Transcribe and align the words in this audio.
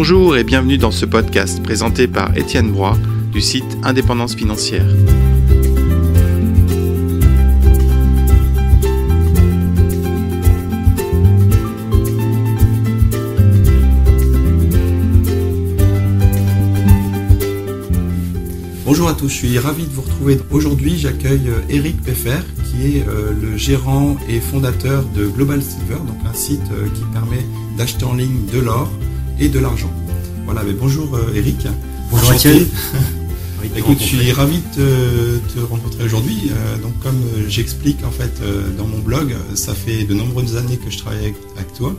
Bonjour 0.00 0.36
et 0.36 0.44
bienvenue 0.44 0.78
dans 0.78 0.92
ce 0.92 1.04
podcast 1.04 1.60
présenté 1.60 2.06
par 2.06 2.36
Étienne 2.36 2.70
Broy 2.70 2.96
du 3.32 3.40
site 3.40 3.64
Indépendance 3.82 4.36
Financière. 4.36 4.86
Bonjour 18.86 19.08
à 19.08 19.14
tous, 19.14 19.28
je 19.28 19.34
suis 19.34 19.58
ravi 19.58 19.82
de 19.82 19.90
vous 19.90 20.02
retrouver. 20.02 20.38
Aujourd'hui, 20.52 20.96
j'accueille 20.96 21.50
Eric 21.68 22.00
Peffer, 22.02 22.38
qui 22.70 22.98
est 22.98 23.08
euh, 23.08 23.32
le 23.32 23.56
gérant 23.56 24.16
et 24.28 24.38
fondateur 24.38 25.02
de 25.16 25.26
Global 25.26 25.60
Silver, 25.60 25.98
donc 26.06 26.18
un 26.24 26.34
site 26.34 26.60
euh, 26.70 26.86
qui 26.94 27.02
permet 27.12 27.44
d'acheter 27.76 28.04
en 28.04 28.14
ligne 28.14 28.46
de 28.52 28.60
l'or 28.60 28.88
et 29.38 29.48
de 29.48 29.58
l'argent. 29.58 29.92
Voilà, 30.44 30.62
mais 30.62 30.72
bonjour 30.72 31.18
Eric. 31.34 31.66
Bonjour 32.10 32.32
Étienne. 32.32 32.66
Écoute, 33.76 33.98
je 34.00 34.04
suis 34.04 34.32
ravi 34.32 34.60
de 34.76 35.40
te, 35.54 35.60
rencontrer 35.60 36.04
aujourd'hui. 36.04 36.50
Euh, 36.50 36.78
donc, 36.78 36.98
comme 37.00 37.20
j'explique 37.48 38.04
en 38.04 38.10
fait 38.10 38.40
dans 38.76 38.86
mon 38.86 38.98
blog, 38.98 39.34
ça 39.54 39.74
fait 39.74 40.04
de 40.04 40.14
nombreuses 40.14 40.56
années 40.56 40.78
que 40.78 40.90
je 40.90 40.98
travaille 40.98 41.34
avec, 41.56 41.72
toi, 41.74 41.94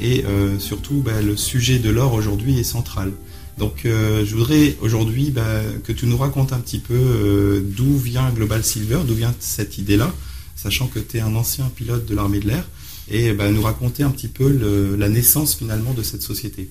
et 0.00 0.24
surtout, 0.58 1.02
bah, 1.04 1.20
le 1.22 1.36
sujet 1.36 1.78
de 1.78 1.90
l'or 1.90 2.14
aujourd'hui 2.14 2.58
est 2.58 2.64
central. 2.64 3.12
Donc 3.60 3.84
euh, 3.84 4.24
je 4.24 4.34
voudrais 4.34 4.76
aujourd'hui 4.80 5.30
bah, 5.30 5.60
que 5.84 5.92
tu 5.92 6.06
nous 6.06 6.16
racontes 6.16 6.54
un 6.54 6.60
petit 6.60 6.78
peu 6.78 6.94
euh, 6.94 7.60
d'où 7.62 7.98
vient 7.98 8.30
Global 8.30 8.64
Silver, 8.64 9.00
d'où 9.06 9.14
vient 9.14 9.34
cette 9.38 9.76
idée-là, 9.76 10.10
sachant 10.56 10.86
que 10.86 10.98
tu 10.98 11.18
es 11.18 11.20
un 11.20 11.36
ancien 11.36 11.70
pilote 11.76 12.06
de 12.06 12.14
l'armée 12.14 12.40
de 12.40 12.48
l'air, 12.48 12.66
et 13.10 13.34
bah, 13.34 13.50
nous 13.50 13.60
raconter 13.60 14.02
un 14.02 14.10
petit 14.10 14.28
peu 14.28 14.96
la 14.98 15.08
naissance 15.10 15.54
finalement 15.54 15.92
de 15.92 16.02
cette 16.02 16.22
société. 16.22 16.70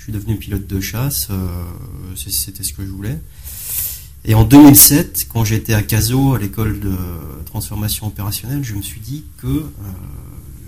Je 0.00 0.04
suis 0.04 0.12
devenu 0.14 0.38
pilote 0.38 0.66
de 0.66 0.80
chasse, 0.80 1.28
euh, 1.28 1.46
c'était 2.16 2.62
ce 2.62 2.72
que 2.72 2.82
je 2.82 2.90
voulais. 2.90 3.20
Et 4.24 4.34
en 4.34 4.44
2007, 4.44 5.26
quand 5.30 5.44
j'étais 5.44 5.74
à 5.74 5.82
Caso, 5.82 6.32
à 6.32 6.38
l'école 6.38 6.80
de 6.80 6.96
transformation 7.44 8.06
opérationnelle, 8.06 8.64
je 8.64 8.74
me 8.74 8.80
suis 8.80 9.00
dit 9.00 9.26
que 9.42 9.66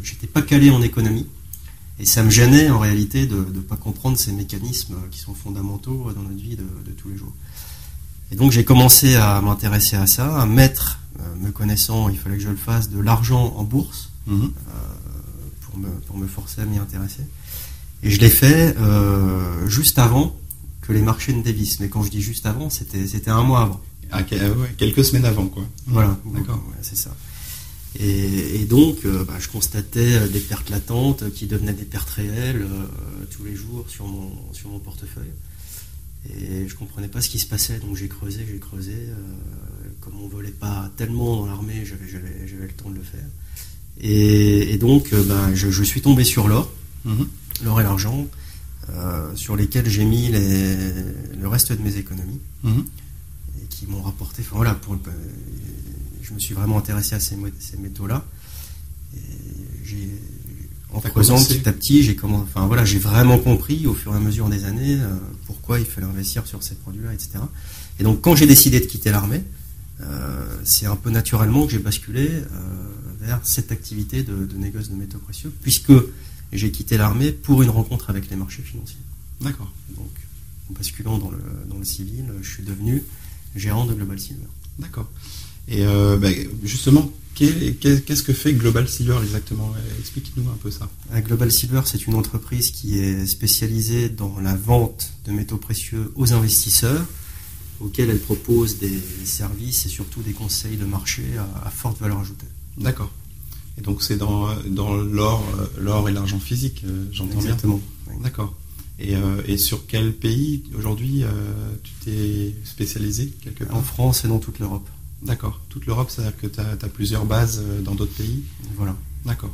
j'étais 0.03 0.27
pas 0.27 0.43
calé 0.43 0.69
en 0.69 0.83
économie 0.83 1.27
et 1.99 2.05
ça 2.05 2.23
me 2.23 2.29
gênait 2.29 2.69
en 2.69 2.79
réalité 2.79 3.27
de 3.27 3.37
ne 3.37 3.61
pas 3.61 3.77
comprendre 3.77 4.19
ces 4.19 4.33
mécanismes 4.33 4.97
qui 5.11 5.19
sont 5.19 5.33
fondamentaux 5.33 6.13
dans 6.15 6.23
notre 6.23 6.43
vie 6.43 6.57
de, 6.57 6.93
tous 6.99 7.09
les 7.09 7.17
jours. 7.17 7.33
Et 8.33 8.37
donc 8.37 8.53
j'ai 8.53 8.65
commencé 8.65 9.15
à 9.15 9.41
m'intéresser 9.41 9.97
à 9.97 10.07
ça, 10.07 10.43
à 10.43 10.45
mettre, 10.45 11.01
euh, 11.21 11.23
me 11.37 11.53
connaissant, 11.53 12.11
il 12.11 12.19
fallait 12.19 12.37
que 12.37 12.43
je 12.43 12.51
le 12.51 12.57
fasse, 12.57 12.91
de 12.91 13.01
l'argent 13.01 13.55
en 13.57 13.65
bourse 13.65 14.11
mhm. 14.27 14.43
euh, 14.43 14.49
pour, 15.63 15.79
me, 15.79 15.89
pour 16.07 16.19
me 16.19 16.27
forcer 16.27 16.61
à 16.61 16.67
m'y 16.67 16.77
intéresser. 16.77 17.23
Et 18.03 18.11
je 18.11 18.21
l'ai 18.21 18.31
fait 18.31 18.77
euh, 18.79 19.69
juste 19.69 19.99
avant 19.99 20.37
que 20.81 20.93
les 20.93 21.03
marchés 21.03 21.33
ne 21.33 21.43
dévissent. 21.43 21.81
Mais 21.81 21.89
quand 21.89 22.03
je 22.03 22.11
dis 22.11 22.23
juste 22.23 22.47
avant, 22.47 22.69
c'était, 22.71 23.29
un 23.31 23.43
mois 23.43 23.63
avant. 23.63 23.81
Ah, 24.11 24.23
quelques 24.23 25.05
semaines 25.05 25.25
avant, 25.25 25.47
quoi. 25.47 25.65
Voilà, 25.87 26.19
d'accord, 26.27 26.63
c'est 26.83 26.97
ça. 26.97 27.15
Et, 27.99 28.65
donc, 28.69 29.05
euh, 29.05 29.25
bah, 29.25 29.35
je 29.39 29.49
constatais 29.49 30.15
euh, 30.15 30.29
des 30.29 30.41
pertes 30.41 30.71
latentes 30.71 31.31
qui 31.33 31.47
devenaient 31.47 31.75
des 31.75 31.85
pertes 31.85 32.09
réelles 32.09 32.63
euh, 32.63 32.87
tous 33.31 33.45
les 33.45 33.55
jours 33.55 33.85
sur 33.89 34.07
mon, 34.07 34.31
sur 34.53 34.71
mon 34.71 34.79
portefeuille. 34.79 35.33
Et 36.31 36.69
je 36.69 36.75
comprenais 36.75 37.09
pas 37.09 37.21
ce 37.21 37.29
qui 37.29 37.39
se 37.39 37.47
passait, 37.47 37.79
donc 37.81 37.97
j'ai 37.97 38.09
creusé, 38.09 38.47
j'ai 38.49 38.59
creusé. 38.59 38.95
comme 40.01 40.15
on 40.23 40.29
volait 40.29 40.51
pas 40.53 40.89
tellement 40.97 41.37
dans 41.37 41.47
l'armée, 41.47 41.85
j'avais, 41.85 42.67
le 42.67 42.69
temps 42.69 42.91
de 42.91 42.95
le 42.95 43.03
faire. 43.03 43.27
Et, 44.01 44.79
donc, 44.79 45.13
bah, 45.13 45.53
je, 45.53 45.83
suis 45.83 46.01
tombé 46.01 46.23
sur 46.23 46.47
l'or, 46.47 46.73
mhm. 47.05 47.27
L'or 47.65 47.81
et 47.81 47.85
l'argent, 47.85 48.27
sur 49.35 49.57
lesquels 49.57 49.89
j'ai 49.89 50.05
mis 50.05 50.31
le 50.31 51.49
reste 51.49 51.73
de 51.73 51.83
mes 51.83 51.97
économies, 51.97 52.41
mhm. 52.63 52.85
et 53.63 53.67
qui 53.67 53.87
m'ont 53.87 54.03
rapporté. 54.03 54.43
Enfin 54.43 54.57
voilà, 54.57 54.75
pour, 54.75 54.97
je 56.23 56.33
me 56.35 56.39
suis 56.39 56.55
vraiment 56.55 56.79
intéressé 56.79 57.15
à 57.15 57.21
ces, 57.21 57.37
métaux-là. 57.37 58.25
En 60.95 61.01
creusant 61.01 61.43
petit 61.43 61.67
à 61.69 61.73
petit, 61.73 62.03
j'ai 62.03 62.17
enfin 62.23 62.67
voilà, 62.67 62.85
j'ai 62.85 62.99
vraiment 62.99 63.39
compris 63.39 63.87
au 63.87 63.95
fur 63.95 64.13
et 64.13 64.17
à 64.17 64.21
mesure 64.21 64.49
des 64.51 64.65
années 64.65 64.99
euh, 65.01 65.09
pourquoi 65.47 65.81
il 65.81 65.87
fallait 65.87 66.07
investir 66.07 66.47
sur 66.47 66.63
ces 66.63 66.75
produits-là, 66.75 67.15
etc. 67.15 67.31
Et 67.99 68.03
donc 68.03 68.21
quand 68.21 68.37
j'ai 68.37 68.47
décidé 68.47 68.79
de 68.79 68.85
quitter 68.85 69.11
l'armée, 69.11 69.43
euh, 70.03 70.45
c'est 70.65 70.87
un 70.87 70.97
peu 70.97 71.11
naturellement 71.11 71.65
que 71.65 71.73
j'ai 71.73 71.79
basculé 71.79 72.29
euh, 72.31 72.45
vers 73.21 73.41
cette 73.43 73.73
activité 73.73 74.23
de, 74.23 74.45
de 74.45 74.57
négoce 74.57 74.91
de 74.91 74.97
métaux 74.97 75.19
précieux, 75.19 75.53
puisque 75.63 75.93
j'ai 76.53 76.71
quitté 76.71 76.97
l'armée 76.97 77.33
pour 77.33 77.63
une 77.63 77.71
rencontre 77.71 78.11
avec 78.11 78.31
les 78.31 78.37
marchés 78.37 78.63
financiers. 78.63 78.99
D'accord. 79.41 79.73
Donc 79.97 80.11
en 80.71 80.75
basculant 80.75 81.19
dans 81.19 81.31
le, 81.31 81.39
dans 81.69 81.79
le 81.79 81.85
civil, 81.85 82.25
je 82.41 82.49
suis 82.49 82.63
devenu 82.63 83.03
gérant 83.57 83.87
de 83.87 83.95
Global 83.95 84.19
Silver. 84.19 84.47
D'accord. 84.79 85.09
Et 85.69 85.85
euh, 85.85 86.17
bah, 86.17 86.29
justement, 86.63 87.11
qu'est-ce 87.35 88.23
que 88.23 88.33
fait 88.33 88.53
Global 88.53 88.89
Silver 88.89 89.19
exactement? 89.23 89.73
Explique-nous 89.99 90.49
un 90.49 90.57
peu 90.63 90.71
ça. 90.71 90.89
Euh, 91.13 91.21
Global 91.21 91.51
Silver, 91.51 91.83
c'est 91.85 92.07
une 92.07 92.15
entreprise 92.15 92.71
qui 92.71 92.99
est 92.99 93.27
spécialisée 93.27 94.09
dans 94.09 94.39
la 94.41 94.55
vente 94.55 95.13
de 95.27 95.33
métaux 95.33 95.59
précieux 95.59 96.13
aux 96.17 96.33
investisseurs, 96.33 97.05
auxquels 97.81 98.11
elle 98.11 98.21
propose 98.21 98.79
des 98.79 98.99
services 99.25 99.87
et 99.87 99.89
surtout 99.89 100.23
des 100.23 100.33
conseils 100.33 100.77
de 100.77 100.85
marché 100.85 101.23
à, 101.65 101.71
forte 101.71 102.01
valeur 102.01 102.21
ajoutée. 102.21 102.47
D'accord. 102.79 103.11
Et 103.79 103.81
donc 103.81 104.03
c'est 104.03 104.17
dans, 104.17 104.49
dans 104.67 104.95
l'or, 104.95 105.43
euh, 105.59 105.67
l'or 105.81 106.09
et 106.09 106.13
l'argent 106.13 106.39
physique, 106.39 106.85
j'entends 107.11 107.39
bien. 107.39 107.41
Exactement. 107.41 107.81
D'accord. 108.23 108.55
Et, 108.99 109.15
et, 109.49 109.57
sur 109.57 109.87
quel 109.87 110.13
pays 110.13 110.63
aujourd'hui 110.79 111.25
tu 111.83 111.93
t'es 112.05 112.55
spécialisé 112.63 113.33
quelque 113.43 113.65
part? 113.65 113.77
En 113.77 113.83
France 113.83 114.25
et 114.25 114.29
dans 114.29 114.39
toute 114.39 114.61
l'Europe. 114.61 114.89
D'accord. 115.23 115.61
Toute 115.69 115.87
l'Europe, 115.87 116.11
c'est-à-dire 116.11 116.37
que 116.37 116.47
tu 116.47 116.61
as, 116.61 116.89
plusieurs 116.89 117.25
bases 117.25 117.63
euh, 117.65 117.81
dans 117.81 117.95
d'autres 117.95 118.15
pays? 118.15 118.43
Voilà. 118.77 118.97
D'accord. 119.25 119.53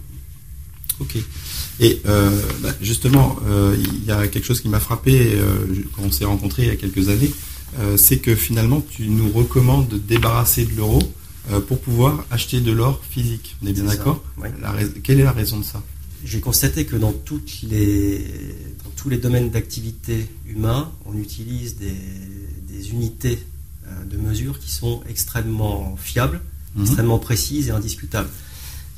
Ok. 0.98 1.16
Et 1.80 2.00
euh, 2.06 2.42
bah, 2.60 2.70
justement, 2.80 3.36
euh, 3.46 3.76
il 3.78 4.04
y 4.04 4.10
a 4.10 4.26
quelque 4.28 4.44
chose 4.44 4.60
qui 4.60 4.68
m'a 4.68 4.80
frappé 4.80 5.38
quand 5.94 6.02
on 6.02 6.10
s'est 6.10 6.24
rencontrés 6.24 6.62
il 6.62 6.68
y 6.68 6.72
a 6.72 6.76
quelques 6.76 7.08
années, 7.08 7.30
c'est 7.96 8.18
que 8.18 8.34
finalement, 8.34 8.80
tu 8.80 9.08
nous 9.08 9.30
recommandes 9.30 9.88
de 9.88 9.98
débarrasser 9.98 10.64
de 10.64 10.74
l'euro 10.74 11.00
pour 11.66 11.80
pouvoir 11.80 12.24
acheter 12.30 12.60
de 12.60 12.72
l'or 12.72 13.00
physique. 13.08 13.56
On 13.62 13.66
est 13.66 13.72
bien 13.72 13.84
d'accord 13.84 14.22
Quelle 15.02 15.20
est 15.20 15.24
la 15.24 15.32
raison 15.32 15.58
de 15.58 15.64
ça? 15.64 15.82
J'ai 16.24 16.40
constaté 16.40 16.84
que 16.84 16.96
dans, 16.96 17.12
toutes 17.12 17.62
les, 17.62 18.18
dans 18.84 18.90
tous 18.96 19.08
les 19.08 19.18
domaines 19.18 19.50
d'activité 19.50 20.26
humain, 20.46 20.90
on 21.06 21.16
utilise 21.16 21.76
des, 21.76 21.94
des 22.68 22.90
unités 22.90 23.38
euh, 23.86 24.04
de 24.04 24.16
mesures 24.16 24.58
qui 24.58 24.70
sont 24.70 25.00
extrêmement 25.08 25.96
fiables, 25.96 26.40
mhm. 26.74 26.82
extrêmement 26.82 27.18
précises 27.18 27.68
et 27.68 27.70
indiscutables. 27.70 28.28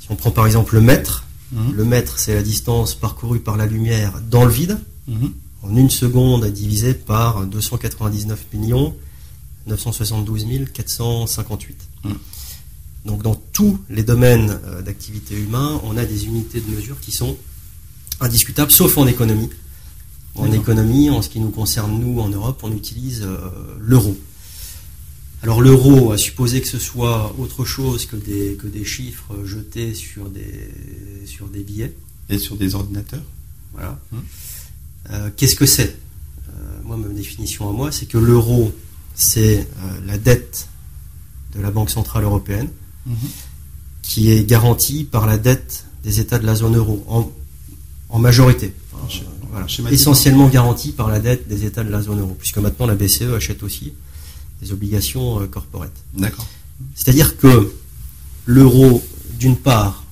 Si 0.00 0.06
on 0.10 0.16
prend 0.16 0.30
par 0.30 0.46
exemple 0.46 0.74
le 0.74 0.80
mètre, 0.80 1.26
mhm. 1.52 1.74
le 1.74 1.84
mètre 1.84 2.18
c'est 2.18 2.34
la 2.34 2.42
distance 2.42 2.94
parcourue 2.94 3.40
par 3.40 3.56
la 3.56 3.66
lumière 3.66 4.20
dans 4.30 4.44
le 4.44 4.50
vide, 4.50 4.78
mhm. 5.06 5.32
en 5.62 5.76
une 5.76 5.90
seconde 5.90 6.46
divisé 6.46 6.94
par 6.94 7.46
299 7.46 8.46
millions 8.54 8.96
972 9.66 10.46
458. 10.72 11.89
Donc 13.04 13.22
dans 13.22 13.34
tous 13.34 13.78
les 13.88 14.02
domaines 14.02 14.58
euh, 14.64 14.82
d'activité 14.82 15.34
humain, 15.34 15.80
on 15.84 15.96
a 15.96 16.04
des 16.04 16.26
unités 16.26 16.60
de 16.60 16.70
mesure 16.70 17.00
qui 17.00 17.12
sont 17.12 17.36
indiscutables, 18.20 18.70
sauf 18.70 18.98
en 18.98 19.06
économie. 19.06 19.50
En 20.34 20.52
économie, 20.52 21.10
en 21.10 21.22
ce 21.22 21.28
qui 21.28 21.40
nous 21.40 21.50
concerne 21.50 21.98
nous 21.98 22.20
en 22.20 22.28
Europe, 22.28 22.60
on 22.62 22.72
utilise 22.72 23.22
euh, 23.22 23.38
l'euro. 23.78 24.16
Alors 25.42 25.62
l'euro, 25.62 26.12
a 26.12 26.18
supposé 26.18 26.60
que 26.60 26.68
ce 26.68 26.78
soit 26.78 27.34
autre 27.38 27.64
chose 27.64 28.04
que 28.04 28.16
des, 28.16 28.56
que 28.56 28.66
des 28.66 28.84
chiffres 28.84 29.44
jetés 29.44 29.94
sur 29.94 30.28
des, 30.28 30.70
sur 31.26 31.48
des 31.48 31.64
billets. 31.64 31.94
Et 32.28 32.38
sur 32.38 32.56
des 32.56 32.74
ordinateurs. 32.74 33.24
Voilà. 33.72 33.98
Hum. 34.12 34.22
Euh, 35.10 35.30
qu'est-ce 35.34 35.56
que 35.56 35.66
c'est? 35.66 35.96
Euh, 36.50 36.82
Moi, 36.84 36.98
ma 36.98 37.08
définition 37.08 37.68
à 37.68 37.72
moi, 37.72 37.90
c'est 37.90 38.06
que 38.06 38.18
l'euro, 38.18 38.72
c'est 39.14 39.66
la 40.06 40.18
dette 40.18 40.68
de 41.54 41.60
la 41.60 41.70
Banque 41.70 41.90
Centrale 41.90 42.24
Européenne, 42.24 42.68
hum. 43.06 43.14
qui 44.02 44.30
est 44.30 44.44
garantie 44.44 45.04
par 45.04 45.26
la 45.26 45.38
dette 45.38 45.84
des 46.04 46.20
États 46.20 46.38
de 46.38 46.46
la 46.46 46.54
zone 46.54 46.76
euro, 46.76 47.04
en, 47.08 47.30
en 48.08 48.18
majorité. 48.18 48.74
voilà. 49.50 49.66
Essentiellement 49.90 50.48
garantie 50.48 50.92
par 50.92 51.08
la 51.08 51.20
dette 51.20 51.48
des 51.48 51.64
États 51.64 51.84
de 51.84 51.90
la 51.90 52.02
zone 52.02 52.20
euro, 52.20 52.36
puisque 52.38 52.58
maintenant 52.58 52.86
la 52.86 52.94
BCE 52.94 53.34
achète 53.34 53.62
aussi 53.62 53.92
des 54.62 54.72
obligations 54.72 55.40
euh. 55.40 55.48
D'accord. 56.14 56.46
C'est-à-dire 56.94 57.36
que 57.36 57.72
l'euro, 58.46 59.02
d'une 59.38 59.56
part, 59.56 60.04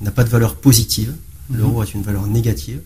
n'a 0.00 0.10
pas 0.10 0.24
de 0.24 0.28
valeur 0.28 0.56
positive, 0.56 1.14
mhm. 1.48 1.58
l'euro 1.58 1.80
a 1.82 1.86
une 1.86 2.02
valeur 2.02 2.26
négative, 2.26 2.80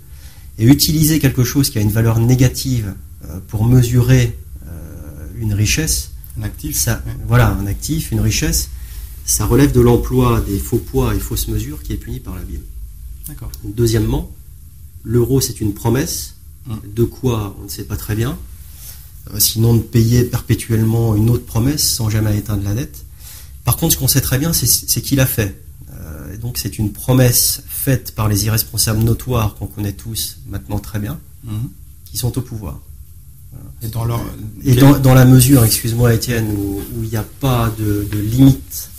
et 0.58 0.64
utiliser 0.64 1.18
quelque 1.18 1.44
chose 1.44 1.70
qui 1.70 1.78
a 1.78 1.80
une 1.80 1.90
valeur 1.90 2.20
négative 2.20 2.94
euh, 3.28 3.40
pour 3.48 3.64
mesurer 3.64 4.36
euh, 4.66 5.26
une 5.36 5.52
richesse, 5.52 6.12
un 6.38 6.42
actif, 6.42 6.76
ça, 6.76 7.02
voilà, 7.26 7.48
un 7.48 7.66
actif, 7.66 8.10
une 8.10 8.20
richesse, 8.20 8.70
ça 9.24 9.46
relève 9.46 9.72
de 9.72 9.80
l'emploi 9.80 10.40
des 10.40 10.58
faux 10.58 10.78
poids 10.78 11.14
et 11.14 11.18
fausses 11.18 11.48
mesures 11.48 11.82
qui 11.82 11.92
est 11.92 11.96
puni 11.96 12.20
par 12.20 12.34
la 12.34 12.42
Bible. 12.42 12.64
D'accord. 13.28 13.50
Deuxièmement, 13.64 14.30
l'euro 15.02 15.40
c'est 15.40 15.60
une 15.60 15.74
promesse 15.74 16.34
Hum. 16.68 16.80
De 16.94 17.04
quoi 17.04 17.56
On 17.60 17.64
ne 17.64 17.68
sait 17.68 17.84
pas 17.84 17.96
très 17.96 18.14
bien. 18.14 18.38
Euh, 19.32 19.38
sinon 19.38 19.74
de 19.74 19.80
payer 19.80 20.24
perpétuellement 20.24 21.14
une 21.14 21.30
autre 21.30 21.46
promesse 21.46 21.88
sans 21.88 22.10
jamais 22.10 22.36
éteindre 22.36 22.64
la 22.64 22.74
dette. 22.74 23.04
Par 23.64 23.76
contre, 23.76 23.94
ce 23.94 23.98
qu'on 23.98 24.08
sait 24.08 24.20
très 24.20 24.38
bien, 24.38 24.52
c'est 24.52 25.00
qu'il 25.00 25.20
a 25.20 25.26
fait. 25.26 25.62
Euh, 25.92 26.36
donc 26.36 26.58
c'est 26.58 26.78
une 26.78 26.92
promesse 26.92 27.62
faite 27.66 28.14
par 28.14 28.28
les 28.28 28.44
irresponsables 28.44 29.02
notoires 29.02 29.54
qu'on 29.54 29.66
connaît 29.66 29.92
tous 29.92 30.38
maintenant 30.46 30.78
très 30.78 30.98
bien, 30.98 31.18
hum. 31.46 31.70
qui 32.04 32.18
sont 32.18 32.36
au 32.36 32.42
pouvoir. 32.42 32.80
Et, 33.82 33.88
dans, 33.88 34.04
leur... 34.04 34.20
Et 34.64 34.74
dans, 34.74 35.14
la 35.14 35.24
mesure, 35.24 35.62
excuse-moi 35.64 36.14
Étienne, 36.14 36.50
où 36.56 36.82
il 37.02 37.08
n'y 37.08 37.16
a 37.16 37.24
pas 37.40 37.72
de, 37.78 38.06
de 38.10 38.18
limite 38.18 38.90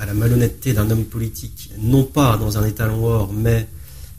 à 0.00 0.06
la 0.06 0.14
malhonnêteté 0.14 0.72
d'un 0.72 0.90
homme 0.90 1.04
politique, 1.04 1.70
non 1.80 2.04
pas 2.04 2.36
dans 2.36 2.58
un 2.58 2.66
état 2.66 2.92
or, 2.92 3.32
mais 3.32 3.66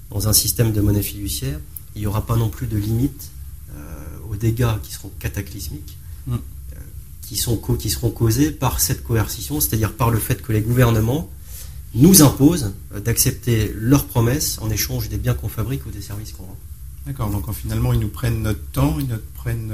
dans 0.10 0.28
un 0.28 0.34
système 0.34 0.72
de 0.72 0.82
monnaie 0.82 1.04
fiduciaire, 1.04 1.60
il 1.96 2.02
n'y 2.02 2.08
aura 2.08 2.26
pas 2.26 2.36
non 2.36 2.50
plus 2.50 2.68
de 2.68 2.78
limite 2.78 3.30
euh, 3.76 4.32
aux 4.32 4.36
dégâts 4.36 4.80
qui 4.84 4.94
seront 4.94 5.12
cataclysmiques, 5.20 5.98
mm. 6.28 6.34
euh, 6.34 6.38
qui, 7.22 7.38
sont, 7.38 7.58
qui 7.58 7.90
seront 7.90 8.10
causés 8.10 8.52
par 8.52 8.80
cette 8.80 9.04
coercition, 9.04 9.60
c'est-à-dire 9.60 9.94
par 9.94 10.10
le 10.10 10.20
fait 10.20 10.42
que 10.42 10.52
les 10.52 10.62
gouvernements 10.62 11.30
nous 11.94 12.22
imposent 12.22 12.74
euh, 12.94 13.00
d'accepter 13.00 13.74
leurs 13.76 14.06
promesses 14.06 14.58
en 14.62 14.70
échange 14.70 15.10
des 15.10 15.18
biens 15.18 15.34
qu'on 15.34 15.50
fabrique 15.50 15.86
ou 15.86 15.90
des 15.90 16.02
services 16.02 16.34
qu'on 16.34 16.44
rend. 16.44 16.58
D'accord, 17.06 17.30
donc 17.30 17.52
finalement 17.54 17.94
ils 17.94 18.00
nous 18.00 18.10
prennent 18.10 18.42
notre 18.42 18.66
temps, 18.72 18.98
ils 19.00 19.08
nous 19.08 19.16
prennent 19.36 19.72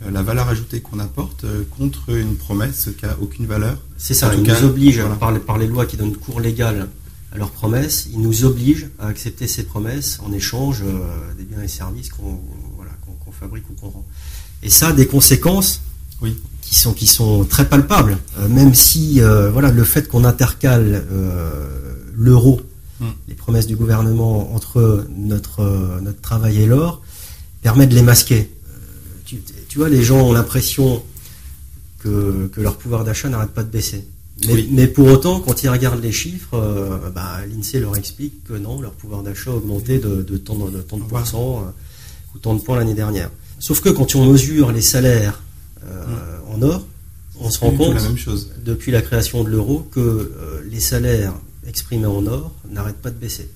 la 0.00 0.22
valeur 0.22 0.48
ajoutée 0.48 0.80
qu'on 0.80 0.98
apporte 0.98 1.46
contre 1.78 2.10
une 2.10 2.36
promesse 2.36 2.90
qui 2.98 3.06
n'a 3.06 3.16
aucune 3.20 3.46
valeur. 3.46 3.78
C'est 3.96 4.14
ça, 4.14 4.34
ils 4.34 4.42
nous 4.42 4.64
obligent 4.64 5.04
par, 5.20 5.38
par, 5.40 5.56
les 5.56 5.68
lois 5.68 5.86
qui 5.86 5.96
donnent 5.96 6.16
cours 6.16 6.40
légal 6.40 6.88
à 7.34 7.38
leurs 7.38 7.50
promesses, 7.50 8.08
ils 8.12 8.20
nous 8.20 8.44
obligent 8.44 8.88
à 8.98 9.08
accepter 9.08 9.48
ces 9.48 9.64
promesses 9.64 10.20
en 10.24 10.32
échange 10.32 10.82
euh, 10.82 11.34
des 11.36 11.42
biens 11.42 11.62
et 11.62 11.68
services 11.68 12.08
qu'on 12.10 12.40
fabrique 13.32 13.68
ou 13.70 13.72
qu'on 13.74 13.88
rend. 13.88 14.06
Et 14.62 14.70
ça 14.70 14.88
a 14.88 14.92
des 14.92 15.08
conséquences 15.08 15.82
oui. 16.22 16.38
qui, 16.62 16.76
sont, 16.76 16.92
qui 16.92 17.08
sont 17.08 17.44
très 17.44 17.68
palpables. 17.68 18.18
Euh, 18.38 18.48
même 18.48 18.72
si 18.72 19.20
euh, 19.20 19.50
voilà, 19.50 19.72
le 19.72 19.82
fait 19.82 20.06
qu'on 20.06 20.24
intercale 20.24 21.04
l'euro, 22.14 22.60
hmm. 23.00 23.06
les 23.28 23.34
promesses 23.34 23.66
du 23.66 23.76
gouvernement 23.76 24.54
entre 24.54 25.06
notre, 25.16 26.00
notre 26.00 26.20
travail 26.20 26.62
et 26.62 26.66
l'or, 26.66 27.02
permet 27.62 27.86
de 27.86 27.94
les 27.94 28.02
masquer. 28.02 28.50
Tu, 29.24 29.40
tu, 29.68 29.78
vois, 29.78 29.88
les 29.88 30.02
gens 30.02 30.20
ont 30.20 30.32
l'impression 30.32 31.02
que, 31.98 32.48
que 32.52 32.60
leur 32.60 32.76
pouvoir 32.76 33.04
d'achat 33.04 33.28
n'arrête 33.28 33.50
pas 33.50 33.62
de 33.62 33.70
baisser. 33.70 34.06
Mais, 34.70 34.88
pour 34.88 35.06
autant, 35.06 35.40
quand 35.40 35.62
ils 35.62 35.68
regardent 35.68 36.02
les 36.02 36.12
chiffres, 36.12 36.54
euh, 36.54 37.10
bah, 37.14 37.38
l'INSEE 37.48 37.80
leur 37.80 37.96
explique 37.96 38.44
que 38.44 38.54
non, 38.54 38.80
leur 38.80 38.92
pouvoir 38.92 39.22
d'achat 39.22 39.50
a 39.50 39.54
augmenté 39.54 39.98
de, 39.98 40.22
tant 40.36 40.56
de, 40.56 40.70
de, 40.70 40.80
pourcents 40.80 41.60
euh, 41.60 42.34
ou 42.34 42.38
tant 42.38 42.54
de 42.54 42.60
points 42.60 42.76
l'année 42.76 42.94
dernière. 42.94 43.30
Sauf 43.60 43.80
que 43.80 43.88
quand 43.88 44.14
on 44.16 44.26
mesure 44.26 44.72
les 44.72 44.82
salaires 44.82 45.40
euh, 45.84 46.38
en 46.52 46.62
or, 46.62 46.84
on 47.40 47.50
se 47.50 47.60
rend 47.60 47.70
compte, 47.70 47.96
depuis 48.64 48.90
la 48.92 49.02
création 49.02 49.44
de 49.44 49.50
l'euro, 49.50 49.88
que 49.90 50.32
les 50.70 50.80
salaires 50.80 51.34
exprimés 51.66 52.06
en 52.06 52.26
or 52.26 52.52
n'arrêtent 52.70 53.02
pas 53.02 53.10
de 53.10 53.18
baisser. 53.18 53.48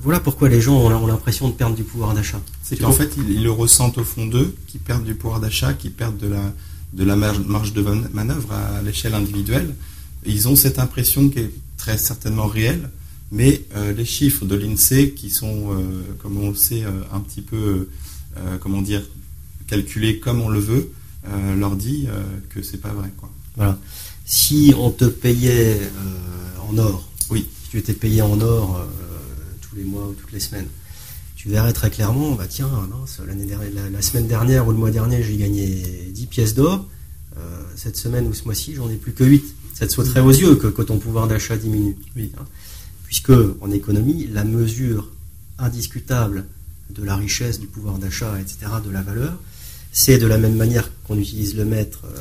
Voilà 0.00 0.20
pourquoi 0.20 0.48
les 0.48 0.60
gens 0.60 0.76
ont 0.76 1.06
l'impression 1.06 1.48
de 1.48 1.54
perdre 1.54 1.76
du 1.76 1.84
pouvoir 1.84 2.14
d'achat. 2.14 2.40
C'est 2.62 2.78
qu'en 2.78 2.92
fait, 2.92 3.14
ils, 3.16 3.42
le 3.42 3.50
ressentent 3.50 3.98
au 3.98 4.04
fond 4.04 4.26
d'eux, 4.26 4.54
qu'ils 4.66 4.80
perdent 4.80 5.04
du 5.04 5.14
pouvoir 5.14 5.40
d'achat, 5.40 5.74
qu'ils 5.74 5.92
perdent 5.92 6.16
de 6.16 6.28
la, 6.28 6.52
de 6.94 7.04
la 7.04 7.14
marge 7.16 7.72
de 7.72 7.82
manœuvre 8.12 8.52
à 8.52 8.80
l'échelle 8.82 9.14
individuelle 9.14 9.74
ils 10.24 10.48
ont 10.48 10.56
cette 10.56 10.78
impression 10.78 11.28
qui 11.28 11.40
est 11.40 11.50
très 11.76 11.98
certainement 11.98 12.46
réelle, 12.46 12.90
mais 13.30 13.64
euh, 13.76 13.92
les 13.92 14.04
chiffres 14.04 14.44
de 14.44 14.54
l'INSEE, 14.54 15.14
qui 15.14 15.30
sont, 15.30 15.72
euh, 15.72 16.02
comme 16.18 16.38
on 16.38 16.50
le 16.50 16.54
sait, 16.54 16.84
euh, 16.84 16.90
un 17.12 17.20
petit 17.20 17.42
peu, 17.42 17.88
comment 18.60 18.80
dire, 18.80 19.02
calculés 19.66 20.18
comme 20.18 20.40
on 20.40 20.48
le 20.48 20.58
veut, 20.58 20.90
leur 21.58 21.76
dit 21.76 22.08
que 22.48 22.62
c'est 22.62 22.80
pas 22.80 22.94
vrai. 22.94 23.10
Quoi. 23.18 23.30
Voilà. 23.56 23.78
Si 24.24 24.72
on 24.78 24.90
te 24.90 25.04
payait 25.04 25.78
en 26.66 26.78
or, 26.78 27.06
tu 27.72 27.78
étais 27.78 27.94
payé 27.94 28.20
en 28.20 28.38
or 28.42 28.86
tous 29.62 29.76
les 29.76 29.84
mois 29.84 30.06
ou 30.06 30.12
toutes 30.12 30.32
les 30.32 30.40
semaines, 30.40 30.68
tu 31.36 31.48
verrais 31.48 31.72
très 31.72 31.88
clairement, 31.88 32.32
bah 32.32 32.44
tiens, 32.46 32.70
la, 33.26 33.90
la, 33.90 34.02
semaine 34.02 34.28
dernière 34.28 34.68
ou 34.68 34.72
le 34.72 34.76
mois 34.76 34.90
dernier, 34.90 35.22
j'ai 35.22 35.38
gagné 35.38 36.10
10 36.12 36.26
pièces 36.26 36.54
d'or. 36.54 36.86
cette 37.74 37.96
semaine 37.96 38.26
ou 38.28 38.34
ce 38.34 38.44
mois-ci, 38.44 38.74
j'en 38.74 38.90
ai 38.90 38.96
plus 38.96 39.12
que 39.12 39.24
8 39.24 39.42
ça 39.72 39.86
te 39.86 39.92
sauterait 39.92 40.20
aux 40.20 40.30
yeux 40.30 40.56
que, 40.56 40.82
ton 40.82 40.98
pouvoir 40.98 41.26
d'achat 41.26 41.56
diminue. 41.56 41.96
Hein. 42.18 42.44
Puisque 43.06 43.32
en 43.60 43.70
économie, 43.70 44.28
la 44.30 44.44
mesure 44.44 45.10
indiscutable 45.58 46.44
de 46.90 47.02
la 47.02 47.16
richesse, 47.16 47.58
du 47.58 47.66
pouvoir 47.66 47.98
d'achat, 47.98 48.38
etc., 48.40 48.58
de 48.84 48.90
la 48.90 49.02
valeur, 49.02 49.38
c'est 49.92 50.18
de 50.18 50.26
la 50.26 50.38
même 50.38 50.56
manière 50.56 50.90
qu'on 51.04 51.18
utilise 51.18 51.56
le 51.56 51.64
mètre 51.64 52.02
euh, 52.04 52.20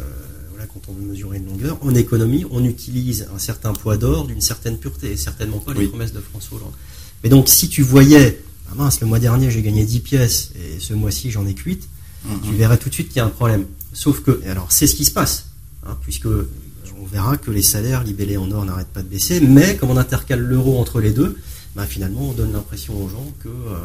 quand 0.67 0.81
on 0.89 0.93
veut 0.93 1.05
mesurer 1.05 1.37
une 1.37 1.47
longueur. 1.47 1.77
En 1.81 1.93
économie, 1.95 2.45
on 2.51 2.63
utilise 2.63 3.27
un 3.33 3.39
certain 3.39 3.73
poids 3.73 3.97
d'or 3.97 4.25
d'une 4.25 4.41
certaine 4.41 4.77
pureté, 4.77 5.11
et 5.11 5.17
certainement 5.17 5.59
pas 5.59 5.73
les 5.73 5.87
promesses 5.87 6.13
de 6.13 6.19
François 6.19 6.57
Hollande. 6.57 6.73
Mais 7.23 7.29
donc, 7.29 7.47
si 7.47 7.69
tu 7.69 7.81
voyais, 7.81 8.41
ah 8.71 8.75
mince, 8.75 9.01
le 9.01 9.07
mois 9.07 9.19
dernier 9.19 9.51
j'ai 9.51 9.61
gagné 9.61 9.85
10 9.85 9.99
pièces 9.99 10.51
et 10.55 10.79
ce 10.79 10.93
mois-ci 10.93 11.31
j'en 11.31 11.45
ai 11.45 11.53
que 11.53 11.63
8, 11.63 11.87
mm-hmm. 12.27 12.41
tu 12.43 12.53
verrais 12.55 12.77
tout 12.77 12.89
de 12.89 12.93
suite 12.93 13.09
qu'il 13.09 13.17
y 13.17 13.19
a 13.19 13.25
un 13.25 13.29
problème. 13.29 13.65
Sauf 13.93 14.21
que, 14.21 14.41
alors 14.47 14.71
c'est 14.71 14.87
ce 14.87 14.95
qui 14.95 15.05
se 15.05 15.11
passe, 15.11 15.47
hein, 15.85 15.97
puisque 16.01 16.27
on 16.27 17.05
verra 17.05 17.37
que 17.37 17.51
les 17.51 17.61
salaires 17.61 18.03
libellés 18.03 18.37
en 18.37 18.51
or 18.51 18.65
n'arrêtent 18.65 18.93
pas 18.93 19.01
de 19.01 19.07
baisser, 19.07 19.41
mais 19.41 19.75
comme 19.75 19.89
on 19.89 19.97
intercale 19.97 20.39
l'euro 20.39 20.79
entre 20.79 20.99
les 20.99 21.11
deux, 21.11 21.37
bah, 21.75 21.85
finalement 21.85 22.29
on 22.29 22.33
donne 22.33 22.53
l'impression 22.53 23.01
aux 23.03 23.09
gens 23.09 23.31
qu'ils 23.41 23.51
euh, 23.51 23.79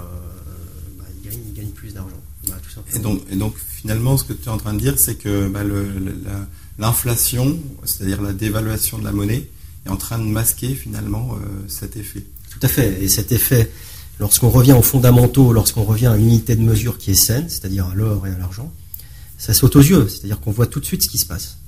bah, 1.31 1.37
gagnent, 1.55 1.69
plus 1.69 1.94
d'argent. 1.94 2.20
Bah, 2.49 2.55
et, 2.94 2.99
donc, 2.99 3.23
et 3.31 3.37
donc 3.37 3.55
finalement 3.58 4.17
ce 4.17 4.25
que 4.25 4.32
tu 4.32 4.44
es 4.44 4.49
en 4.49 4.58
train 4.58 4.75
de 4.75 4.78
dire, 4.78 4.99
c'est 4.99 5.17
que 5.17 5.50
l'inflation, 6.78 7.58
c'est-à-dire 7.84 8.23
la 8.23 8.32
dévaluation 8.32 8.99
de 8.99 9.05
la 9.05 9.12
monnaie, 9.12 9.49
est 9.87 9.90
en 9.90 9.96
train 9.96 10.19
de 10.19 10.25
masquer 10.25 10.75
finalement 10.75 11.34
euh, 11.34 11.64
cet 11.69 11.96
effet. 11.96 12.25
Tout 12.50 12.58
à 12.62 12.69
fait. 12.69 13.02
Et 13.02 13.08
cet 13.08 13.32
effet, 13.32 13.70
lorsqu'on 14.19 14.50
revient 14.50 14.73
aux 14.73 14.82
fondamentaux, 14.82 15.52
lorsqu'on 15.52 15.84
revient 15.84 16.06
à 16.06 16.17
une 16.17 16.26
unité 16.26 16.56
de 16.56 16.62
mesure 16.62 16.99
qui 16.99 17.12
est 17.12 17.14
saine, 17.14 17.49
c'est-à-dire 17.49 17.87
à 17.87 17.94
l'or 17.94 18.26
et 18.26 18.31
à 18.31 18.38
l'argent, 18.38 18.73
ça 19.38 19.55
saute 19.55 19.76
aux 19.76 19.82
yeux. 19.82 20.08
C'est-à-dire 20.08 20.40
qu'on 20.40 20.50
voit 20.52 20.67
tout 20.67 20.81
de 20.81 20.84
suite 20.84 21.02
ce 21.02 21.08
qui 21.08 21.19
se 21.19 21.26
passe. 21.26 21.58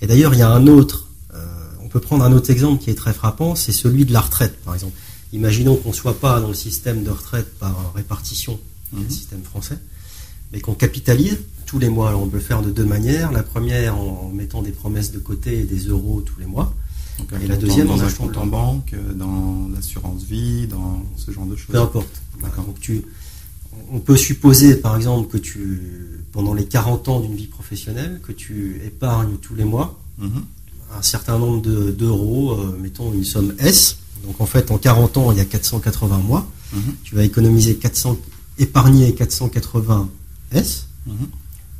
Et 0.00 0.06
d'ailleurs, 0.06 0.32
il 0.34 0.38
y 0.38 0.42
a 0.42 0.48
un 0.48 0.66
autre, 0.66 1.08
euh, 1.34 1.44
on 1.82 1.88
peut 1.88 2.00
prendre 2.00 2.24
un 2.24 2.32
autre 2.32 2.50
exemple 2.50 2.82
qui 2.82 2.90
est 2.90 2.94
très 2.94 3.12
frappant, 3.12 3.54
c'est 3.54 3.72
celui 3.72 4.06
de 4.06 4.12
la 4.12 4.20
retraite, 4.20 4.56
par 4.64 4.74
exemple. 4.74 4.96
Imaginons 5.32 5.76
qu'on 5.76 5.90
ne 5.90 5.94
soit 5.94 6.18
pas 6.18 6.40
dans 6.40 6.48
le 6.48 6.54
système 6.54 7.04
de 7.04 7.10
retraite 7.10 7.58
par 7.58 7.92
répartition, 7.94 8.58
le 8.92 9.08
système 9.08 9.42
français, 9.42 9.78
mais 10.52 10.60
qu'on 10.60 10.74
capitalise 10.74 11.38
tous 11.66 11.78
les 11.78 11.88
mois. 11.88 12.08
Alors 12.08 12.22
on 12.22 12.28
peut 12.28 12.36
le 12.36 12.42
faire 12.42 12.62
de 12.62 12.70
deux 12.70 12.84
manières. 12.84 13.32
La 13.32 13.42
première 13.42 13.96
en 13.96 14.30
mettant 14.32 14.62
des 14.62 14.72
promesses 14.72 15.12
de 15.12 15.18
côté 15.18 15.60
et 15.60 15.64
des 15.64 15.86
euros 15.88 16.20
tous 16.20 16.38
les 16.38 16.46
mois. 16.46 16.74
et 17.40 17.46
la 17.46 17.56
deuxième 17.56 17.90
en 17.90 17.98
achetant 18.00 18.30
en 18.36 18.46
banque, 18.46 18.92
euh, 18.94 19.12
dans 19.14 19.68
l'assurance 19.74 20.22
vie, 20.24 20.66
dans 20.66 21.02
ce 21.16 21.30
genre 21.30 21.46
de 21.46 21.56
choses. 21.56 21.72
Peu 21.72 21.80
importe. 21.80 22.22
Donc 22.66 22.80
tu, 22.80 23.02
on 23.90 24.00
peut 24.00 24.16
supposer 24.16 24.76
par 24.76 24.96
exemple 24.96 25.28
que 25.28 25.38
tu 25.38 26.22
pendant 26.32 26.54
les 26.54 26.64
40 26.64 27.08
ans 27.08 27.20
d'une 27.20 27.34
vie 27.34 27.46
professionnelle, 27.46 28.20
que 28.22 28.32
tu 28.32 28.80
épargnes 28.84 29.36
tous 29.36 29.54
les 29.54 29.64
mois 29.64 29.98
mhm. 30.18 30.44
un 30.98 31.02
certain 31.02 31.38
nombre 31.38 31.62
d'euros, 31.62 32.52
euh, 32.52 32.78
mettons 32.80 33.12
une 33.12 33.24
somme 33.24 33.54
S. 33.58 33.98
Donc 34.26 34.40
en 34.40 34.46
fait, 34.46 34.70
en 34.70 34.78
40 34.78 35.16
ans, 35.16 35.32
il 35.32 35.38
y 35.38 35.40
a 35.40 35.44
480 35.44 36.18
mois. 36.18 36.46
Mhm. 36.72 36.80
Tu 37.04 37.14
vas 37.14 37.24
économiser 37.24 37.76
400, 37.76 38.16
épargner 38.58 39.14
480 39.14 40.08
S. 40.52 40.86
Mhm. 41.06 41.14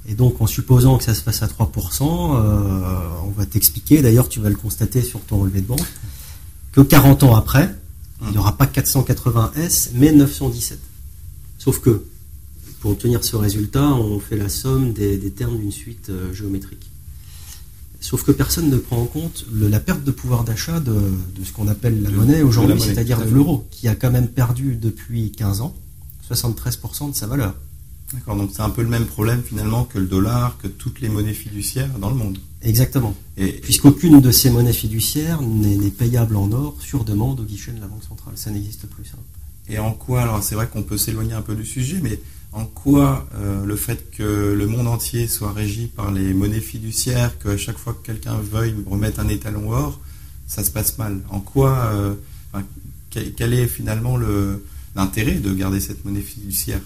Et 0.09 0.15
donc, 0.15 0.41
en 0.41 0.47
supposant 0.47 0.99
que 0.99 1.05
ça 1.05 1.15
se 1.15 1.23
passe 1.23 1.43
à 1.43 1.47
3%, 1.47 2.35
euh, 2.35 3.09
on 3.25 3.31
va 3.31 3.47
t'expliquer, 3.47 4.03
d'ailleurs, 4.03 4.29
tu 4.29 4.41
vas 4.41 4.49
le 4.49 4.57
constater 4.57 5.03
sur 5.03 5.21
ton 5.21 5.39
relevé 5.39 5.61
de 5.61 5.67
banque, 5.67 5.85
que 6.73 6.81
40 6.81 7.23
ans 7.23 7.37
après, 7.37 7.73
il 8.23 8.33
n'y 8.33 8.39
aura 8.39 8.57
pas 8.57 8.67
480 8.67 9.53
S, 9.57 9.91
mais 9.95 10.13
917. 10.13 10.79
Sauf 11.59 11.81
que 11.81 12.05
pour 12.81 12.93
obtenir 12.93 13.23
ce 13.23 13.37
résultat, 13.37 13.95
on 13.95 14.19
fait 14.19 14.37
la 14.37 14.49
somme 14.49 14.93
des, 14.93 15.19
termes 15.31 15.59
d'une 15.59 15.71
suite 15.71 16.09
euh, 16.09 16.33
géométrique. 16.33 16.91
Sauf 18.01 18.25
que 18.25 18.33
personne 18.33 18.69
ne 18.69 18.77
prend 18.77 19.01
en 19.01 19.07
compte 19.07 19.47
la 19.55 19.79
perte 19.79 20.03
de 20.03 20.11
pouvoir 20.11 20.43
d'achat 20.43 20.81
de, 20.81 20.93
ce 21.45 21.53
qu'on 21.53 21.69
appelle 21.69 22.03
la 22.03 22.11
monnaie 22.11 22.43
aujourd'hui, 22.43 22.81
c'est-à-dire 22.81 23.25
de 23.25 23.31
l'euro, 23.31 23.65
qui 23.71 23.87
a 23.87 23.95
quand 23.95 24.11
même 24.11 24.27
perdu 24.27 24.75
depuis 24.75 25.31
15 25.31 25.61
ans 25.61 25.77
73% 26.35 27.11
de 27.11 27.17
sa 27.17 27.27
valeur. 27.27 27.55
D'accord, 28.13 28.37
donc 28.37 28.51
c'est 28.53 28.61
un 28.63 28.71
peu 28.71 28.83
le 28.83 28.89
même 28.89 29.07
problème 29.07 29.43
finalement 29.43 29.85
que 29.85 29.99
le 29.99 30.07
dollar, 30.07 30.59
que 30.59 30.69
toutes 30.69 31.01
les 31.01 31.09
monnaies 31.09 31.33
fiduciaires 31.33 31.99
dans 31.99 32.11
le 32.11 32.17
monde. 32.17 32.39
Exactement. 32.61 33.15
Puisqu'aucune 33.63 34.21
de 34.21 34.31
ces 34.31 34.51
monnaies 34.51 34.73
fiduciaires 34.73 35.41
n'est 35.41 35.91
payable 35.91 36.37
en 36.37 36.53
or 36.53 36.77
sur 36.81 37.05
demande 37.05 37.41
au 37.41 37.45
guichet 37.45 37.73
de 37.73 37.81
la 37.81 37.87
Banque 37.87 38.05
centrale. 38.05 38.35
Ça 38.37 38.51
n'existe 38.51 38.87
plus. 38.87 39.05
Ça. 39.07 39.17
Et 39.69 39.79
en 39.79 39.93
quoi, 39.93 40.23
alors 40.23 40.43
c'est 40.43 40.55
vrai 40.55 40.69
qu'on 40.69 40.83
peut 40.83 40.99
s'éloigner 40.99 41.33
un 41.33 41.43
peu 41.43 41.55
du 41.55 41.65
sujet, 41.65 42.01
mais 42.03 42.21
en 42.53 42.67
quoi 42.67 43.27
euh, 43.35 43.65
le 43.65 43.77
fait 43.77 44.11
que 44.11 44.53
le 44.53 44.67
monde 44.67 44.87
entier 44.87 45.27
soit 45.27 45.53
régi 45.53 45.87
par 45.87 46.11
les 46.11 46.35
monnaies 46.35 46.61
fiduciaires, 46.61 47.39
qu'à 47.39 47.57
chaque 47.57 47.79
fois 47.79 47.95
que 47.95 48.05
quelqu'un 48.07 48.37
veuille 48.37 48.75
remettre 48.87 49.21
un 49.21 49.29
étalon 49.29 49.73
or, 49.73 49.99
ça 50.47 50.63
se 50.63 50.71
passe 50.71 50.99
mal? 50.99 51.21
En 51.31 51.41
quoi, 51.41 51.91
euh, 51.95 52.15
quel, 53.11 53.55
est 53.55 53.67
finalement 53.67 54.19
l'intérêt 54.95 55.35
de 55.35 55.53
garder 55.53 55.81
cette 55.81 56.05
monnaie 56.05 56.21
fiduciaire 56.21 56.81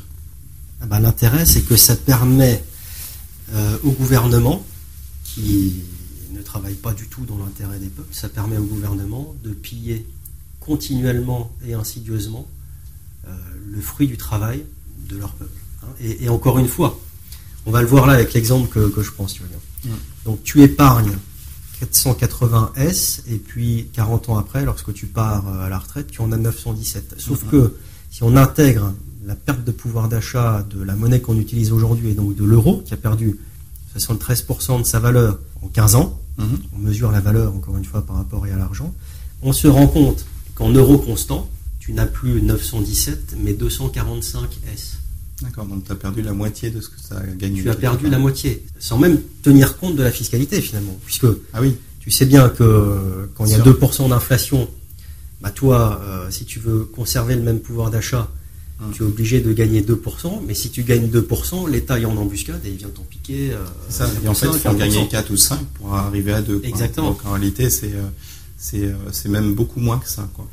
ah 0.81 0.87
ben, 0.87 1.01
L'intérêt, 1.01 1.47
c'est 1.47 1.63
que 1.63 1.77
ça 1.77 1.97
permet 1.97 2.63
au 3.85 3.93
gouvernement, 3.93 4.67
qui 5.23 5.75
ne 6.33 6.43
travaille 6.43 6.75
pas 6.75 6.93
du 6.93 7.07
tout 7.07 7.25
dans 7.25 7.39
l'intérêt 7.39 7.79
des 7.79 7.87
peuples, 7.87 8.13
ça 8.13 8.29
permet 8.29 8.59
au 8.59 8.65
gouvernement 8.65 9.37
de 9.45 9.51
piller 9.51 10.05
continuellement 10.59 11.53
et 11.65 11.75
insidieusement 11.75 12.49
le 13.25 13.81
fruit 13.81 14.09
du 14.09 14.17
travail 14.17 14.65
de 15.09 15.17
leur 15.17 15.33
peuple. 15.33 15.61
Hein. 15.83 15.89
Et, 16.01 16.29
encore 16.29 16.59
une 16.59 16.69
fois, 16.69 16.99
on 17.67 17.71
va 17.71 17.83
le 17.83 17.89
voir 17.89 18.07
là 18.07 18.15
avec 18.15 18.33
l'exemple 18.33 18.69
que, 18.69 19.03
je 19.03 19.11
pense. 19.11 19.37
Donc 20.25 20.43
tu 20.45 20.63
épargnes 20.63 21.17
480 21.81 22.73
S 22.77 23.23
et 23.29 23.37
puis 23.37 23.89
40 23.93 24.31
ans 24.31 24.39
après, 24.39 24.65
lorsque 24.65 24.93
tu 24.95 25.07
pars 25.07 25.47
euh, 25.49 25.67
à 25.67 25.69
la 25.69 25.79
retraite, 25.79 26.09
tu 26.11 26.21
en 26.21 26.33
as 26.33 26.37
917. 26.37 27.17
Sauf 27.19 27.45
que 27.51 27.75
si 28.17 28.23
on 28.23 28.35
intègre 28.35 28.95
la 29.27 29.35
perte 29.35 29.63
de 29.63 29.71
pouvoir 29.71 30.09
d'achat 30.09 30.65
de 30.71 30.83
la 30.83 30.97
monnaie 30.97 31.21
qu'on 31.21 31.39
utilise 31.39 31.71
aujourd'hui 31.71 32.13
et 32.13 32.15
donc 32.15 32.35
de 32.35 32.45
l'euro 32.45 32.83
qui 32.87 32.95
a 32.95 32.97
perdu 32.97 33.39
73% 33.95 34.81
de 34.81 34.87
sa 34.87 34.99
valeur 35.01 35.39
en 35.61 35.69
15 35.69 35.97
ans, 35.97 36.19
mhm. 36.39 36.47
on 36.75 36.79
mesure 36.79 37.13
la 37.13 37.21
valeur 37.21 37.55
encore 37.55 37.77
une 37.77 37.85
fois 37.85 38.07
par 38.07 38.17
rapport 38.17 38.45
à 38.45 38.57
l'argent, 38.57 38.95
on 39.43 39.53
se 39.53 39.69
rend 39.69 39.87
compte 39.87 40.25
qu'en 40.55 40.71
euros 40.71 40.97
constant, 40.97 41.47
tu 41.79 41.93
n'as 41.93 42.07
plus 42.07 42.41
917 42.41 43.37
mais 43.39 43.53
245 43.53 44.49
S. 44.73 44.97
D'accord, 45.43 45.67
donc 45.67 45.85
tu 45.85 45.93
as 45.93 45.97
perdu 45.97 46.23
la 46.23 46.33
moitié 46.33 46.71
de 46.71 46.81
ce 46.81 46.89
que 46.89 46.99
ça 46.99 47.19
a 47.19 47.27
gagné. 47.27 47.61
Tu 47.61 47.69
as 47.69 47.75
perdu 47.75 48.09
la 48.09 48.19
moitié, 48.19 48.65
sans 48.79 48.97
même 48.97 49.21
tenir 49.43 49.77
compte 49.77 49.95
de 49.95 50.03
la 50.03 50.11
fiscalité 50.11 50.63
finalement. 50.63 50.97
Puisque 51.05 51.27
ah 51.53 51.61
oui. 51.61 51.77
tu 52.01 52.11
sais 52.11 52.25
bien 52.25 52.49
que 52.49 53.29
quand 53.35 53.45
il 53.45 53.53
y 53.53 53.55
a 53.57 53.59
2% 53.59 54.09
d'inflation, 54.09 54.71
bah 55.47 55.53
toi, 55.53 56.01
euh, 56.03 56.29
si 56.29 56.45
tu 56.45 56.59
veux 56.59 56.81
conserver 56.81 57.37
le 57.37 57.43
même 57.43 57.61
pouvoir 57.61 57.93
d'achat, 57.93 58.29
hum. 58.81 58.91
tu 58.93 59.05
es 59.05 59.07
obligé 59.07 59.41
de 59.41 59.53
gagner 59.53 59.81
2%, 59.81 60.41
mais 60.45 60.55
si 60.55 60.71
tu 60.71 60.83
gagnes 60.83 61.07
2%, 61.07 61.71
l'État 61.71 62.01
est 62.01 62.05
en 62.05 62.17
embuscade 62.17 62.61
et 62.65 62.71
il 62.71 62.77
vient 62.77 62.89
t'en 62.89 63.05
piquer. 63.05 63.53
Euh, 63.53 63.65
ça, 63.89 64.11
et 64.25 64.27
en 64.27 64.35
fait, 64.35 64.49
il 64.53 64.59
faut 64.59 64.75
gagner 64.75 65.07
4 65.07 65.31
ou 65.31 65.37
5 65.37 65.61
pour 65.75 65.95
arriver 65.95 66.33
à 66.33 66.43
2. 66.43 66.63
Exactement. 66.65 67.11
Donc 67.11 67.25
en 67.25 67.31
réalité, 67.31 67.71
c'est 67.71 67.93
euh, 67.95 68.93
c'est 69.13 69.29
même 69.29 69.55
beaucoup 69.55 69.79
moins 69.79 69.99
que 69.99 70.09
ça. 70.09 70.29
Quoi. 70.35 70.49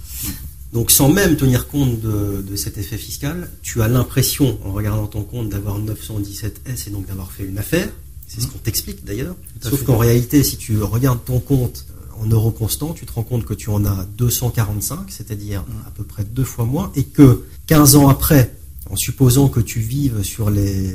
Donc 0.73 0.91
sans 0.91 1.09
même 1.09 1.37
tenir 1.37 1.67
compte 1.67 1.99
de, 1.99 2.55
cet 2.55 2.77
effet 2.77 2.97
fiscal, 2.97 3.49
tu 3.63 3.81
as 3.81 3.87
l'impression, 3.87 4.59
en 4.63 4.73
regardant 4.73 5.07
ton 5.07 5.23
compte, 5.23 5.49
d'avoir 5.49 5.79
917 5.79 6.61
S 6.67 6.85
et 6.85 6.91
donc 6.91 7.07
d'avoir 7.07 7.31
fait 7.31 7.45
une 7.45 7.57
affaire. 7.57 7.89
C'est 8.27 8.41
ce 8.41 8.45
mmh. 8.45 8.49
qu'on 8.51 8.59
t'explique 8.59 9.05
d'ailleurs. 9.05 9.35
Sauf 9.59 9.83
qu'en 9.85 9.97
réalité, 9.97 10.43
si 10.43 10.57
tu 10.57 10.83
regardes 10.83 11.25
ton 11.25 11.39
compte 11.39 11.87
euh, 11.89 12.02
en 12.23 12.27
euros 12.27 12.51
constants, 12.51 12.93
tu 12.93 13.05
te 13.05 13.11
rends 13.11 13.23
compte 13.23 13.45
que 13.45 13.53
tu 13.53 13.69
en 13.69 13.85
as 13.85 14.05
245, 14.17 15.11
c'est-à-dire 15.11 15.61
mmh. 15.61 15.87
à 15.87 15.91
peu 15.91 16.03
près 16.03 16.23
deux 16.23 16.43
fois 16.43 16.65
moins, 16.65 16.91
et 16.95 17.03
que 17.03 17.43
15 17.67 17.95
ans 17.95 18.09
après, 18.09 18.55
en 18.89 18.95
supposant 18.95 19.49
que 19.49 19.59
tu 19.59 19.79
vives 19.79 20.23
sur 20.23 20.49
les, 20.49 20.93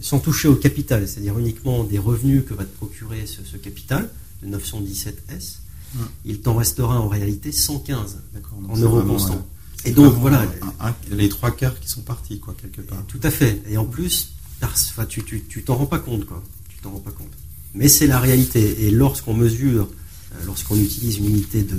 sans 0.00 0.18
toucher 0.18 0.48
au 0.48 0.54
capital, 0.54 1.08
c'est-à-dire 1.08 1.38
uniquement 1.38 1.84
des 1.84 1.98
revenus 1.98 2.44
que 2.48 2.54
va 2.54 2.64
te 2.64 2.76
procurer 2.76 3.26
ce, 3.26 3.44
ce 3.44 3.56
capital 3.56 4.10
de 4.42 4.48
917 4.48 5.24
S, 5.36 5.60
il 6.24 6.40
t'en 6.40 6.54
restera 6.54 7.00
en 7.00 7.08
réalité 7.08 7.52
115 7.52 8.18
en 8.68 8.76
euros 8.76 9.02
constants. 9.02 9.46
Et 9.84 9.90
donc 9.90 10.14
voilà. 10.14 10.46
les 11.10 11.28
trois 11.28 11.50
quarts 11.50 11.78
qui 11.78 11.88
sont 11.88 12.00
partis, 12.00 12.40
quoi, 12.40 12.54
quelque 12.60 12.80
part. 12.80 13.04
Tout 13.06 13.20
à 13.22 13.30
fait. 13.30 13.62
Et 13.68 13.76
en 13.76 13.84
plus, 13.84 14.32
tu 15.18 15.62
t'en 15.64 15.76
rends 15.76 15.86
pas 15.86 15.98
compte, 15.98 16.24
quoi. 16.24 16.42
Tu 16.68 16.78
t'en 16.78 16.90
rends 16.90 17.00
pas 17.00 17.10
compte. 17.10 17.32
Mais 17.74 17.88
c'est 17.88 18.06
la 18.06 18.18
réalité. 18.18 18.86
Et 18.86 18.90
lorsqu'on 18.90 19.34
mesure, 19.34 19.88
lorsqu'on 20.46 20.78
utilise 20.78 21.18
une 21.18 21.26
unité 21.26 21.62
de, 21.62 21.76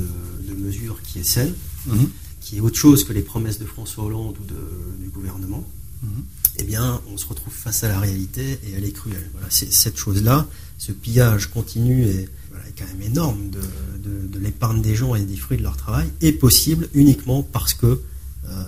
mesure 0.57 1.01
qui 1.03 1.19
est 1.19 1.23
saine, 1.23 1.53
mhm. 1.85 2.09
qui 2.41 2.57
est 2.57 2.59
autre 2.59 2.77
chose 2.77 3.03
que 3.03 3.13
les 3.13 3.21
promesses 3.21 3.59
de 3.59 3.65
François 3.65 4.05
Hollande 4.05 4.35
ou 4.39 5.03
du 5.03 5.09
gouvernement, 5.09 5.63
mhm. 6.01 6.23
eh 6.57 6.63
bien, 6.63 7.01
on 7.13 7.17
se 7.17 7.27
retrouve 7.27 7.53
face 7.53 7.83
à 7.83 7.87
la 7.87 7.99
réalité 7.99 8.59
et 8.63 8.71
elle 8.75 8.85
est 8.85 8.91
cruelle. 8.91 9.29
Voilà, 9.33 9.47
c'est 9.49 9.71
cette 9.71 9.97
chose-là, 9.97 10.47
ce 10.79 10.91
pillage 10.91 11.47
continu 11.51 12.05
et 12.05 12.29
quand 12.77 12.85
même 12.87 13.01
énorme 13.01 13.49
de, 13.49 14.39
l'épargne 14.39 14.81
des 14.81 14.95
gens 14.95 15.15
et 15.15 15.21
des 15.21 15.35
fruits 15.35 15.57
de 15.57 15.63
leur 15.63 15.77
travail 15.77 16.07
est 16.21 16.33
possible 16.33 16.87
uniquement 16.93 17.41
parce 17.41 17.73
que 17.73 18.01
euh, 18.47 18.63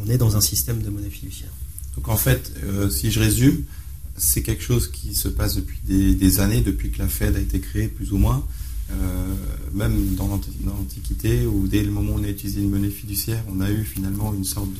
on 0.00 0.08
est 0.08 0.18
dans 0.18 0.36
un 0.36 0.40
système 0.40 0.82
de 0.82 0.90
monnaie 0.90 1.10
fiduciaire. 1.10 1.50
Donc 1.96 2.08
en 2.08 2.16
fait, 2.16 2.52
euh, 2.64 2.88
si 2.90 3.10
je 3.10 3.18
résume, 3.18 3.64
c'est 4.16 4.42
quelque 4.42 4.62
chose 4.62 4.90
qui 4.90 5.14
se 5.14 5.28
passe 5.28 5.56
depuis 5.56 5.78
des, 5.84 6.40
années, 6.40 6.60
depuis 6.60 6.90
que 6.90 6.98
la 6.98 7.08
Fed 7.08 7.36
a 7.36 7.40
été 7.40 7.60
créée 7.60 7.88
plus 7.88 8.12
ou 8.12 8.18
moins. 8.18 8.46
Euh, 8.92 9.34
même 9.74 10.14
dans 10.14 10.28
l'Antiquité, 10.28 11.44
ou 11.44 11.66
dès 11.66 11.82
le 11.82 11.90
moment 11.90 12.12
où 12.12 12.20
on 12.20 12.24
a 12.24 12.28
utilisé 12.28 12.60
une 12.60 12.70
monnaie 12.70 12.88
fiduciaire, 12.88 13.42
on 13.54 13.60
a 13.60 13.70
eu 13.70 13.84
finalement 13.84 14.32
une 14.32 14.44
sorte 14.44 14.70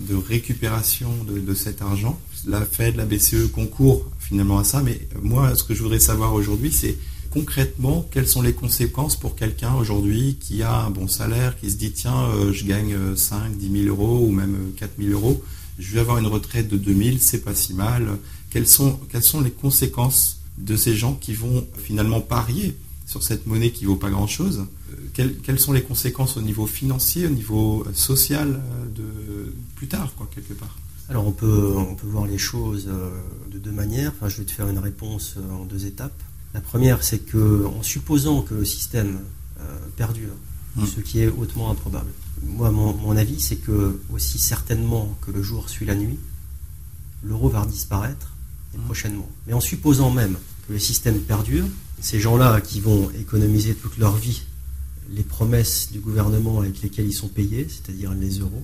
de, 0.00 0.14
récupération 0.14 1.10
de, 1.24 1.54
cet 1.54 1.82
argent. 1.82 2.18
La 2.46 2.64
Fed, 2.64 2.96
la 2.96 3.04
BCE 3.04 3.50
concourent 3.52 4.10
finalement 4.18 4.58
à 4.58 4.64
ça, 4.64 4.82
mais 4.82 5.06
moi, 5.22 5.54
ce 5.54 5.62
que 5.62 5.74
je 5.74 5.82
voudrais 5.82 6.00
savoir 6.00 6.34
aujourd'hui, 6.34 6.72
c'est 6.72 6.96
concrètement, 7.30 8.04
quelles 8.10 8.26
sont 8.26 8.42
les 8.42 8.54
conséquences 8.54 9.14
pour 9.14 9.36
quelqu'un 9.36 9.74
aujourd'hui 9.74 10.36
qui 10.40 10.62
a 10.62 10.80
un 10.80 10.90
bon 10.90 11.06
salaire, 11.06 11.56
qui 11.60 11.70
se 11.70 11.76
dit 11.76 11.92
tiens, 11.92 12.24
euh, 12.34 12.52
je 12.52 12.64
gagne 12.64 12.96
5, 13.14 13.56
10 13.56 13.84
000 13.84 13.96
euros 13.96 14.26
ou 14.26 14.32
même 14.32 14.72
4 14.78 14.90
euh, 14.98 15.04
000 15.10 15.20
euros, 15.20 15.44
je 15.78 15.94
vais 15.94 16.00
avoir 16.00 16.18
une 16.18 16.26
retraite 16.26 16.68
de 16.68 16.76
2 16.76 16.92
000, 16.92 17.16
c'est 17.20 17.44
pas 17.44 17.54
si 17.54 17.74
mal. 17.74 18.18
Quelles 18.50 18.66
sont 18.66 18.98
les 19.44 19.52
conséquences 19.52 20.40
de 20.58 20.76
ces 20.76 20.96
gens 20.96 21.14
qui 21.14 21.34
vont 21.34 21.66
finalement 21.78 22.20
parier 22.20 22.74
sur 23.10 23.22
cette 23.24 23.46
monnaie 23.46 23.72
qui 23.72 23.86
vaut 23.86 23.96
pas 23.96 24.10
grand-chose 24.10 24.66
euh, 25.18 25.28
quelles, 25.42 25.58
sont 25.58 25.72
les 25.72 25.82
conséquences 25.82 26.36
au 26.36 26.42
niveau 26.42 26.66
financier, 26.66 27.26
au 27.26 27.30
niveau 27.30 27.84
social 27.92 28.62
de 28.96 29.52
plus 29.74 29.88
tard, 29.88 30.12
quoi, 30.16 30.28
quelque 30.32 30.54
part? 30.54 30.78
Alors 31.08 31.26
on 31.26 31.32
peut, 31.32 31.74
on 31.76 31.96
peut 31.96 32.06
voir 32.06 32.26
les 32.26 32.38
choses 32.38 32.88
de 33.50 33.58
deux 33.58 33.72
manières. 33.72 34.12
Enfin, 34.16 34.28
je 34.28 34.38
vais 34.38 34.44
te 34.44 34.52
faire 34.52 34.68
une 34.68 34.78
réponse 34.78 35.34
en 35.52 35.64
deux 35.64 35.86
étapes. 35.86 36.12
La 36.54 36.60
première, 36.60 37.02
c'est 37.02 37.20
que, 37.20 37.66
en 37.66 37.82
supposant 37.82 38.42
que 38.42 38.54
le 38.54 38.64
système 38.64 39.20
euh, 39.60 39.78
perdure, 39.96 40.34
hmm. 40.76 40.86
ce 40.86 41.00
qui 41.00 41.20
est 41.20 41.28
hautement 41.28 41.70
improbable, 41.70 42.10
moi, 42.42 42.70
mon, 42.70 43.16
avis, 43.16 43.40
c'est 43.40 43.56
que, 43.56 44.00
aussi 44.12 44.38
certainement 44.38 45.16
que 45.20 45.30
le 45.30 45.42
jour 45.42 45.68
suit 45.68 45.86
la 45.86 45.94
nuit, 45.94 46.18
l'euro 47.22 47.48
va 47.48 47.64
disparaître 47.66 48.32
hmm. 48.74 48.80
prochainement. 48.82 49.28
Mais 49.46 49.52
en 49.52 49.60
supposant 49.60 50.10
même 50.10 50.36
que 50.70 50.74
le 50.74 50.78
système 50.78 51.18
perdure, 51.18 51.64
ces 52.00 52.20
gens-là 52.20 52.60
qui 52.60 52.78
vont 52.80 53.10
économiser 53.18 53.74
toute 53.74 53.98
leur 53.98 54.16
vie 54.16 54.42
les 55.12 55.24
promesses 55.24 55.90
du 55.90 55.98
gouvernement 55.98 56.60
avec 56.60 56.80
lesquelles 56.82 57.08
ils 57.08 57.12
sont 57.12 57.26
payés, 57.26 57.66
c'est-à-dire 57.68 58.14
les 58.14 58.38
euros, 58.38 58.62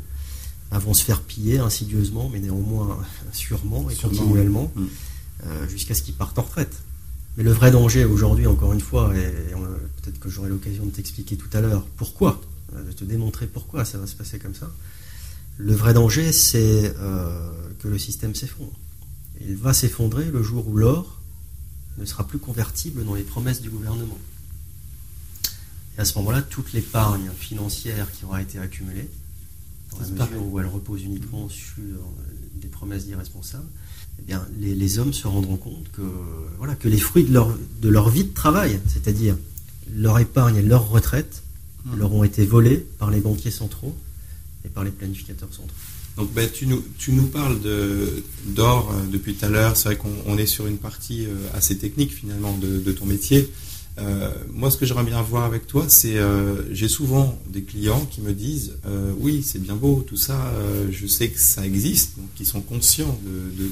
bah, 0.70 0.78
vont 0.78 0.94
se 0.94 1.02
faire 1.02 1.20
piller 1.20 1.58
insidieusement, 1.58 2.30
mais 2.32 2.38
néanmoins 2.38 2.96
sûrement 3.32 3.90
et 3.90 3.96
continuellement, 3.96 4.70
hmm. 4.76 4.84
euh, 5.46 5.68
jusqu'à 5.68 5.94
ce 5.94 6.02
qu'ils 6.02 6.14
partent 6.14 6.38
en 6.38 6.42
retraite. 6.42 6.76
Mais 7.36 7.42
le 7.42 7.50
vrai 7.50 7.72
danger 7.72 8.04
aujourd'hui, 8.04 8.46
encore 8.46 8.72
une 8.72 8.80
fois, 8.80 9.12
et, 9.16 9.52
peut-être 10.00 10.20
que 10.20 10.30
j'aurai 10.30 10.48
l'occasion 10.48 10.86
de 10.86 10.90
t'expliquer 10.90 11.36
tout 11.36 11.50
à 11.54 11.60
l'heure 11.60 11.84
pourquoi, 11.96 12.40
euh, 12.76 12.84
de 12.84 12.92
te 12.92 13.02
démontrer 13.02 13.48
pourquoi 13.48 13.84
ça 13.84 13.98
va 13.98 14.06
se 14.06 14.14
passer 14.14 14.38
comme 14.38 14.54
ça. 14.54 14.70
Le 15.58 15.74
vrai 15.74 15.92
danger, 15.92 16.30
c'est 16.30 16.94
euh, 17.00 17.50
que 17.80 17.88
le 17.88 17.98
système 17.98 18.36
s'effondre. 18.36 18.78
Il 19.40 19.56
va 19.56 19.72
s'effondrer 19.72 20.26
le 20.26 20.44
jour 20.44 20.68
où 20.68 20.76
l'or 20.76 21.16
ne 21.98 22.04
sera 22.04 22.26
plus 22.26 22.38
convertible 22.38 23.04
dans 23.04 23.14
les 23.14 23.22
promesses 23.22 23.60
du 23.60 23.70
gouvernement. 23.70 24.18
Et 25.96 26.00
à 26.00 26.04
ce 26.04 26.18
moment-là, 26.18 26.42
toute 26.42 26.72
l'épargne 26.72 27.30
financière 27.38 28.10
qui 28.12 28.24
aura 28.24 28.42
été 28.42 28.58
accumulée, 28.58 29.08
dans 29.92 30.00
la 30.00 30.26
mesure 30.26 30.46
où 30.52 30.60
elle 30.60 30.66
repose 30.66 31.02
uniquement 31.04 31.48
sur 31.48 31.98
des 32.60 32.68
promesses 32.68 33.06
d'irresponsables, 33.06 33.68
eh 34.18 34.22
bien, 34.22 34.46
les, 34.58 34.98
hommes 34.98 35.12
se 35.12 35.26
rendront 35.26 35.56
compte 35.56 35.90
que, 35.92 36.02
voilà, 36.58 36.74
que 36.74 36.88
les 36.88 36.98
fruits 36.98 37.24
de 37.24 37.32
leur, 37.32 37.56
de 37.80 37.88
leur 37.88 38.08
vie 38.08 38.24
de 38.24 38.32
travail, 38.32 38.80
c'est-à-dire 38.88 39.36
leur 39.94 40.18
épargne 40.18 40.56
et 40.56 40.62
leur 40.62 40.88
retraite, 40.88 41.42
mmh. 41.84 41.96
leur 41.96 42.12
ont 42.12 42.24
été 42.24 42.44
volés 42.44 42.86
par 42.98 43.10
les 43.10 43.20
banquiers 43.20 43.50
centraux 43.50 43.96
et 44.64 44.68
par 44.68 44.84
les 44.84 44.90
planificateurs 44.90 45.52
centraux. 45.52 45.76
Donc 46.16 46.32
ben, 46.32 46.48
tu, 46.50 46.66
nous, 46.66 47.26
parles 47.26 47.58
d'or 48.46 48.90
euh, 48.90 49.06
depuis 49.12 49.34
tout 49.34 49.44
à 49.44 49.48
l'heure, 49.50 49.76
c'est 49.76 49.90
vrai 49.90 49.96
qu'on 49.96 50.38
est 50.38 50.46
sur 50.46 50.66
une 50.66 50.78
partie 50.78 51.26
euh, 51.26 51.34
assez 51.52 51.76
technique 51.76 52.12
finalement 52.12 52.56
de, 52.56 52.92
ton 52.92 53.04
métier. 53.04 53.50
Euh, 53.98 54.30
moi, 54.52 54.70
ce 54.70 54.78
que 54.78 54.86
j'aimerais 54.86 55.04
bien 55.04 55.20
voir 55.20 55.44
avec 55.44 55.66
toi, 55.66 55.84
c'est 55.88 56.16
euh, 56.16 56.62
j'ai 56.72 56.88
souvent 56.88 57.38
des 57.50 57.62
clients 57.62 58.06
qui 58.10 58.22
me 58.22 58.32
disent 58.32 58.72
oui, 59.18 59.42
c'est 59.42 59.60
bien 59.60 59.74
beau 59.74 60.04
tout 60.06 60.16
ça, 60.16 60.52
je 60.90 61.06
sais 61.06 61.28
que 61.28 61.38
ça 61.38 61.66
existe, 61.66 62.16
donc 62.16 62.28
ils 62.40 62.46
sont 62.46 62.62
conscients 62.62 63.18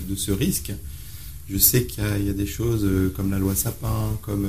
de, 0.09 0.15
ce 0.15 0.31
risque. 0.31 0.73
Je 1.49 1.59
sais 1.59 1.85
qu'il 1.85 2.27
y, 2.27 2.31
a 2.31 2.33
des 2.33 2.47
choses 2.47 2.87
comme 3.15 3.31
la 3.31 3.39
loi 3.39 3.55
Sapin, 3.55 4.19
comme 4.23 4.47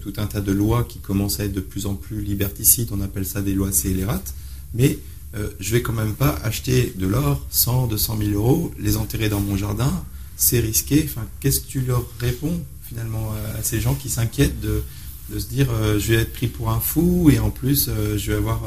tout 0.00 0.12
un 0.16 0.26
tas 0.26 0.40
de 0.40 0.52
lois 0.52 0.84
qui 0.84 0.98
commencent 0.98 1.40
à 1.40 1.44
être 1.44 1.52
de 1.52 1.60
plus 1.60 1.86
en 1.86 1.94
plus 1.94 2.20
liberticides. 2.22 2.88
On 2.92 3.00
appelle 3.00 3.26
ça 3.26 3.42
des 3.42 3.54
lois 3.54 3.72
scélérates, 3.72 4.34
mais 4.74 4.98
je 5.34 5.72
vais 5.72 5.82
quand 5.82 5.92
même 5.92 6.14
pas 6.14 6.38
acheter 6.44 6.94
de 6.96 7.06
l'or 7.06 7.44
100, 7.50 7.88
200 7.88 8.16
000 8.18 8.30
euros, 8.30 8.72
les 8.78 8.96
enterrer 8.96 9.28
dans 9.28 9.40
mon 9.40 9.56
jardin. 9.56 9.92
C'est 10.36 10.60
risqué. 10.60 11.02
Enfin, 11.04 11.26
qu'est-ce 11.40 11.60
que 11.60 11.66
tu 11.66 11.80
leur 11.82 12.04
réponds 12.20 12.62
finalement 12.82 13.32
à 13.58 13.62
ces 13.62 13.80
gens 13.80 13.94
qui 13.94 14.08
s'inquiètent 14.08 14.60
de, 14.60 14.82
de, 15.30 15.38
se 15.38 15.48
dire 15.48 15.68
euh, 15.70 15.98
je 15.98 16.12
vais 16.12 16.22
être 16.22 16.32
pris 16.32 16.48
pour 16.48 16.70
un 16.70 16.80
fou 16.80 17.30
et 17.30 17.38
en 17.38 17.50
plus 17.50 17.88
euh, 17.88 18.16
je 18.16 18.30
vais 18.32 18.38
avoir 18.38 18.62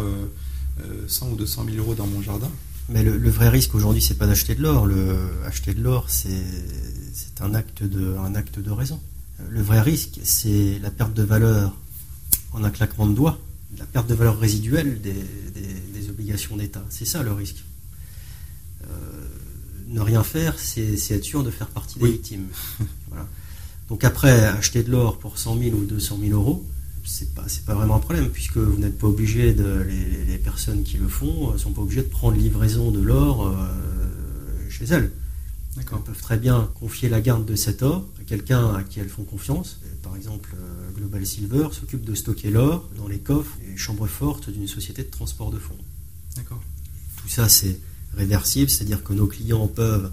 100 1.08 1.26
euh, 1.26 1.32
ou 1.32 1.36
200 1.36 1.66
000 1.66 1.78
euros 1.78 1.96
dans 1.96 2.08
mon 2.08 2.22
jardin? 2.22 2.50
Mais 2.90 3.04
le, 3.04 3.30
vrai 3.30 3.50
risque 3.50 3.76
aujourd'hui, 3.76 4.02
c'est 4.02 4.18
pas 4.18 4.26
d'acheter 4.26 4.56
de 4.56 4.64
l'or. 4.64 4.88
Acheter 5.46 5.76
de 5.76 5.82
l'or, 5.82 6.06
c'est 6.10 6.32
un 7.40 7.54
acte 7.54 7.84
de, 7.84 8.16
un 8.18 8.34
acte 8.34 8.58
de 8.58 8.72
raison. 8.72 9.00
Le 9.48 9.62
vrai 9.62 9.80
risque, 9.80 10.20
c'est 10.24 10.80
la 10.82 10.90
perte 10.90 11.14
de 11.14 11.22
valeur 11.22 11.78
en 12.52 12.64
un 12.64 12.72
claquement 12.72 13.06
de 13.06 13.14
doigts, 13.14 13.38
la 13.78 13.86
perte 13.86 14.08
de 14.08 14.16
valeur 14.16 14.40
résiduelle 14.40 15.00
des, 15.02 15.14
d'État. 16.58 16.84
C'est 16.90 17.06
ça 17.06 17.24
le 17.24 17.32
risque. 17.32 17.64
Euh, 18.84 18.88
ne 19.88 20.00
rien 20.02 20.24
faire, 20.24 20.58
c'est 20.60 20.94
être 21.10 21.24
sûr 21.24 21.44
de 21.44 21.52
faire 21.52 21.68
partie 21.68 22.00
des 22.00 22.12
victimes. 22.12 22.48
Donc 23.90 24.04
après, 24.04 24.46
acheter 24.46 24.84
de 24.84 24.92
l'or 24.92 25.18
pour 25.18 25.40
100 25.40 25.58
000 25.58 25.76
ou 25.76 25.86
200 25.86 26.20
000 26.22 26.40
euros, 26.40 26.64
c'est 27.04 27.34
pas 27.34 27.46
pas 27.66 27.74
vraiment 27.74 27.96
un 27.96 28.00
problème 28.00 28.30
puisque 28.30 28.58
vous 28.58 28.78
n'êtes 28.78 29.00
pas 29.00 29.08
obligé 29.08 29.54
de 29.54 29.84
les, 30.28 30.38
personnes 30.38 30.84
qui 30.84 30.98
le 30.98 31.08
font 31.08 31.52
ne 31.52 31.58
sont 31.58 31.72
pas 31.72 31.82
obligées 31.82 32.04
de 32.04 32.08
prendre 32.08 32.38
livraison 32.38 32.92
de 32.92 33.00
l'or 33.00 33.48
euh, 33.48 34.70
chez 34.70 34.86
elles. 34.86 35.12
Elles 35.78 35.86
peuvent 35.86 36.22
très 36.22 36.38
bien 36.38 36.70
confier 36.80 37.10
la 37.10 37.22
garde 37.22 37.46
de 37.46 37.56
cet 37.56 37.84
or 37.84 38.06
à 38.20 38.24
quelqu'un 38.24 38.74
à 38.76 38.84
qui 38.84 39.00
elles 39.00 39.10
font 39.10 39.24
confiance. 39.24 39.80
Par 40.04 40.16
exemple, 40.16 40.56
euh, 40.56 40.92
Global 40.96 41.26
Silver 41.26 41.70
s'occupe 41.72 42.04
de 42.04 42.16
stocker 42.16 42.52
l'or 42.52 42.90
dans 42.98 43.08
les 43.08 43.20
coffres 43.20 43.58
et 43.68 43.78
chambres 43.78 44.08
fortes 44.08 44.50
d'une 44.50 44.68
société 44.68 45.04
de 45.04 45.10
transport 45.10 45.52
de 45.52 45.58
fonds. 45.58 45.78
Tout 46.48 47.30
ça, 47.30 47.50
c'est 47.50 47.80
réversible, 48.16 48.70
c'est-à-dire 48.70 49.04
que 49.04 49.14
nos 49.14 49.28
clients 49.28 49.68
peuvent 49.68 50.12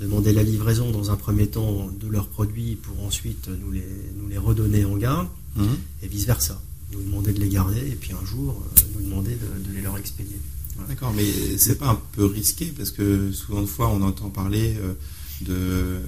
demander 0.00 0.32
la 0.32 0.42
livraison 0.42 0.90
dans 0.90 1.10
un 1.10 1.16
premier 1.16 1.46
temps 1.46 1.90
de 2.00 2.08
leurs 2.08 2.28
produits 2.28 2.76
pour 2.76 3.04
ensuite 3.04 3.48
nous 3.48 3.70
les, 3.70 3.86
nous 4.16 4.28
les 4.28 4.38
redonner 4.38 4.84
en 4.84 4.96
garde, 4.96 5.28
mhm. 5.56 5.76
et 6.02 6.08
vice-versa. 6.08 6.60
Nous 6.92 7.02
demander 7.02 7.32
de 7.32 7.40
les 7.40 7.48
garder 7.48 7.80
et 7.80 7.94
puis 7.94 8.12
un 8.12 8.24
jour 8.24 8.60
euh, 8.60 8.80
nous 8.94 9.04
demander 9.04 9.32
de, 9.32 9.74
les 9.74 9.80
leur 9.80 9.96
expédier. 9.96 10.40
D'accord, 10.88 11.12
mais 11.14 11.24
c'est 11.58 11.76
pas 11.76 11.90
un 11.90 12.00
peu 12.12 12.24
risqué 12.24 12.72
parce 12.76 12.90
que 12.90 13.30
souvent 13.32 13.60
de 13.60 13.66
fois 13.66 13.88
on 13.88 14.02
entend 14.02 14.30
parler 14.30 14.76
euh, 14.80 14.94
de. 15.42 15.98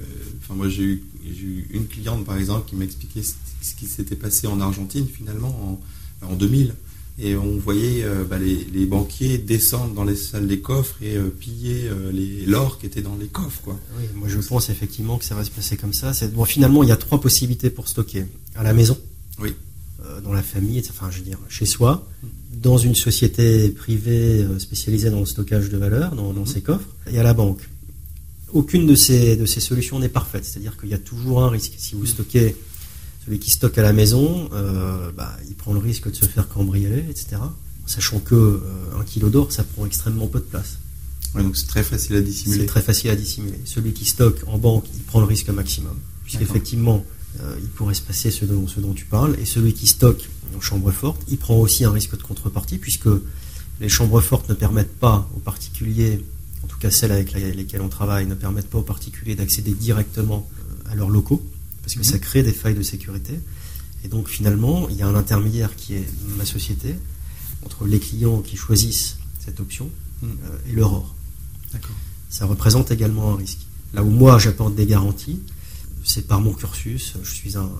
Enfin, 0.41 0.55
moi 0.55 0.69
j'ai 0.69 0.83
eu, 0.83 1.05
eu, 1.25 1.67
une 1.71 1.87
cliente 1.87 2.25
par 2.25 2.39
exemple 2.39 2.69
qui 2.69 2.75
m'a 2.75 2.85
expliqué 2.85 3.23
ce 3.23 3.75
qui 3.77 3.87
s'était 3.87 4.17
passé 4.17 4.47
en 4.47 4.61
Argentine 4.61 5.07
finalement 5.07 5.81
en, 6.23 6.27
en 6.27 6.35
2000 6.35 6.75
et 7.19 7.37
on 7.37 7.59
voyait 7.59 8.05
euh, 8.05 8.25
bah, 8.25 8.39
les, 8.39 8.87
banquiers 8.87 9.39
descendre 9.39 9.95
dans 9.95 10.05
les 10.05 10.17
salles 10.17 10.47
des 10.47 10.61
coffres 10.61 10.97
et 11.03 11.17
euh, 11.17 11.29
piller 11.29 11.89
euh, 11.89 12.11
l'or 12.47 12.79
qui 12.79 12.87
était 12.87 13.03
dans 13.03 13.17
les 13.17 13.27
coffres. 13.27 13.61
Quoi. 13.63 13.79
Oui, 13.99 14.05
moi 14.15 14.29
je 14.29 14.39
pense 14.39 14.71
effectivement 14.71 15.19
que 15.19 15.25
ça 15.25 15.35
va 15.35 15.45
se 15.45 15.51
passer 15.51 15.77
comme 15.77 15.93
ça. 15.93 16.13
Bon, 16.35 16.45
finalement, 16.45 16.83
il 16.83 16.89
y 16.89 16.93
a 16.93 16.97
trois 16.97 17.21
possibilités 17.21 17.71
pour 17.71 17.89
stocker. 17.89 18.25
À 18.55 18.63
la 18.63 18.73
maison, 18.73 18.99
oui. 19.39 19.55
dans 20.25 20.33
la 20.33 20.43
famille, 20.43 20.83
enfin 20.89 21.11
je 21.11 21.19
veux 21.19 21.25
dire 21.25 21.39
chez 21.49 21.67
soi, 21.67 22.07
dans 22.53 22.79
une 22.79 22.95
société 22.95 23.69
privée 23.71 24.47
spécialisée 24.59 25.11
dans 25.11 25.21
le 25.21 25.27
stockage 25.27 25.69
de 25.69 25.77
valeur, 25.77 26.15
dans, 26.15 26.33
dans, 26.33 26.47
ses 26.47 26.59
mhm. 26.59 26.65
coffres, 26.65 26.89
et 27.11 27.19
à 27.19 27.23
la 27.23 27.35
banque. 27.35 27.61
Aucune 28.53 28.87
de 28.87 28.95
ces, 28.95 29.37
de 29.37 29.47
ces 29.47 29.61
solutions 29.61 29.99
n'est 29.99 30.11
parfaite, 30.11 30.45
c'est-à-dire 30.45 30.77
qu'il 30.77 30.91
y 30.91 30.95
a 30.95 30.99
toujours 30.99 31.43
un 31.43 31.49
risque. 31.49 31.73
Si 31.79 31.95
vous 31.95 32.03
mhm. 32.03 32.07
stockez 32.07 32.57
celui 33.25 33.39
qui 33.39 33.51
stocke 33.51 33.79
à 33.79 33.83
la 33.83 33.93
maison, 33.93 34.49
euh, 34.53 35.11
bah, 35.17 35.37
il 35.49 35.55
prend 35.55 35.73
le 35.73 35.79
risque 35.79 36.11
de 36.11 36.15
se 36.15 36.25
faire 36.25 36.49
cambrioler, 36.49 37.05
etc. 37.09 37.37
Sachant 37.87 38.19
que 38.19 38.35
euh, 38.35 38.59
un 38.99 39.05
kilo 39.05 39.29
d'or, 39.29 39.53
ça 39.53 39.65
prend 39.65 39.87
extrêmement 39.87 40.27
peu 40.27 40.41
de 40.41 40.45
place. 40.45 40.79
donc 41.35 41.57
c'est 41.57 41.67
très 41.67 41.85
facile 41.85 42.17
à 42.17 42.21
dissimuler. 42.21 42.61
C'est 42.61 42.67
très 42.67 42.83
facile 42.83 43.11
à 43.11 43.17
dissimuler. 43.17 43.61
Celui 43.65 43.93
qui 43.93 44.05
stocke 44.05 44.43
en 44.49 44.59
banque, 44.59 44.87
il 44.95 45.03
prend 45.03 45.21
le 45.21 45.27
risque 45.27 45.49
maximum, 45.51 45.97
puisqu'effectivement, 46.25 47.05
euh, 47.41 47.57
il 47.63 47.69
pourrait 47.69 47.95
se 47.95 48.03
passer 48.03 48.31
ce 48.31 48.45
dont, 48.45 48.67
ce 48.67 48.81
dont 48.81 48.93
tu 48.93 49.05
parles. 49.05 49.37
Et 49.41 49.45
celui 49.45 49.73
qui 49.73 49.87
stocke 49.87 50.29
en 50.57 50.61
chambre 50.61 50.91
forte, 50.91 51.23
il 51.29 51.39
prend 51.39 51.57
aussi 51.57 51.85
un 51.85 51.93
risque 51.93 52.17
de 52.17 52.23
contrepartie, 52.23 52.79
puisque 52.79 53.09
les 53.81 53.89
chambres 53.89 54.21
fortes 54.21 54.49
ne 54.49 54.55
permettent 54.55 54.97
pas 54.99 55.29
aux 55.37 55.41
particuliers, 55.41 56.25
en 56.65 56.67
tout 56.67 56.79
cas 56.79 56.91
celles 56.91 57.13
avec 57.13 57.33
lesquelles 57.33 57.83
on 57.83 57.89
travaille, 57.89 58.27
ne 58.27 58.35
permettent 58.35 58.69
pas 58.69 58.79
aux 58.79 58.83
particuliers 58.83 59.37
d'accéder 59.37 59.73
directement 59.73 60.49
à 60.91 60.95
leurs 60.95 61.09
locaux 61.09 61.43
parce 61.83 61.95
que 61.95 62.03
ça 62.03 62.15
mhm. 62.15 62.21
crée 62.21 62.43
des 62.43 62.53
failles 62.53 62.75
de 62.75 62.83
sécurité. 62.83 63.39
Et 64.05 64.09
donc 64.09 64.29
finalement, 64.29 64.89
il 64.89 64.97
y 64.97 65.03
a 65.03 65.07
un 65.07 65.15
intermédiaire 65.15 65.77
qui 65.77 65.95
est 65.95 66.07
ma 66.37 66.45
société, 66.45 66.97
entre 67.65 67.87
les 67.87 68.01
clients 68.01 68.41
qui 68.41 68.57
choisissent 68.57 69.19
cette 69.39 69.61
option 69.61 69.91
mhm. 70.23 70.31
euh, 70.45 70.71
et 70.71 70.73
l'aurore. 70.73 71.15
D'accord. 71.73 71.97
Ça 72.29 72.47
représente 72.47 72.91
également 72.91 73.33
un 73.33 73.37
risque. 73.37 73.61
Là 73.95 74.03
où 74.03 74.11
moi 74.11 74.39
j'apporte 74.39 74.75
des 74.75 74.87
garanties, 74.87 75.41
c'est 76.05 76.27
par 76.27 76.41
mon 76.41 76.53
cursus. 76.53 77.15
Je 77.23 77.31
suis 77.31 77.57
un, 77.57 77.71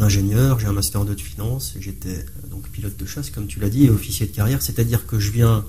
ingénieur, 0.00 0.58
j'ai 0.60 0.66
un 0.66 0.72
master 0.72 1.04
2 1.04 1.14
de 1.14 1.20
finance, 1.20 1.74
j'étais 1.78 2.08
euh, 2.08 2.48
donc 2.50 2.68
pilote 2.68 2.96
de 2.96 3.06
chasse, 3.06 3.30
comme 3.30 3.46
tu 3.46 3.60
l'as 3.60 3.68
dit, 3.68 3.84
et 3.84 3.90
officier 3.90 4.26
de 4.26 4.32
carrière, 4.32 4.62
c'est-à-dire 4.62 5.06
que 5.06 5.18
je 5.18 5.30
viens 5.30 5.64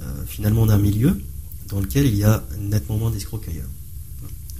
euh, 0.00 0.24
finalement 0.26 0.66
d'un 0.66 0.78
milieu 0.78 1.18
dans 1.68 1.80
lequel 1.80 2.06
il 2.06 2.16
y 2.16 2.24
a 2.24 2.44
nettement 2.58 2.98
moins 2.98 3.10
d'escroqueilleurs. 3.10 3.68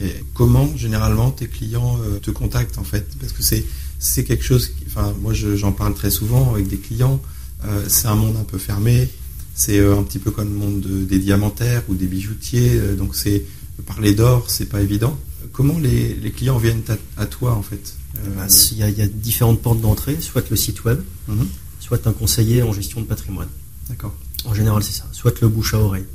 Et 0.00 0.12
comment 0.34 0.74
généralement 0.76 1.30
tes 1.30 1.46
clients 1.46 1.98
euh, 2.02 2.18
te 2.18 2.30
contactent 2.30 2.78
en 2.78 2.84
fait? 2.84 3.06
Parce 3.20 3.32
que 3.32 3.42
c'est 3.42 3.64
c'est 3.98 4.24
quelque 4.24 4.44
chose. 4.44 4.68
Qui, 4.68 4.84
enfin, 4.86 5.14
moi 5.20 5.32
j'en 5.34 5.72
parle 5.72 5.94
très 5.94 6.10
souvent 6.10 6.52
avec 6.52 6.68
des 6.68 6.78
clients. 6.78 7.20
Euh, 7.64 7.84
c'est 7.88 8.08
un 8.08 8.14
monde 8.14 8.36
un 8.36 8.44
peu 8.44 8.58
fermé. 8.58 9.08
C'est 9.54 9.78
euh, 9.78 9.98
un 9.98 10.02
petit 10.02 10.18
peu 10.18 10.30
comme 10.30 10.48
le 10.48 10.58
monde 10.58 10.80
des 11.06 11.18
diamantaires 11.18 11.82
ou 11.88 11.94
des 11.94 12.06
bijoutiers. 12.06 12.78
donc 12.96 13.14
c'est 13.14 13.44
parler 13.86 14.14
d'or, 14.14 14.48
c'est 14.48 14.66
pas 14.66 14.80
évident. 14.80 15.18
Comment 15.52 15.78
les, 15.78 16.14
les 16.14 16.30
clients 16.30 16.58
viennent 16.58 16.82
à, 17.16 17.26
toi 17.26 17.52
en 17.54 17.62
fait? 17.62 17.94
Bah, 18.36 18.46
il, 18.70 18.78
y 18.78 18.82
a, 18.82 18.88
il, 18.88 18.98
y 18.98 19.02
a, 19.02 19.06
différentes 19.06 19.60
portes 19.60 19.80
d'entrée, 19.80 20.16
soit 20.20 20.48
le 20.50 20.56
site 20.56 20.84
web, 20.84 21.00
mhm. 21.28 21.46
soit 21.80 22.06
un 22.06 22.12
conseiller 22.12 22.62
en 22.62 22.72
gestion 22.72 23.00
de 23.00 23.06
patrimoine. 23.06 23.48
D'accord. 23.88 24.14
En 24.44 24.54
général, 24.54 24.82
c'est 24.82 24.92
ça. 24.92 25.06
Soit 25.12 25.40
le 25.40 25.48
bouche 25.48 25.74
à 25.74 25.78
oreille. 25.78 26.06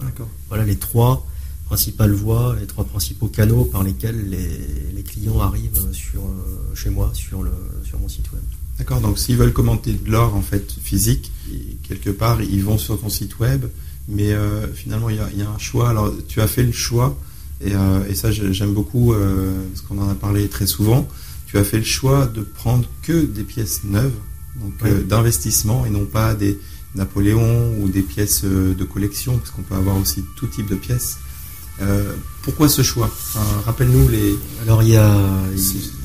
D'accord. 0.00 0.28
Voilà 0.48 0.64
les 0.64 0.76
trois 0.76 1.26
principales 1.68 2.12
voies, 2.12 2.56
les 2.58 2.66
trois 2.66 2.84
principaux 2.84 3.26
canaux 3.26 3.64
par 3.64 3.82
lesquels 3.82 4.30
les, 4.30 5.02
clients 5.02 5.40
arrivent 5.40 5.92
sur, 5.92 6.22
euh, 6.22 6.74
chez 6.74 6.90
moi 6.90 7.10
sur, 7.12 7.42
le, 7.42 7.52
sur 7.84 7.98
mon 7.98 8.08
site 8.08 8.32
web. 8.32 8.42
D'accord, 8.78 9.00
donc 9.00 9.18
s'ils 9.18 9.36
veulent 9.36 9.52
commenter 9.52 9.92
de 9.92 10.10
l'or 10.10 10.34
en 10.34 10.40
fait 10.40 10.72
physique, 10.82 11.30
quelque 11.82 12.10
part 12.10 12.40
ils 12.42 12.64
vont 12.64 12.78
sur 12.78 12.98
ton 12.98 13.10
site 13.10 13.38
web, 13.38 13.66
mais 14.08 14.32
euh, 14.32 14.66
finalement 14.72 15.10
il 15.10 15.16
y, 15.16 15.42
a, 15.42 15.50
un 15.50 15.58
choix. 15.58 15.90
Alors 15.90 16.12
tu 16.26 16.40
as 16.40 16.46
fait 16.46 16.62
le 16.62 16.72
choix, 16.72 17.18
et, 17.60 17.74
euh, 17.74 18.14
ça 18.14 18.30
j'aime 18.32 18.72
beaucoup 18.72 19.14
parce 19.70 19.82
qu'on 19.82 19.98
en 19.98 20.08
a 20.08 20.14
parlé 20.14 20.48
très 20.48 20.66
souvent. 20.66 21.06
Tu 21.46 21.58
as 21.58 21.64
fait 21.64 21.78
le 21.78 21.84
choix 21.84 22.26
de 22.26 22.42
prendre 22.42 22.88
que 23.02 23.24
des 23.24 23.44
pièces 23.44 23.84
neuves, 23.84 24.18
donc 24.60 25.06
d'investissement 25.06 25.84
et 25.84 25.90
non 25.90 26.06
pas 26.06 26.34
des 26.34 26.58
Napoléon 26.94 27.74
ou 27.80 27.88
des 27.88 28.02
pièces 28.02 28.44
de 28.44 28.84
collection, 28.84 29.36
parce 29.38 29.50
qu'on 29.50 29.62
peut 29.62 29.74
avoir 29.74 29.96
aussi 29.98 30.24
tout 30.36 30.46
type 30.46 30.68
de 30.68 30.74
pièces. 30.74 31.18
Euh, 31.80 32.14
pourquoi 32.42 32.68
ce 32.68 32.82
choix 32.82 33.10
Rappelle-nous 33.66 34.08
les. 34.08 34.36
Alors 34.62 34.82
il 34.82 34.90
y, 34.90 34.96
a, 34.96 35.16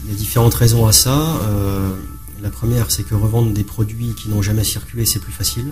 différentes 0.09 0.53
raisons 0.53 0.85
à 0.85 0.91
ça. 0.91 1.37
Euh, 1.43 1.95
la 2.41 2.49
première, 2.49 2.91
c'est 2.91 3.03
que 3.03 3.15
revendre 3.15 3.53
des 3.53 3.63
produits 3.63 4.13
qui 4.15 4.29
n'ont 4.29 4.41
jamais 4.41 4.63
circulé, 4.63 5.05
c'est 5.05 5.19
plus 5.19 5.31
facile. 5.31 5.65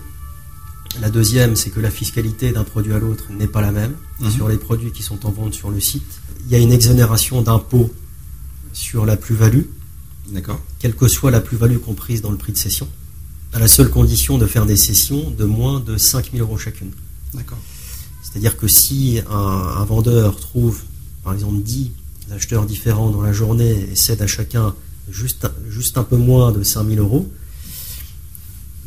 La 0.99 1.09
deuxième, 1.09 1.55
c'est 1.55 1.69
que 1.69 1.79
la 1.79 1.91
fiscalité 1.91 2.51
d'un 2.51 2.63
produit 2.63 2.93
à 2.93 2.99
l'autre 2.99 3.25
n'est 3.29 3.47
pas 3.47 3.61
la 3.61 3.71
même 3.71 3.93
mhm. 4.19 4.31
sur 4.31 4.47
les 4.49 4.57
produits 4.57 4.91
qui 4.91 5.03
sont 5.03 5.25
en 5.25 5.31
vente 5.31 5.53
sur 5.53 5.69
le 5.69 5.79
site. 5.79 6.21
Il 6.45 6.51
y 6.51 6.55
a 6.55 6.59
une 6.59 6.71
exonération 6.71 7.41
d'impôt 7.41 7.93
sur 8.73 9.05
la 9.05 9.17
plus-value. 9.17 9.63
D'accord. 10.29 10.59
Quelle 10.79 10.95
que 10.95 11.07
soit 11.07 11.31
la 11.31 11.41
plus-value 11.41 11.77
comprise 11.77 12.21
dans 12.21 12.31
le 12.31 12.37
prix 12.37 12.51
de 12.51 12.57
cession, 12.57 12.87
à 13.53 13.59
la 13.59 13.67
seule 13.67 13.89
condition 13.89 14.37
de 14.37 14.45
faire 14.45 14.65
des 14.65 14.77
cessions 14.77 15.29
de 15.29 15.45
moins 15.45 15.79
de 15.79 15.97
5000 15.97 16.41
euros 16.41 16.57
chacune. 16.57 16.91
D'accord. 17.33 17.57
C'est-à-dire 18.31 18.57
que 18.57 18.67
si 18.67 19.19
un, 19.29 19.83
vendeur 19.83 20.37
trouve, 20.37 20.81
par 21.23 21.33
exemple, 21.33 21.61
10 21.61 21.91
acheteurs 22.31 22.65
différents 22.65 23.09
dans 23.09 23.21
la 23.21 23.33
journée 23.33 23.89
et 23.91 23.95
cède 23.95 24.21
à 24.21 24.27
chacun 24.27 24.73
juste, 25.09 25.47
juste 25.69 25.97
un 25.97 26.03
peu 26.03 26.15
moins 26.15 26.51
de 26.51 26.63
5000 26.63 26.99
euros, 26.99 27.29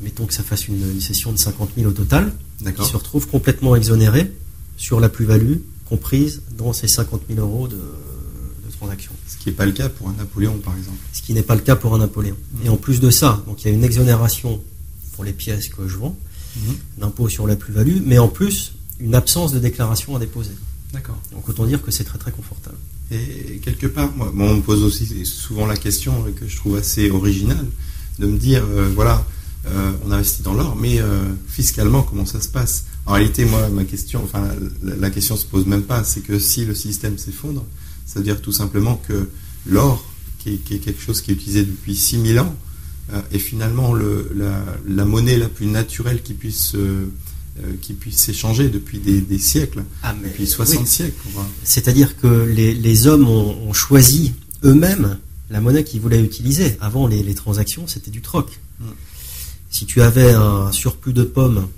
mettons 0.03 0.25
que 0.25 0.35
ça 0.35 0.43
fasse 0.43 0.67
une, 0.69 1.01
session 1.01 1.31
de 1.31 1.37
50 1.37 1.71
000 1.77 1.91
au 1.91 1.93
total, 1.93 2.33
il 2.61 2.85
se 2.85 2.97
retrouve 2.97 3.29
complètement 3.29 3.77
exonéré 3.77 4.33
sur 4.77 4.99
la 4.99 5.09
plus-value 5.09 5.57
comprise 5.89 6.43
dans 6.57 6.73
ces 6.73 6.89
50 6.89 7.23
000 7.29 7.41
euros 7.41 7.69
de, 7.69 7.79
transaction. 8.79 9.13
Ce 9.29 9.37
qui 9.37 9.51
n'est 9.51 9.55
pas 9.55 9.67
le 9.67 9.73
cas 9.73 9.89
pour 9.89 10.09
un 10.09 10.15
Napoléon, 10.15 10.59
par 10.59 10.77
exemple. 10.77 10.99
Ce 11.13 11.23
qui 11.23 11.33
n'est 11.33 11.45
pas 11.45 11.55
le 11.55 11.61
cas 11.61 11.77
pour 11.77 11.95
un 11.95 11.99
Napoléon. 11.99 12.35
Mmh. 12.35 12.67
Et 12.67 12.69
en 12.69 12.77
plus 12.77 12.99
de 12.99 13.09
ça, 13.09 13.41
donc 13.47 13.63
il 13.63 13.69
y 13.69 13.71
a 13.71 13.73
une 13.73 13.85
exonération 13.85 14.61
pour 15.13 15.23
les 15.23 15.33
pièces 15.33 15.69
que 15.69 15.87
je 15.87 15.97
vends, 15.97 16.17
mmh. 16.57 16.61
d'impôt 16.99 17.29
sur 17.29 17.47
la 17.47 17.55
plus-value, 17.55 18.01
mais 18.05 18.19
en 18.19 18.27
plus, 18.27 18.73
une 19.01 19.15
absence 19.15 19.53
de 19.53 19.59
déclaration 19.59 20.17
à 20.17 20.19
déposer. 20.19 20.53
D'accord. 20.93 21.19
Donc 21.33 21.49
autant 21.49 21.67
dire 21.67 21.83
que 21.83 21.91
c'est 21.91 22.05
très 22.05 22.19
très 22.19 22.31
confortable. 22.31 22.77
Et 23.11 23.59
quelque 23.63 23.87
part, 23.87 24.11
moi, 24.17 24.33
on 24.39 24.57
me 24.57 24.63
pose 24.63 24.83
aussi 24.83 25.27
souvent 25.27 25.67
la 25.67 25.77
question 25.77 26.25
que 26.39 26.49
je 26.49 26.57
trouve 26.57 26.77
assez 26.77 27.11
originale 27.11 27.67
de 28.19 28.27
me 28.27 28.39
dire, 28.39 28.65
euh, 28.65 28.91
voilà, 28.95 29.27
euh, 29.67 29.93
on 30.05 30.13
investit 30.13 30.43
dans 30.43 30.55
l'or, 30.55 30.77
mais 30.77 31.01
euh, 31.01 31.23
fiscalement, 31.49 32.03
comment 32.03 32.27
ça 32.27 32.41
se 32.41 32.49
passe? 32.49 32.85
En 33.07 33.13
réalité, 33.13 33.45
moi, 33.45 33.69
ma 33.69 33.85
question, 33.85 34.23
enfin, 34.25 34.49
la, 34.83 35.11
question 35.11 35.37
se 35.37 35.45
pose 35.45 35.67
même 35.67 35.83
pas. 35.83 36.05
C'est 36.05 36.21
que 36.21 36.39
si 36.39 36.65
le 36.65 36.75
système 36.75 37.19
s'effondre, 37.19 37.65
ça 38.07 38.21
veut 38.21 38.25
dire 38.25 38.41
tout 38.41 38.53
simplement 38.53 38.97
que 38.97 39.29
l'or, 39.67 40.05
qui, 40.39 40.55
est 40.55 40.79
quelque 40.79 41.01
chose 41.01 41.21
qui 41.21 41.31
est 41.31 41.35
utilisé 41.35 41.65
depuis 41.65 41.97
6000 41.97 42.41
ans, 42.41 42.55
est 43.33 43.39
finalement 43.39 43.93
le, 43.93 44.31
la, 44.87 45.05
monnaie 45.05 45.37
la 45.37 45.51
plus 45.51 45.67
naturelle 45.67 46.23
qui 46.23 46.33
puisse 46.33 46.75
qui 47.81 47.93
puisse 47.93 48.17
s'échanger 48.17 48.69
depuis 48.69 48.99
des, 48.99 49.39
siècles, 49.39 49.85
ah, 50.03 50.15
depuis 50.25 50.47
60 50.47 50.87
siècles. 50.87 51.15
C'est-à-dire 51.63 52.17
que 52.17 52.27
les, 52.27 53.07
hommes 53.07 53.29
ont, 53.29 53.73
choisi 53.73 54.33
eux-mêmes 54.65 55.19
la 55.51 55.61
monnaie 55.61 55.85
qu'ils 55.85 56.01
voulaient 56.01 56.23
utiliser. 56.23 56.77
Avant, 56.81 57.07
les, 57.07 57.35
transactions, 57.35 57.87
c'était 57.87 58.11
du 58.11 58.23
troc. 58.23 58.59
Mm. 58.81 58.85
Si 59.71 59.87
tu 59.87 60.03
avais 60.03 60.33
un 60.33 60.73
surplus 60.73 61.13
de 61.13 61.23
pommes 61.23 61.69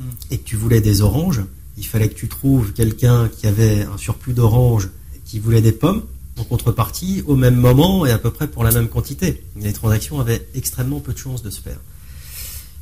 mm. 0.00 0.04
et 0.32 0.38
que 0.38 0.44
tu 0.44 0.56
voulais 0.56 0.80
des 0.80 1.00
oranges, 1.00 1.42
il 1.76 1.86
fallait 1.86 2.08
que 2.08 2.14
tu 2.14 2.28
trouves 2.28 2.72
quelqu'un 2.72 3.28
qui 3.28 3.46
avait 3.46 3.82
un 3.82 3.98
surplus 3.98 4.32
d'oranges 4.32 4.88
qui 5.24 5.38
voulait 5.38 5.62
des 5.62 5.72
pommes 5.72 6.02
en 6.38 6.44
contrepartie 6.44 7.22
au 7.26 7.36
même 7.36 7.56
moment 7.56 8.04
et 8.06 8.10
à 8.10 8.18
peu 8.18 8.30
près 8.30 8.48
pour 8.48 8.64
la 8.64 8.70
même 8.70 8.88
quantité. 8.88 9.42
Les 9.56 9.72
transactions 9.72 10.20
avaient 10.20 10.46
extrêmement 10.54 11.00
peu 11.00 11.12
de 11.12 11.18
chances 11.18 11.42
de 11.42 11.50
se 11.50 11.60
faire. 11.60 11.78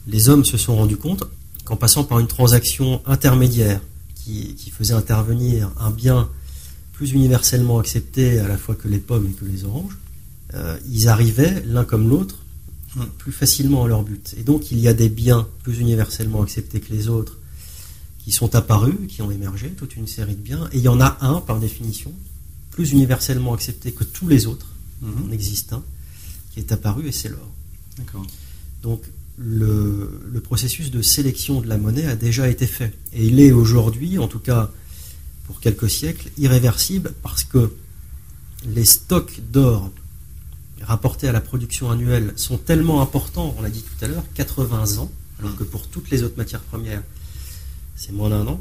Les 0.06 0.28
hommes 0.28 0.44
se 0.44 0.56
sont 0.56 0.76
rendus 0.76 0.96
compte 0.96 1.24
qu'en 1.64 1.76
passant 1.76 2.04
par 2.04 2.18
une 2.18 2.26
transaction 2.26 3.02
intermédiaire 3.06 3.80
qui, 4.14 4.56
faisait 4.70 4.94
intervenir 4.94 5.70
un 5.78 5.90
bien 5.90 6.28
plus 6.92 7.12
universellement 7.12 7.78
accepté 7.78 8.38
à 8.38 8.48
la 8.48 8.56
fois 8.56 8.74
que 8.74 8.88
les 8.88 8.98
pommes 8.98 9.26
et 9.26 9.32
que 9.32 9.44
les 9.44 9.64
oranges, 9.64 9.98
euh, 10.54 10.78
ils 10.90 11.08
arrivaient 11.08 11.62
l'un 11.66 11.84
comme 11.84 12.08
l'autre 12.08 12.38
plus 13.18 13.32
facilement 13.32 13.84
à 13.84 13.88
leur 13.88 14.02
but. 14.02 14.34
Et 14.38 14.42
donc 14.42 14.70
il 14.70 14.78
y 14.78 14.88
a 14.88 14.94
des 14.94 15.08
biens 15.08 15.46
plus 15.62 15.78
universellement 15.78 16.42
acceptés 16.42 16.80
que 16.80 16.92
les 16.92 17.08
autres 17.08 17.38
qui 18.24 18.32
sont 18.32 18.54
apparus, 18.54 18.94
qui 19.08 19.20
ont 19.20 19.30
émergé, 19.30 19.70
toute 19.70 19.96
une 19.96 20.06
série 20.06 20.34
de 20.34 20.40
biens, 20.40 20.68
et 20.72 20.78
il 20.78 20.82
y 20.82 20.88
en 20.88 21.00
a 21.00 21.18
un 21.20 21.40
par 21.40 21.60
définition 21.60 22.12
plus 22.70 22.92
universellement 22.92 23.52
accepté 23.52 23.92
que 23.92 24.02
tous 24.02 24.26
les 24.26 24.46
autres 24.46 24.68
mhm. 25.02 25.32
existants, 25.32 25.84
qui 26.52 26.60
est 26.60 26.72
apparu, 26.72 27.06
et 27.06 27.12
c'est 27.12 27.28
l'or. 27.28 27.48
Donc 28.82 29.02
le, 29.36 30.40
processus 30.42 30.90
de 30.90 31.02
sélection 31.02 31.60
de 31.60 31.68
la 31.68 31.78
monnaie 31.78 32.06
a 32.06 32.16
déjà 32.16 32.48
été 32.48 32.66
fait. 32.66 32.92
Et 33.12 33.26
il 33.26 33.40
est 33.40 33.52
aujourd'hui, 33.52 34.18
en 34.18 34.28
tout 34.28 34.38
cas 34.38 34.70
pour 35.46 35.60
quelques 35.60 35.90
siècles, 35.90 36.30
irréversible 36.38 37.12
parce 37.22 37.44
que 37.44 37.74
les 38.66 38.84
stocks 38.84 39.40
d'or 39.52 39.90
rapportés 40.80 41.28
à 41.28 41.32
la 41.32 41.40
production 41.40 41.90
annuelle 41.90 42.32
sont 42.36 42.58
tellement 42.58 43.02
importants, 43.02 43.54
on 43.58 43.62
l'a 43.62 43.70
dit 43.70 43.82
tout 43.82 44.04
à 44.04 44.08
l'heure, 44.08 44.24
80 44.34 44.98
ans, 44.98 45.10
alors 45.38 45.56
que 45.56 45.64
pour 45.64 45.86
toutes 45.86 46.10
les 46.10 46.22
autres 46.22 46.36
matières 46.36 46.60
premières, 46.60 47.02
c'est 47.96 48.12
moins 48.12 48.30
d'un 48.30 48.46
an, 48.46 48.60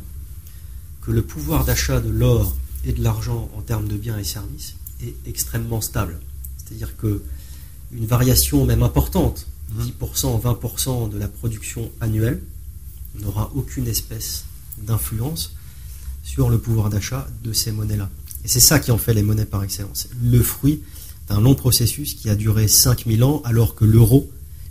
que 1.02 1.12
le 1.12 1.22
pouvoir 1.22 1.66
d'achat 1.66 2.00
de 2.00 2.10
l'or 2.10 2.56
et 2.86 2.94
de 2.94 3.04
l'argent 3.04 3.50
en 3.56 3.62
termes 3.62 3.88
de 3.88 3.98
biens 3.98 4.18
et 4.18 4.24
services 4.24 4.76
est 5.02 5.16
extrêmement 5.26 5.82
stable. 5.82 6.20
C'est-à-dire 6.58 6.96
que 6.98 7.22
une 7.92 8.06
variation 8.06 8.66
même 8.66 8.84
importante, 8.84 9.48
10%, 9.80 9.91
mmh. 9.91 10.47
20% 10.47 11.10
de 11.10 11.17
la 11.17 11.28
production 11.28 11.91
annuelle, 12.02 12.41
n'aura 13.19 13.52
aucune 13.56 13.88
espèce 13.88 14.45
d'influence 14.80 15.56
sur 16.23 16.49
le 16.49 16.58
pouvoir 16.58 16.89
d'achat 16.89 17.28
de 17.43 17.54
ces 17.54 17.71
monnaies-là. 17.71 18.10
Et 18.43 18.47
c'est 18.47 18.60
ça 18.60 18.80
qui 18.80 18.91
en 18.91 18.97
fait 18.97 19.13
les 19.13 19.23
monnaies 19.23 19.45
par 19.45 19.63
excellence. 19.63 20.08
Le 20.23 20.41
fruit 20.41 20.82
d'un 21.30 21.39
long 21.39 21.56
processus 21.56 22.15
qui 22.15 22.30
a 22.30 22.36
duré 22.36 22.67
5000 22.67 23.23
ans 23.23 23.41
alors 23.45 23.76
que 23.76 23.86
l'euro 23.86 24.30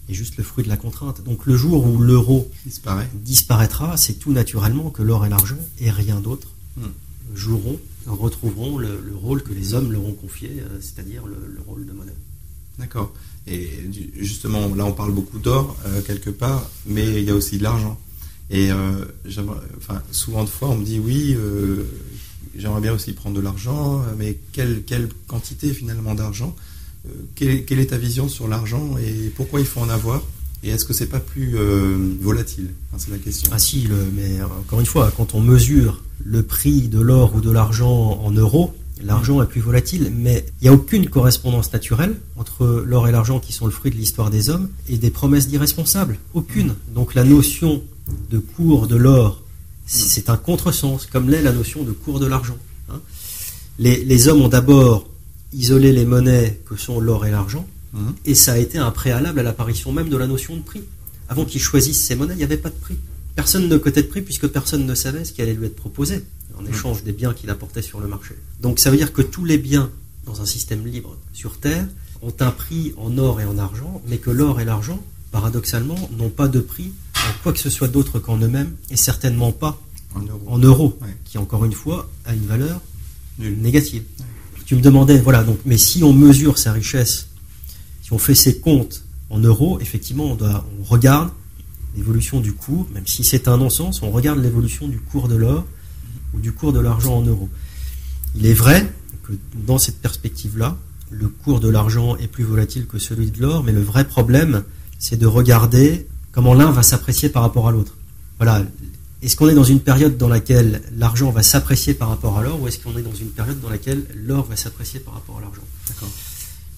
est 0.09 0.15
juste 0.15 0.37
le 0.37 0.45
fruit 0.45 0.65
de 0.65 0.69
la 0.69 0.77
contrainte. 0.77 1.23
Donc 1.25 1.47
le 1.47 1.57
jour 1.57 1.87
où 1.87 1.99
l'euro 1.99 2.51
disparaîtra, 3.15 3.97
c'est 3.97 4.15
tout 4.15 4.33
naturellement 4.33 4.91
que 4.91 5.03
l'or 5.03 5.25
et 5.25 5.29
l'argent 5.29 5.59
et 5.79 5.91
rien 5.91 6.21
d'autre 6.21 6.49
mmh. 6.77 6.83
joueront 7.35 7.79
retrouveront 8.07 8.79
le, 8.79 8.99
rôle 9.15 9.43
que 9.43 9.53
les 9.53 9.75
hommes 9.75 9.93
leur 9.93 10.05
ont 10.05 10.13
confié, 10.13 10.51
euh, 10.61 10.81
c'est-à-dire 10.81 11.27
le, 11.27 11.37
rôle 11.67 11.87
de 11.87 11.93
monnaie. 11.93 12.13
D'accord. 12.83 13.15
Et 13.47 13.69
justement, 14.19 14.75
là 14.75 14.85
on 14.85 14.93
parle 14.93 15.13
beaucoup 15.13 15.39
d'or 15.39 15.77
euh, 15.87 16.01
quelque 16.03 16.31
part, 16.31 16.69
mais 16.85 17.21
il 17.21 17.25
y 17.25 17.31
a 17.31 17.35
aussi 17.35 17.59
de 17.59 17.63
l'argent. 17.63 17.97
Et 18.51 18.73
euh, 18.73 19.05
souvent 20.11 20.43
de 20.43 20.49
fois 20.49 20.69
on 20.69 20.77
me 20.77 20.85
dit 20.85 20.99
oui, 20.99 21.37
j'aimerais 22.57 22.81
bien 22.81 22.93
aussi 22.93 23.13
prendre 23.13 23.37
de 23.37 23.41
l'argent, 23.41 24.05
mais 24.19 24.37
quelle, 24.53 24.83
quelle 24.83 25.09
quantité 25.29 25.73
finalement 25.73 26.15
d'argent 26.15 26.55
quelle, 27.35 27.81
est 27.81 27.91
ta 27.91 27.99
vision 27.99 28.29
sur 28.29 28.47
l'argent 28.47 28.97
et 28.99 29.31
pourquoi 29.31 29.59
il 29.59 29.67
faut 29.67 29.81
en 29.81 29.89
avoir 29.89 30.23
et 30.63 30.71
est-ce 30.71 30.85
que 30.85 30.93
c'est 30.93 31.07
pas 31.07 31.19
plus 31.19 31.57
volatile? 32.21 32.71
C'est 32.97 33.11
la 33.11 33.19
question. 33.19 33.51
Ah 33.53 33.59
si, 33.59 33.89
mais 34.15 34.41
encore 34.43 34.79
une 34.81 34.87
fois, 34.87 35.13
quand 35.17 35.35
on 35.35 35.41
mesure 35.41 36.03
le 36.25 36.43
prix 36.43 36.89
de 36.89 37.01
l'or 37.01 37.35
ou 37.35 37.41
de 37.41 37.51
l'argent 37.51 38.21
en 38.23 38.31
euros, 38.31 38.73
l'argent 39.05 39.43
est 39.43 39.47
plus 39.47 39.61
volatile, 39.61 40.13
mais 40.15 40.45
il 40.61 40.65
n'y 40.65 40.69
a 40.69 40.73
aucune 40.73 41.09
correspondance 41.09 41.73
naturelle 41.73 42.17
entre 42.37 42.85
l'or 42.87 43.09
et 43.09 43.13
l'argent 43.13 43.41
qui 43.41 43.53
sont 43.53 43.67
le 43.67 43.73
fruit 43.73 43.91
de 43.91 43.97
l'histoire 43.97 44.31
des 44.31 44.51
hommes 44.51 44.69
et 44.89 44.97
des 44.97 45.11
promesses 45.11 45.49
d'irresponsables. 45.49 46.19
Aucune. 46.35 46.75
Donc 46.95 47.15
la 47.15 47.25
notion 47.25 47.83
de 48.31 48.39
cours 48.39 48.87
de 48.87 48.97
l'or, 48.97 49.43
c'est 49.87 50.31
un 50.31 50.37
contresens, 50.37 51.07
comme 51.07 51.29
l'est 51.29 51.43
la 51.43 51.53
notion 51.53 51.83
de 51.83 51.93
cours 51.93 52.21
de 52.21 52.27
l'argent. 52.27 52.57
Hein. 52.91 53.01
Les, 53.79 54.29
hommes 54.29 54.43
ont 54.43 54.49
d'abord 54.49 55.09
isolé 55.53 55.93
les 55.93 56.05
monnaies 56.05 56.61
que 56.67 56.77
sont 56.77 57.01
l'or 57.01 57.27
et 57.27 57.31
l'argent, 57.31 57.67
mhm. 57.93 58.15
et 58.25 58.35
ça 58.35 58.53
a 58.53 58.59
été 58.59 58.79
un 58.79 58.91
préalable 58.91 59.41
à 59.41 59.43
l'apparition 59.43 59.93
même 59.93 60.09
de 60.09 60.17
la 60.17 60.27
notion 60.27 60.57
de 60.57 60.63
prix. 60.63 60.83
Avant 61.29 61.45
qu'ils 61.45 61.61
choisissent 61.61 62.05
ces 62.05 62.15
monnaies, 62.15 62.35
il 62.35 62.39
n'y 62.39 62.45
avait 62.45 62.57
pas 62.57 62.71
de 62.71 62.75
prix. 62.75 62.97
Personne 63.35 63.69
ne 63.69 63.79
cotait 63.79 64.03
de 64.03 64.09
prix 64.09 64.23
puisque 64.23 64.47
personne 64.47 64.87
ne 64.87 64.95
savait 64.95 65.25
ce 65.25 65.33
qui 65.33 65.43
allait 65.43 65.55
lui 65.55 65.67
être 65.67 65.77
proposé. 65.77 66.25
En 66.59 66.67
échange 66.67 67.03
des 67.03 67.13
biens 67.13 67.33
qu'il 67.33 67.49
apportait 67.49 67.83
sur 67.83 67.99
le 68.01 68.07
marché. 68.07 68.35
Donc 68.61 68.79
ça 68.79 68.91
veut 68.91 68.99
dire 68.99 69.13
que 69.13 69.23
tous 69.23 69.45
les 69.45 69.57
biens 69.57 69.91
dans 70.27 70.43
un 70.43 70.47
système 70.47 70.87
libre 70.87 71.17
sur 71.33 71.59
Terre 71.59 71.87
ont 72.21 72.35
un 72.41 72.51
prix 72.51 72.93
en 72.99 73.17
or 73.19 73.41
et 73.41 73.45
en 73.45 73.59
argent, 73.59 74.03
mais 74.07 74.19
que 74.19 74.31
l'or 74.31 74.61
et 74.61 74.65
l'argent, 74.65 75.03
paradoxalement, 75.31 76.11
n'ont 76.17 76.29
pas 76.29 76.49
de 76.49 76.61
prix 76.61 76.93
en 77.17 77.43
quoi 77.43 77.53
que 77.53 77.59
ce 77.59 77.71
soit 77.71 77.89
d'autre 77.89 78.19
qu'en 78.19 78.37
eux-mêmes, 78.39 78.75
et 78.91 78.97
certainement 78.97 79.53
pas 79.53 79.81
en 80.47 80.59
euros, 80.59 80.99
qui 81.25 81.39
encore 81.39 81.65
une 81.65 81.73
fois 81.73 82.11
a 82.25 82.35
une 82.35 82.47
valeur 82.47 82.81
négative. 83.39 84.03
Tu 84.67 84.77
me 84.77 84.81
demandais, 84.81 85.19
voilà, 85.19 85.43
donc, 85.43 85.59
mais 85.65 85.79
si 85.79 86.05
on 86.05 86.13
mesure 86.13 86.59
sa 86.59 86.73
richesse, 86.73 87.29
si 88.03 88.13
on 88.13 88.19
fait 88.19 88.35
ses 88.35 88.59
comptes 88.59 89.05
en 89.31 89.39
euros, 89.39 89.81
effectivement, 89.81 90.33
on, 90.33 90.35
doit, 90.35 90.67
on 90.81 90.85
regarde 90.85 91.31
l'évolution 91.97 92.41
du 92.41 92.53
cours, 92.53 92.87
même 92.95 93.07
si 93.07 93.25
c'est 93.25 93.49
un 93.49 93.57
non-sens, 93.59 94.03
on 94.03 94.11
regarde 94.11 94.39
l'évolution 94.39 94.89
du 94.89 94.99
cours 94.99 95.29
de 95.29 95.37
l'or 95.37 95.67
ou 96.35 96.41
du 96.41 96.53
cours 96.53 96.73
de 96.73 96.81
l'argent 96.81 97.17
en 97.17 97.23
euros. 97.23 97.49
Il 98.35 98.47
est 98.47 98.55
vrai 98.55 98.91
que 99.23 99.33
dans 99.67 99.79
cette 99.79 99.99
perspective-là, 100.01 100.79
le 101.11 101.29
cours 101.29 101.61
de 101.61 101.69
l'argent 101.69 102.17
est 102.17 102.29
plus 102.29 102.45
volatile 102.45 102.87
que 102.87 102.99
celui 102.99 103.31
de 103.31 103.41
l'or, 103.41 103.63
mais 103.63 103.73
le 103.73 103.83
vrai 103.83 104.07
problème, 104.07 104.65
c'est 104.99 105.19
de 105.19 105.27
regarder 105.27 106.07
comment 106.33 106.55
l'un 106.55 106.71
va 106.71 106.83
s'apprécier 106.83 107.29
par 107.29 107.43
rapport 107.43 107.69
à 107.69 107.73
l'autre. 107.73 107.95
Voilà. 108.39 108.65
Est-ce 109.21 109.37
qu'on 109.37 109.49
est 109.49 109.55
dans 109.55 109.63
une 109.63 109.81
période 109.81 110.17
dans 110.17 110.29
laquelle 110.29 110.83
l'argent 110.97 111.31
va 111.31 111.43
s'apprécier 111.43 111.95
par 111.95 112.09
rapport 112.09 112.39
à 112.39 112.43
l'or, 112.43 112.61
ou 112.61 112.67
est-ce 112.67 112.79
qu'on 112.79 112.97
est 112.97 113.03
dans 113.03 113.15
une 113.15 113.29
période 113.29 113.61
dans 113.61 113.69
laquelle 113.69 114.05
l'or 114.17 114.47
va 114.47 114.57
s'apprécier 114.57 114.99
par 114.99 115.15
rapport 115.15 115.39
à 115.39 115.43
l'argent? 115.43 115.63
D'accord. 115.89 116.11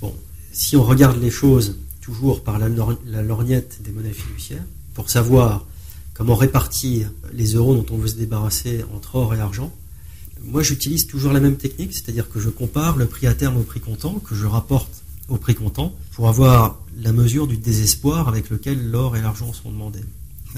Bon, 0.02 0.14
si 0.52 0.76
on 0.76 0.82
regarde 0.82 1.22
les 1.22 1.30
choses 1.30 1.78
toujours 2.00 2.42
par 2.42 2.58
la 2.58 2.68
lorgnette 3.22 3.80
des 3.82 3.92
monnaies 3.92 4.12
fiduciaires, 4.12 4.64
pour 4.94 5.10
savoir 5.10 5.66
comment 6.14 6.36
répartir 6.36 7.10
les 7.32 7.54
euros 7.54 7.74
dont 7.74 7.86
on 7.94 7.98
veut 7.98 8.08
se 8.08 8.14
débarrasser 8.14 8.84
entre 8.94 9.16
or 9.16 9.34
et 9.34 9.40
argent, 9.40 9.72
moi 10.42 10.62
j'utilise 10.62 11.06
toujours 11.06 11.32
la 11.32 11.40
même 11.40 11.56
technique, 11.56 11.92
c'est-à-dire 11.92 12.28
que 12.28 12.40
je 12.40 12.48
compare 12.48 12.96
le 12.96 13.06
prix 13.06 13.26
à 13.26 13.34
terme 13.34 13.56
au 13.56 13.62
prix 13.62 13.80
comptant, 13.80 14.14
que 14.20 14.34
je 14.34 14.46
rapporte 14.46 15.02
au 15.28 15.36
prix 15.36 15.54
comptant, 15.54 15.94
pour 16.12 16.28
avoir 16.28 16.78
la 16.98 17.12
mesure 17.12 17.46
du 17.46 17.56
désespoir 17.56 18.28
avec 18.28 18.50
lequel 18.50 18.90
l'or 18.90 19.16
et 19.16 19.22
l'argent 19.22 19.52
sont 19.52 19.70
demandés. 19.70 20.04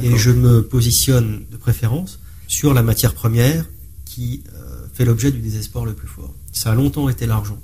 Et 0.03 0.17
je 0.17 0.31
me 0.31 0.63
positionne 0.63 1.45
de 1.51 1.57
préférence 1.57 2.19
sur 2.49 2.75
la 2.75 2.83
matière 2.83 3.15
première 3.15 3.65
qui 4.05 4.43
euh, 4.55 4.87
fait 4.93 5.05
l'objet 5.05 5.31
du 5.31 5.39
désespoir 5.39 5.85
le 5.85 5.95
plus 5.95 6.09
fort. 6.09 6.35
Ça 6.53 6.73
a 6.73 6.75
longtemps 6.75 7.09
été 7.09 7.27
l'argent. 7.27 7.59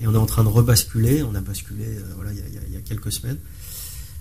Et 0.00 0.06
on 0.06 0.14
est 0.14 0.18
en 0.18 0.26
train 0.26 0.44
de 0.44 0.48
rebasculer, 0.48 1.24
on 1.24 1.34
a 1.34 1.40
basculé 1.40 1.84
euh, 1.84 2.02
voilà, 2.14 2.30
il 2.32 2.72
y 2.72 2.76
a 2.76 2.80
quelques 2.80 3.10
semaines, 3.10 3.38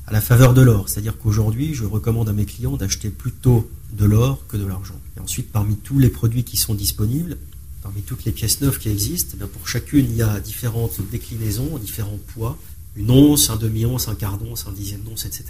à 0.08 0.14
la 0.14 0.22
faveur 0.22 0.54
de 0.54 0.62
l'or. 0.62 0.88
C'est-à-dire 0.88 1.18
qu'aujourd'hui, 1.18 1.74
je 1.74 1.84
recommande 1.84 2.30
à 2.30 2.34
mes 2.34 2.46
clients 2.46 2.78
d'acheter 2.78 3.10
plutôt 3.10 3.70
de 3.92 4.06
l'or 4.06 4.46
que 4.48 4.58
de 4.58 4.66
l'argent. 4.66 5.00
Et 5.18 5.20
ensuite, 5.20 5.52
parmi 5.52 5.76
tous 5.76 6.00
les 6.00 6.10
produits 6.10 6.46
qui 6.46 6.56
sont 6.56 6.74
disponibles, 6.74 7.38
parmi 7.84 8.02
toutes 8.02 8.24
les 8.24 8.32
pièces 8.32 8.62
neuves 8.62 8.80
qui 8.80 8.90
existent, 8.90 9.38
eh 9.40 9.46
pour 9.46 9.68
chacune, 9.68 10.06
il 10.10 10.16
y 10.16 10.22
a 10.22 10.40
différentes 10.40 11.00
déclinaisons, 11.12 11.78
différents 11.78 12.20
poids, 12.34 12.58
une 12.96 13.12
once, 13.12 13.50
un 13.50 13.58
demi-once, 13.58 14.08
un 14.08 14.16
quart 14.16 14.38
d'once, 14.38 14.66
un 14.68 14.72
dixième 14.72 15.02
d'once, 15.02 15.26
etc. 15.26 15.46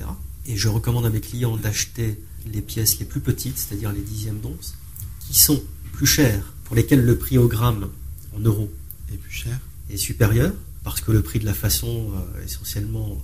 Et 0.48 0.58
je 0.58 0.68
recommande 0.68 1.06
à 1.06 1.10
mes 1.10 1.22
clients 1.22 1.56
d'acheter 1.56 2.20
les 2.52 2.62
pièces 2.62 3.00
les 3.00 3.06
plus 3.06 3.22
petites, 3.22 3.58
c'est-à-dire 3.58 3.92
les 3.92 4.02
dixièmes 4.02 4.40
d'once, 4.40 4.74
qui 5.20 5.38
sont 5.38 5.62
plus 5.94 6.08
chères, 6.08 6.54
pour 6.66 6.76
lesquelles 6.76 7.06
le 7.06 7.18
prix 7.18 7.38
au 7.38 7.48
gramme 7.48 7.90
en 8.36 8.40
euros 8.40 8.72
est 9.14 9.18
plus 9.18 9.32
cher, 9.32 9.60
est 9.90 9.98
supérieur, 9.98 10.52
parce 10.84 11.02
que 11.02 11.12
le 11.12 11.22
prix 11.22 11.40
de 11.40 11.46
la 11.46 11.54
façon 11.54 12.12
euh, 12.14 12.44
essentiellement 12.46 13.22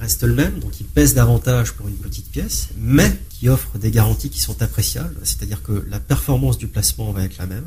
reste 0.00 0.24
le 0.24 0.34
même, 0.34 0.58
donc 0.58 0.80
il 0.80 0.86
pèse 0.86 1.14
davantage 1.14 1.72
pour 1.72 1.88
une 1.88 1.96
petite 1.96 2.30
pièce, 2.30 2.68
mais 2.76 3.12
qui 3.30 3.48
offre 3.48 3.78
des 3.78 3.90
garanties 3.90 4.30
qui 4.30 4.40
sont 4.40 4.62
appréciables, 4.62 5.16
c'est-à-dire 5.22 5.62
que 5.62 5.84
la 5.88 6.00
performance 6.00 6.58
du 6.58 6.68
placement 6.68 7.12
va 7.12 7.24
être 7.24 7.38
la 7.38 7.46
même, 7.46 7.66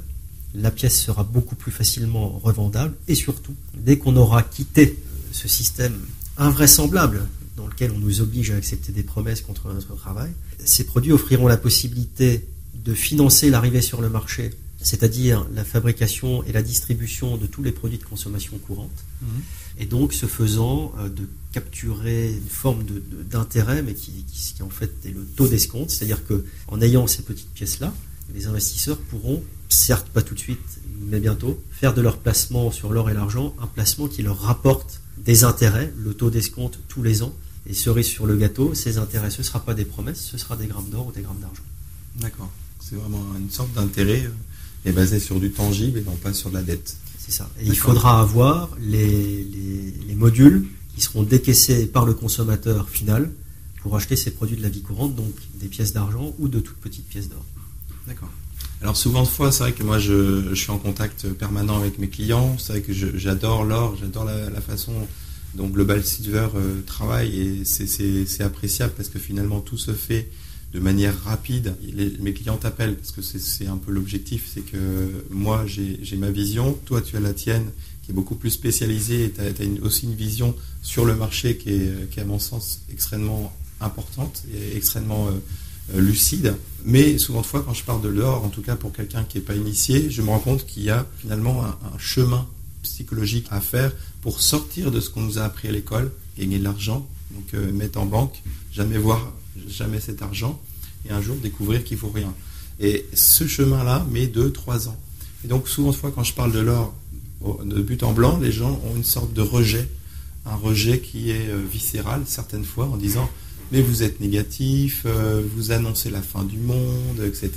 la 0.53 0.71
pièce 0.71 0.99
sera 0.99 1.23
beaucoup 1.23 1.55
plus 1.55 1.71
facilement 1.71 2.29
revendable, 2.43 2.93
et 3.07 3.15
surtout, 3.15 3.55
dès 3.77 3.97
qu'on 3.97 4.15
aura 4.15 4.43
quitté 4.43 5.01
ce 5.31 5.47
système 5.47 5.97
invraisemblable, 6.37 7.27
dans 7.57 7.67
lequel 7.67 7.91
on 7.91 7.97
nous 7.97 8.21
oblige 8.21 8.51
à 8.51 8.55
accepter 8.55 8.91
des 8.91 9.03
promesses 9.03 9.41
contre 9.41 9.73
notre 9.73 9.95
travail. 9.95 10.31
Ces 10.63 10.85
produits 10.85 11.13
offriront 11.13 11.47
la 11.47 11.57
possibilité 11.57 12.45
de 12.73 12.93
financer 12.93 13.49
l'arrivée 13.49 13.81
sur 13.81 14.01
le 14.01 14.09
marché, 14.09 14.51
c'est-à-dire 14.85 15.47
la 15.53 15.65
fabrication 15.65 16.43
et 16.43 16.51
la 16.51 16.61
distribution 16.61 17.37
de 17.37 17.47
tous 17.47 17.63
les 17.63 17.71
produits 17.71 17.97
de 17.97 18.03
consommation 18.03 18.57
courante, 18.59 19.03
mmh. 19.21 19.25
et 19.79 19.85
donc 19.87 20.13
ce 20.13 20.27
faisant 20.27 20.93
euh, 20.99 21.09
de 21.09 21.27
capturer 21.51 22.31
une 22.33 22.47
forme 22.47 22.85
d'intérêt, 23.29 23.81
mais 23.81 23.95
qui, 23.95 24.11
qui, 24.31 24.61
en 24.61 24.69
fait 24.69 24.91
est 25.05 25.09
le 25.09 25.25
taux 25.25 25.47
d'escompte, 25.47 25.89
c'est-à-dire 25.89 26.23
que 26.25 26.45
en 26.67 26.81
ayant 26.81 27.07
ces 27.07 27.23
petites 27.23 27.49
pièces-là, 27.49 27.93
les 28.35 28.45
investisseurs 28.45 28.99
pourront, 28.99 29.43
certes 29.69 30.07
pas 30.09 30.21
tout 30.21 30.35
de 30.35 30.39
suite, 30.39 30.79
mais 30.99 31.19
bientôt, 31.19 31.59
faire 31.71 31.95
de 31.95 32.01
leur 32.01 32.17
placement 32.17 32.71
sur 32.71 32.93
l'or 32.93 33.09
et 33.09 33.13
l'argent 33.15 33.55
un 33.59 33.67
placement 33.67 34.07
qui 34.07 34.21
leur 34.21 34.39
rapporte 34.39 35.01
des 35.17 35.43
intérêts, 35.43 35.91
le 35.97 36.13
taux 36.13 36.29
d'escompte 36.29 36.77
tous 36.87 37.01
les 37.01 37.23
ans, 37.23 37.33
et 37.67 37.73
cerise 37.73 38.05
sur 38.05 38.27
le 38.27 38.37
gâteau, 38.37 38.75
ces 38.75 38.99
intérêts, 38.99 39.31
ce 39.31 39.39
ne 39.39 39.43
sera 39.43 39.59
pas 39.59 39.73
des 39.73 39.85
promesses, 39.85 40.21
ce 40.21 40.37
sera 40.37 40.55
des 40.55 40.67
grammes 40.67 40.89
d'or 40.89 41.07
ou 41.07 41.11
des 41.11 41.21
grammes 41.21 41.39
d'argent. 41.39 41.63
D'accord. 42.17 42.51
C'est 42.79 42.95
vraiment 42.95 43.23
une 43.39 43.49
sorte 43.49 43.73
d'intérêt 43.73 44.29
euh, 44.91 44.93
basé 44.93 45.19
sur 45.19 45.39
du 45.39 45.51
tangible 45.51 45.99
et 45.99 46.03
non 46.03 46.15
pas 46.15 46.33
sur 46.33 46.49
de 46.49 46.55
la 46.55 46.63
dette. 46.63 46.97
C'est 47.17 47.31
ça. 47.31 47.49
Et 47.59 47.65
il 47.65 47.77
faudra 47.77 48.21
avoir 48.21 48.69
les, 48.79 49.43
les, 50.07 50.15
modules 50.15 50.67
qui 50.95 51.01
seront 51.01 51.23
décaissés 51.23 51.87
par 51.87 52.05
le 52.05 52.13
consommateur 52.13 52.89
final 52.89 53.31
pour 53.81 53.95
acheter 53.95 54.15
ces 54.15 54.31
produits 54.31 54.57
de 54.57 54.61
la 54.61 54.69
vie 54.69 54.81
courante, 54.81 55.15
donc 55.15 55.33
des 55.59 55.67
pièces 55.67 55.93
d'argent 55.93 56.33
ou 56.39 56.47
de 56.47 56.59
toutes 56.59 56.77
petites 56.77 57.07
pièces 57.07 57.29
d'or. 57.29 57.43
D'accord. 58.07 58.29
Alors 58.81 58.97
souvent 58.97 59.23
de 59.23 59.27
fois, 59.27 59.51
c'est 59.51 59.63
vrai 59.63 59.73
que 59.73 59.83
moi 59.83 59.99
je, 59.99 60.53
suis 60.53 60.69
en 60.69 60.77
contact 60.77 61.27
permanent 61.29 61.79
avec 61.79 61.97
mes 61.97 62.07
clients. 62.07 62.55
C'est 62.59 62.73
vrai 62.73 62.81
que 62.81 62.93
j'adore 62.93 63.63
l'or, 63.63 63.95
j'adore 63.99 64.25
la, 64.25 64.61
façon 64.61 64.93
dont 65.55 65.67
Global 65.67 66.03
Silver 66.03 66.49
euh, 66.55 66.81
travaille 66.85 67.39
et 67.39 67.65
c'est 67.65 68.43
appréciable 68.43 68.93
parce 68.95 69.09
que 69.09 69.19
finalement 69.19 69.61
tout 69.61 69.77
se 69.77 69.93
fait 69.93 70.29
de 70.75 70.79
manière 70.81 71.17
rapide. 71.23 71.73
mes 72.19 72.33
clients 72.33 72.57
t'appellent 72.57 72.97
parce 72.97 73.11
que 73.11 73.21
c'est 73.21 73.67
un 73.67 73.77
peu 73.77 73.93
l'objectif, 73.93 74.51
c'est 74.53 74.61
que 74.61 75.25
moi 75.29 75.65
j'ai 75.65 76.17
ma 76.17 76.31
vision, 76.31 76.77
toi 76.85 77.01
tu 77.01 77.15
as 77.15 77.21
la 77.21 77.33
tienne 77.33 77.65
qui 78.03 78.11
est 78.11 78.13
beaucoup 78.13 78.35
plus 78.35 78.49
spécialisée 78.51 79.23
et 79.25 79.31
tu 79.31 79.41
as, 79.41 79.85
aussi 79.85 80.05
une 80.05 80.15
vision 80.15 80.53
sur 80.81 81.05
le 81.05 81.15
marché 81.15 81.55
qui 81.57 81.69
est, 81.69 82.09
qui 82.11 82.19
à 82.19 82.25
mon 82.25 82.39
sens 82.39 82.81
extrêmement 82.91 83.53
importante 83.79 84.43
et 84.53 84.75
extrêmement 84.75 85.27
euh, 85.27 85.31
euh, 85.95 86.01
lucide. 86.01 86.55
Mais 86.83 87.17
souvent 87.17 87.41
de 87.41 87.45
fois, 87.45 87.63
quand 87.63 87.73
je 87.73 87.83
parle 87.83 88.01
de 88.01 88.09
l'or, 88.09 88.43
en 88.43 88.49
tout 88.49 88.61
cas 88.61 88.75
pour 88.75 88.91
quelqu'un 88.91 89.23
qui 89.23 89.37
n'est 89.37 89.43
pas 89.43 89.55
initié, 89.55 90.09
je 90.09 90.21
me 90.21 90.29
rends 90.29 90.39
compte 90.39 90.65
qu'il 90.65 90.83
y 90.83 90.89
a 90.89 91.07
finalement 91.19 91.63
un, 91.63 91.97
chemin 91.97 92.45
psychologique 92.83 93.47
à 93.49 93.61
faire 93.61 93.91
pour 94.21 94.41
sortir 94.41 94.91
de 94.91 94.99
ce 94.99 95.09
qu'on 95.09 95.21
nous 95.21 95.39
a 95.39 95.43
appris 95.43 95.69
à 95.69 95.71
l'école, 95.71 96.11
gagner 96.37 96.59
de 96.59 96.63
l'argent, 96.65 97.07
donc 97.31 97.53
euh, 97.53 97.71
mettre 97.71 97.97
en 97.97 98.05
banque, 98.05 98.43
jamais 98.73 98.97
voir 98.97 99.31
jamais 99.67 99.99
cet 99.99 100.21
argent, 100.21 100.59
et 101.07 101.11
un 101.11 101.21
jour 101.21 101.35
découvrir 101.35 101.83
qu'il 101.83 101.97
faut 101.97 102.09
rien. 102.09 102.33
Et 102.79 103.05
ce 103.13 103.47
chemin-là 103.47 104.05
met 104.11 104.27
2-3 104.27 104.89
ans. 104.89 104.97
Et 105.43 105.47
donc 105.47 105.67
souvent 105.67 105.91
fois, 105.91 106.11
quand 106.11 106.23
je 106.23 106.33
parle 106.33 106.51
de 106.51 106.59
l'or 106.59 106.93
de 107.63 107.81
but 107.81 108.03
en 108.03 108.13
blanc, 108.13 108.39
les 108.39 108.51
gens 108.51 108.81
ont 108.85 108.95
une 108.95 109.03
sorte 109.03 109.33
de 109.33 109.41
rejet, 109.41 109.87
un 110.45 110.55
rejet 110.55 110.99
qui 110.99 111.29
est 111.29 111.49
euh, 111.49 111.61
viscéral 111.71 112.23
certaines 112.25 112.65
fois 112.65 112.85
en 112.85 112.97
disant 112.97 113.29
mais 113.71 113.81
vous 113.81 114.03
êtes 114.03 114.19
négatif, 114.19 115.03
euh, 115.05 115.41
vous 115.55 115.71
annoncez 115.71 116.11
la 116.11 116.21
fin 116.21 116.43
du 116.43 116.57
monde, 116.57 117.19
etc. 117.25 117.51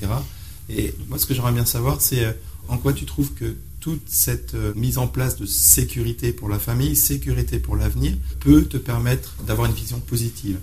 Et 0.71 0.95
moi, 1.09 1.19
ce 1.19 1.27
que 1.27 1.35
j'aimerais 1.35 1.53
bien 1.53 1.67
savoir, 1.67 2.01
c'est 2.01 2.25
euh, 2.25 2.33
en 2.69 2.79
quoi 2.79 2.93
tu 2.93 3.05
trouves 3.05 3.33
que 3.35 3.57
toute 3.81 4.03
cette 4.07 4.55
mise 4.75 4.99
en 4.99 5.07
place 5.07 5.37
de 5.37 5.47
sécurité 5.47 6.33
pour 6.33 6.49
la 6.49 6.59
famille, 6.59 6.97
sécurité 6.97 7.59
pour 7.59 7.77
l'avenir, 7.77 8.15
peut 8.41 8.65
te 8.65 8.77
permettre 8.77 9.37
d'avoir 9.47 9.69
une 9.69 9.75
vision 9.75 10.01
positive? 10.01 10.59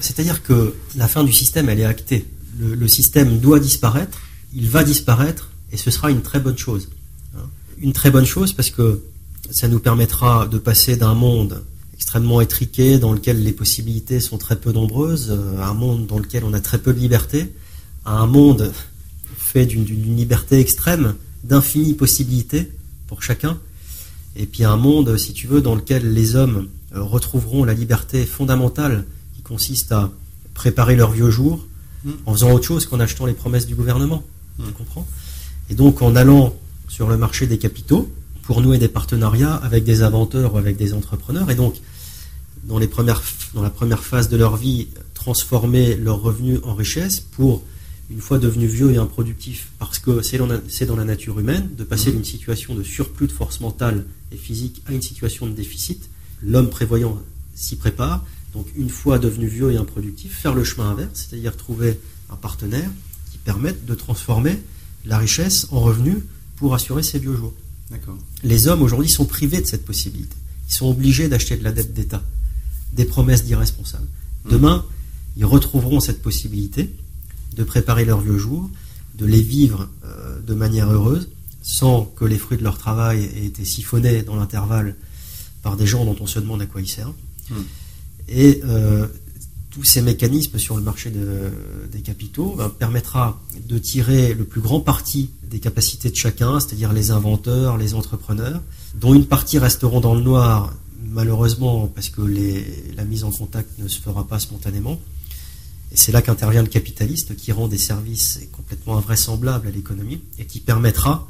C'est-à-dire 0.00 0.42
que 0.42 0.74
la 0.96 1.08
fin 1.08 1.24
du 1.24 1.32
système, 1.32 1.68
elle 1.68 1.80
est 1.80 1.84
actée. 1.84 2.26
Le, 2.58 2.88
système 2.88 3.38
doit 3.38 3.60
disparaître, 3.60 4.18
il 4.54 4.68
va 4.68 4.82
disparaître, 4.82 5.50
et 5.72 5.76
ce 5.76 5.90
sera 5.90 6.10
une 6.10 6.22
très 6.22 6.40
bonne 6.40 6.56
chose. 6.56 6.88
Hein. 7.36 7.48
Une 7.78 7.92
très 7.92 8.10
bonne 8.10 8.24
chose 8.24 8.52
parce 8.52 8.70
que 8.70 9.02
ça 9.50 9.68
nous 9.68 9.78
permettra 9.78 10.46
de 10.46 10.58
passer 10.58 10.96
d'un 10.96 11.14
monde 11.14 11.62
extrêmement 11.94 12.40
étriqué, 12.40 12.98
dans 12.98 13.12
lequel 13.12 13.42
les 13.42 13.52
possibilités 13.52 14.20
sont 14.20 14.38
très 14.38 14.56
peu 14.56 14.72
nombreuses, 14.72 15.28
euh, 15.30 15.62
un 15.62 15.74
monde 15.74 16.06
dans 16.06 16.18
lequel 16.18 16.44
on 16.44 16.52
a 16.52 16.60
très 16.60 16.78
peu 16.78 16.92
de 16.92 16.98
liberté, 16.98 17.52
à 18.04 18.18
un 18.18 18.26
monde 18.26 18.72
fait 19.36 19.66
d'une 19.66 19.84
liberté 20.16 20.58
extrême, 20.58 21.14
d'infinies 21.44 21.94
possibilités 21.94 22.70
pour 23.06 23.22
chacun, 23.22 23.58
et 24.34 24.46
puis 24.46 24.64
un 24.64 24.76
monde, 24.76 25.16
si 25.16 25.32
tu 25.32 25.46
veux, 25.46 25.62
dans 25.62 25.74
lequel 25.74 26.12
les 26.12 26.36
hommes 26.36 26.68
euh, 26.94 27.02
retrouveront 27.02 27.64
la 27.64 27.72
liberté 27.72 28.26
fondamentale 28.26 29.04
consiste 29.46 29.92
à 29.92 30.10
préparer 30.54 30.96
leur 30.96 31.12
vieux 31.12 31.30
jour 31.30 31.66
mm. 32.04 32.10
en 32.26 32.32
faisant 32.32 32.52
autre 32.52 32.64
chose 32.64 32.86
qu'en 32.86 33.00
achetant 33.00 33.26
les 33.26 33.34
promesses 33.34 33.66
du 33.66 33.74
gouvernement. 33.74 34.22
Mm. 34.58 34.64
Tu 34.66 34.72
comprends? 34.72 35.06
Et 35.70 35.74
donc 35.74 36.02
en 36.02 36.16
allant 36.16 36.54
sur 36.88 37.08
le 37.08 37.16
marché 37.16 37.46
des 37.46 37.58
capitaux, 37.58 38.10
pour 38.46 38.60
nouer 38.60 38.78
des 38.78 38.88
partenariats 38.88 39.54
avec 39.54 39.82
des 39.82 40.02
inventeurs 40.02 40.54
ou 40.54 40.58
avec 40.58 40.76
des 40.76 40.94
entrepreneurs. 40.94 41.50
Et 41.50 41.56
donc, 41.56 41.74
dans, 42.64 42.78
les 42.78 42.86
premières, 42.86 43.22
dans 43.54 43.62
la 43.62 43.70
première 43.70 44.04
phase 44.04 44.28
de 44.28 44.36
leur 44.36 44.56
vie, 44.56 44.86
transformer 45.14 45.96
leurs 45.96 46.22
revenus 46.22 46.60
en 46.62 46.74
richesse 46.74 47.18
pour, 47.18 47.64
une 48.08 48.20
fois 48.20 48.38
devenus 48.38 48.70
vieux 48.70 48.92
et 48.92 48.98
improductifs, 48.98 49.70
parce 49.80 49.98
que 49.98 50.22
c'est 50.22 50.38
dans, 50.38 50.96
la 50.96 51.04
nature 51.04 51.40
humaine, 51.40 51.68
de 51.76 51.82
passer 51.82 52.10
mmh. 52.10 52.12
d'une 52.12 52.24
situation 52.24 52.74
de 52.76 52.84
surplus 52.84 53.26
de 53.26 53.32
force 53.32 53.58
mentale 53.60 54.04
et 54.30 54.36
physique 54.36 54.80
à 54.86 54.92
une 54.92 55.02
situation 55.02 55.46
de 55.46 55.52
déficit. 55.52 56.08
L'homme 56.40 56.70
prévoyant 56.70 57.20
s'y 57.56 57.74
prépare. 57.74 58.24
Donc, 58.56 58.68
une 58.74 58.88
fois 58.88 59.18
devenu 59.18 59.46
vieux 59.46 59.70
et 59.70 59.76
improductif, 59.76 60.34
faire 60.34 60.54
le 60.54 60.64
chemin 60.64 60.90
inverse, 60.92 61.10
c'est-à-dire 61.28 61.54
trouver 61.54 62.00
un 62.30 62.36
partenaire 62.36 62.90
qui 63.30 63.36
permette 63.36 63.84
de 63.84 63.94
transformer 63.94 64.62
la 65.04 65.18
richesse 65.18 65.66
en 65.72 65.80
revenus 65.80 66.16
pour 66.56 66.74
assurer 66.74 67.02
ses 67.02 67.18
vieux 67.18 67.36
jours. 67.36 67.52
Les 68.42 68.66
hommes 68.66 68.80
aujourd'hui 68.80 69.10
sont 69.10 69.26
privés 69.26 69.60
de 69.60 69.66
cette 69.66 69.84
possibilité. 69.84 70.34
Ils 70.70 70.72
sont 70.72 70.88
obligés 70.88 71.28
d'acheter 71.28 71.58
de 71.58 71.64
la 71.64 71.70
dette 71.70 71.92
d'État, 71.92 72.22
des 72.94 73.04
promesses 73.04 73.44
d'irresponsables. 73.44 74.08
Mmh. 74.46 74.50
Demain, 74.50 74.86
ils 75.36 75.44
retrouveront 75.44 76.00
cette 76.00 76.22
possibilité 76.22 76.90
de 77.54 77.62
préparer 77.62 78.06
leur 78.06 78.22
vieux 78.22 78.38
jour, 78.38 78.70
de 79.16 79.26
les 79.26 79.42
vivre 79.42 79.86
euh, 80.06 80.40
de 80.40 80.54
manière 80.54 80.90
heureuse, 80.90 81.28
sans 81.60 82.06
que 82.06 82.24
les 82.24 82.38
fruits 82.38 82.56
de 82.56 82.64
leur 82.64 82.78
travail 82.78 83.22
aient 83.36 83.44
été 83.44 83.66
siphonnés 83.66 84.22
dans 84.22 84.36
l'intervalle 84.36 84.96
par 85.62 85.76
des 85.76 85.86
gens 85.86 86.06
dont 86.06 86.16
on 86.20 86.26
se 86.26 86.38
demande 86.38 86.62
à 86.62 86.66
quoi 86.66 86.80
ils 86.80 86.88
servent. 86.88 87.14
Mmh. 87.50 87.54
Et 88.28 88.60
euh, 88.64 89.06
tous 89.70 89.84
ces 89.84 90.00
mécanismes 90.02 90.58
sur 90.58 90.76
le 90.76 90.82
marché 90.82 91.10
des 91.10 92.00
capitaux 92.00 92.54
ben, 92.56 92.70
permettra 92.70 93.40
de 93.68 93.78
tirer 93.78 94.32
le 94.32 94.44
plus 94.44 94.62
grand 94.62 94.80
parti 94.80 95.30
des 95.50 95.58
capacités 95.58 96.10
de 96.10 96.16
chacun, 96.16 96.58
c'est-à-dire 96.60 96.92
les 96.92 97.10
inventeurs, 97.10 97.76
les 97.76 97.94
entrepreneurs, 97.94 98.62
dont 98.94 99.14
une 99.14 99.26
partie 99.26 99.58
resteront 99.58 100.00
dans 100.00 100.14
le 100.14 100.22
noir, 100.22 100.72
malheureusement, 101.04 101.88
parce 101.88 102.08
que 102.08 102.22
la 102.96 103.04
mise 103.04 103.24
en 103.24 103.30
contact 103.30 103.68
ne 103.78 103.86
se 103.86 104.00
fera 104.00 104.26
pas 104.26 104.38
spontanément. 104.38 104.98
Et 105.92 105.96
c'est 105.96 106.10
là 106.10 106.22
qu'intervient 106.22 106.62
le 106.62 106.68
capitaliste 106.68 107.36
qui 107.36 107.52
rend 107.52 107.68
des 107.68 107.78
services 107.78 108.40
complètement 108.52 108.96
invraisemblables 108.96 109.68
à 109.68 109.70
l'économie 109.70 110.20
et 110.38 110.46
qui 110.46 110.60
permettra 110.60 111.28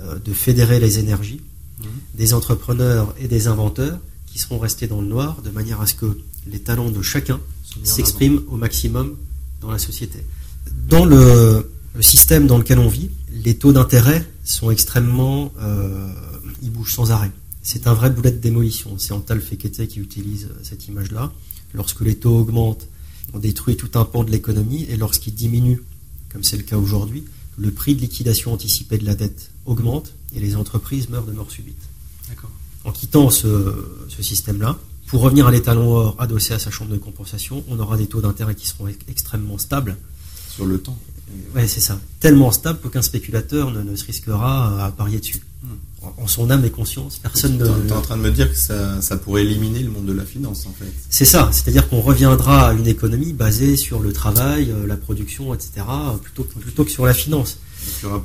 euh, 0.00 0.18
de 0.18 0.32
fédérer 0.32 0.78
les 0.78 0.98
énergies 0.98 1.40
mmh. 1.80 1.84
des 2.14 2.34
entrepreneurs 2.34 3.14
et 3.18 3.26
des 3.26 3.48
inventeurs 3.48 3.98
qui 4.30 4.38
seront 4.38 4.58
restés 4.58 4.86
dans 4.86 5.00
le 5.00 5.06
noir 5.06 5.42
de 5.42 5.50
manière 5.50 5.80
à 5.80 5.86
ce 5.86 5.94
que 5.94 6.18
les 6.46 6.60
talents 6.60 6.90
de 6.90 7.02
chacun 7.02 7.40
s'expriment 7.84 8.42
au 8.48 8.56
maximum 8.56 9.16
dans 9.60 9.70
la 9.70 9.78
société. 9.78 10.24
Dans 10.88 11.04
le, 11.04 11.70
système 12.00 12.46
dans 12.46 12.58
lequel 12.58 12.78
on 12.78 12.88
vit, 12.88 13.10
les 13.32 13.56
taux 13.56 13.72
d'intérêt 13.72 14.26
sont 14.44 14.70
extrêmement... 14.70 15.52
Euh, 15.60 16.08
ils 16.62 16.70
bougent 16.70 16.94
sans 16.94 17.10
arrêt. 17.10 17.30
C'est 17.62 17.86
un 17.86 17.94
vrai 17.94 18.10
boulet 18.10 18.32
de 18.32 18.38
démolition. 18.38 18.96
C'est 18.98 19.12
Antal 19.12 19.40
Fekete 19.40 19.86
qui 19.86 20.00
utilise 20.00 20.48
euh, 20.50 20.60
cette 20.62 20.88
image-là. 20.88 21.32
Lorsque 21.74 22.00
les 22.00 22.16
taux 22.16 22.38
augmentent, 22.38 22.86
on 23.32 23.38
détruit 23.38 23.76
tout 23.76 23.98
un 23.98 24.04
pan 24.04 24.24
de 24.24 24.30
l'économie, 24.30 24.86
et 24.88 24.96
lorsqu'ils 24.96 25.34
diminuent, 25.34 25.82
comme 26.32 26.42
c'est 26.42 26.56
le 26.56 26.62
cas 26.62 26.76
aujourd'hui, 26.76 27.24
le 27.56 27.70
prix 27.70 27.94
de 27.94 28.00
liquidation 28.00 28.52
anticipée 28.52 28.98
de 28.98 29.04
la 29.04 29.14
dette 29.14 29.50
augmente, 29.66 30.14
et 30.34 30.40
les 30.40 30.56
entreprises 30.56 31.08
meurent 31.08 31.26
de 31.26 31.32
mort 31.32 31.50
subite. 31.50 31.89
En 32.84 32.92
quittant 32.92 33.30
ce, 33.30 33.74
ce 34.08 34.22
système-là, 34.22 34.78
pour 35.10 35.22
revenir 35.22 35.48
à 35.48 35.50
l'étalon 35.50 35.92
or 35.92 36.16
adossé 36.20 36.54
à 36.54 36.60
sa 36.60 36.70
chambre 36.70 36.92
de 36.92 36.96
compensation, 36.96 37.64
on 37.68 37.80
aura 37.80 37.96
des 37.96 38.06
taux 38.06 38.20
d'intérêt 38.20 38.54
qui 38.54 38.68
seront 38.68 38.86
extrêmement 39.08 39.58
stables. 39.58 39.96
Sur 40.48 40.66
le 40.66 40.78
temps 40.78 40.96
Oui, 41.56 41.62
c'est 41.66 41.80
ça. 41.80 41.98
Tellement 42.20 42.52
stable 42.52 42.78
qu'aucun 42.80 43.02
spéculateur 43.02 43.72
ne, 43.72 43.96
se 43.96 44.04
risquera 44.04 44.86
à 44.86 44.92
parier 44.92 45.18
dessus. 45.18 45.40
Hmm. 45.64 46.06
En, 46.16 46.28
son 46.28 46.48
âme 46.48 46.64
et 46.64 46.70
conscience, 46.70 47.18
personne 47.18 47.58
ne. 47.58 47.64
Tu 47.64 47.88
es 47.88 47.92
en 47.92 48.02
train 48.02 48.16
de 48.16 48.22
me 48.22 48.30
dire 48.30 48.48
que 48.48 48.56
ça, 48.56 49.16
pourrait 49.16 49.42
éliminer 49.42 49.80
le 49.80 49.90
monde 49.90 50.06
de 50.06 50.12
la 50.12 50.24
finance, 50.24 50.66
en 50.66 50.72
fait. 50.72 50.92
C'est 51.08 51.24
ça. 51.24 51.50
C'est-à-dire 51.52 51.88
qu'on 51.88 52.00
reviendra 52.00 52.68
à 52.68 52.72
une 52.72 52.86
économie 52.86 53.32
basée 53.32 53.76
sur 53.76 53.98
le 53.98 54.12
travail, 54.12 54.70
euh, 54.70 54.86
la 54.86 54.96
production, 54.96 55.52
etc., 55.52 55.72
plutôt, 56.22 56.44
plutôt 56.44 56.84
que 56.84 56.90
sur 56.90 57.04
la 57.04 57.14
finance. 57.14 57.58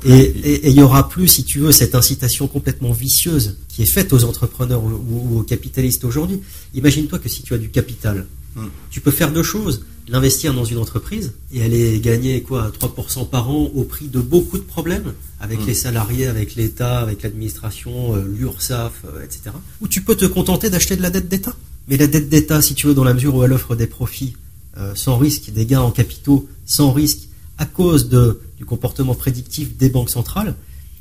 Et 0.04 0.70
il 0.70 0.76
y 0.76 0.82
aura 0.82 1.08
plus, 1.08 1.28
si 1.28 1.44
tu 1.44 1.60
veux, 1.60 1.72
cette 1.72 1.94
incitation 1.94 2.48
complètement 2.48 2.92
vicieuse 2.92 3.56
qui 3.68 3.82
est 3.82 3.86
faite 3.86 4.12
aux 4.12 4.24
entrepreneurs 4.24 4.82
ou, 4.82 5.38
aux 5.38 5.42
capitalistes 5.42 6.04
aujourd'hui. 6.04 6.40
Imagine-toi 6.74 7.18
que 7.18 7.28
si 7.28 7.42
tu 7.42 7.54
as 7.54 7.58
du 7.58 7.68
capital, 7.70 8.26
hmm. 8.54 8.66
tu 8.90 9.00
peux 9.00 9.10
faire 9.10 9.32
deux 9.32 9.42
choses. 9.42 9.84
L'investir 10.08 10.54
dans 10.54 10.64
une 10.64 10.78
entreprise 10.78 11.32
et 11.52 11.64
aller 11.64 11.98
gagner 11.98 12.40
quoi 12.40 12.70
3% 12.70 13.28
par 13.28 13.50
an 13.50 13.72
au 13.74 13.82
prix 13.82 14.06
de 14.06 14.20
beaucoup 14.20 14.56
de 14.56 14.62
problèmes 14.62 15.14
avec 15.40 15.60
hmm. 15.60 15.66
les 15.66 15.74
salariés, 15.74 16.26
avec 16.28 16.54
l'État, 16.54 17.00
avec 17.00 17.22
l'administration, 17.22 18.14
euh, 18.14 18.24
l'URSSAF, 18.24 18.92
euh, 19.04 19.24
etc. 19.24 19.50
Ou 19.80 19.88
tu 19.88 20.02
peux 20.02 20.14
te 20.14 20.24
contenter 20.24 20.70
d'acheter 20.70 20.94
de 20.96 21.02
la 21.02 21.10
dette 21.10 21.28
d'État. 21.28 21.56
Mais 21.88 21.96
la 21.96 22.06
dette 22.06 22.28
d'État, 22.28 22.62
si 22.62 22.74
tu 22.74 22.86
veux, 22.86 22.94
dans 22.94 23.04
la 23.04 23.14
mesure 23.14 23.34
où 23.34 23.42
elle 23.42 23.52
offre 23.52 23.74
des 23.74 23.88
profits 23.88 24.36
euh, 24.78 24.94
sans 24.94 25.16
risque, 25.16 25.50
des 25.52 25.66
gains 25.66 25.80
en 25.80 25.90
capitaux 25.90 26.48
sans 26.66 26.92
risque, 26.92 27.25
à 27.58 27.66
cause 27.66 28.08
de, 28.08 28.40
du 28.58 28.64
comportement 28.64 29.14
prédictif 29.14 29.76
des 29.76 29.88
banques 29.88 30.10
centrales, 30.10 30.54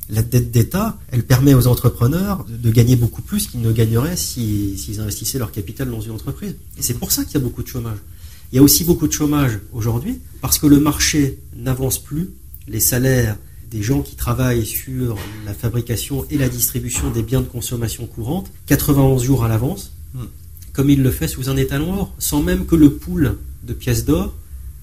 la 0.09 0.21
dette 0.21 0.51
d'État, 0.51 0.97
elle 1.11 1.23
permet 1.23 1.53
aux 1.53 1.67
entrepreneurs 1.67 2.45
de, 2.47 2.71
gagner 2.71 2.95
beaucoup 2.95 3.21
plus 3.21 3.47
qu'ils 3.47 3.61
ne 3.61 3.71
gagneraient 3.71 4.15
s'ils 4.15 4.99
investissaient 4.99 5.39
leur 5.39 5.51
capital 5.51 5.89
dans 5.89 6.01
une 6.01 6.11
entreprise. 6.11 6.55
Et 6.77 6.81
c'est 6.81 6.93
pour 6.93 7.11
ça 7.11 7.25
qu'il 7.25 7.33
y 7.33 7.37
a 7.37 7.39
beaucoup 7.39 7.63
de 7.63 7.67
chômage. 7.67 7.97
Il 8.51 8.55
y 8.55 8.59
a 8.59 8.61
aussi 8.61 8.83
beaucoup 8.83 9.07
de 9.07 9.11
chômage 9.11 9.59
aujourd'hui 9.73 10.19
parce 10.41 10.59
que 10.59 10.67
le 10.67 10.79
marché 10.79 11.39
n'avance 11.55 11.97
plus, 11.97 12.29
les 12.67 12.79
salaires 12.79 13.37
des 13.71 13.81
gens 13.81 14.01
qui 14.01 14.15
travaillent 14.15 14.65
sur 14.65 15.17
la 15.45 15.53
fabrication 15.53 16.25
et 16.29 16.37
la 16.37 16.49
distribution 16.49 17.09
des 17.09 17.23
biens 17.23 17.41
de 17.41 17.47
consommation 17.47 18.05
courante, 18.05 18.51
91 18.67 19.23
jours 19.23 19.43
à 19.43 19.47
l'avance, 19.47 19.91
hmm. 20.13 20.25
comme 20.71 20.91
il 20.91 21.01
le 21.01 21.09
fait 21.09 21.27
sous 21.27 21.49
un 21.49 21.57
étalon 21.57 21.93
or, 21.93 22.15
sans 22.19 22.43
même 22.43 22.67
que 22.67 22.75
le 22.75 22.93
pool 22.93 23.37
de 23.63 23.73
pièces 23.73 24.05
d'or 24.05 24.35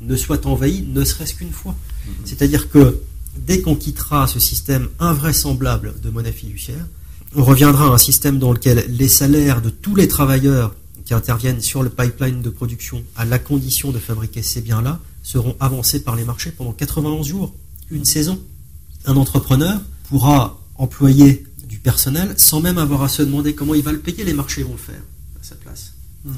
ne 0.03 0.17
soit 0.17 0.47
envahi 0.47 0.85
ne 0.89 1.05
serait-ce 1.05 1.35
qu'une 1.35 1.53
fois. 1.53 1.75
Mhm. 2.07 2.13
C'est-à-dire 2.25 2.71
que 2.71 3.01
dès 3.37 3.61
qu'on 3.61 3.77
quittera 3.77 4.27
ce 4.27 4.41
système 4.41 4.89
invraisemblable 4.99 5.95
de 6.01 6.11
monnaie 6.11 6.33
fiduciaire, 6.33 6.87
on 7.35 7.45
reviendra 7.45 7.87
à 7.87 7.91
un 7.91 7.99
système 7.99 8.39
dans 8.39 8.53
lequel 8.53 8.85
les 8.89 9.09
salaires 9.09 9.63
de 9.63 9.71
tous 9.71 9.95
les 9.95 10.09
travailleurs 10.09 10.75
qui 11.05 11.15
interviennent 11.15 11.61
sur 11.61 11.83
le 11.83 11.91
pipeline 11.91 12.43
de 12.43 12.51
production 12.51 13.03
à 13.17 13.25
la 13.25 13.39
condition 13.39 13.91
de 13.91 13.99
fabriquer 13.99 14.43
ces 14.43 14.61
biens-là 14.61 15.01
seront 15.23 15.57
avancés 15.61 16.03
par 16.03 16.15
les 16.15 16.25
marchés 16.25 16.53
pendant 16.53 16.73
91 16.73 17.27
jours, 17.27 17.55
une 17.91 18.05
saison. 18.05 18.41
Un 19.07 19.17
entrepreneur 19.17 19.81
pourra 20.09 20.61
employer 20.77 21.45
du 21.67 21.79
personnel 21.79 22.35
sans 22.37 22.61
même 22.61 22.79
avoir 22.79 23.03
à 23.03 23.09
se 23.09 23.23
demander 23.23 23.55
comment 23.55 23.75
il 23.75 23.83
va 23.83 23.93
le 23.93 23.99
payer, 23.99 24.25
les 24.25 24.35
marchés 24.35 24.63
vont 24.63 24.73
le 24.73 24.79
faire 24.79 25.03
à 25.41 25.45
sa 25.45 25.55
place. 25.55 25.95
Mhm. 26.25 26.35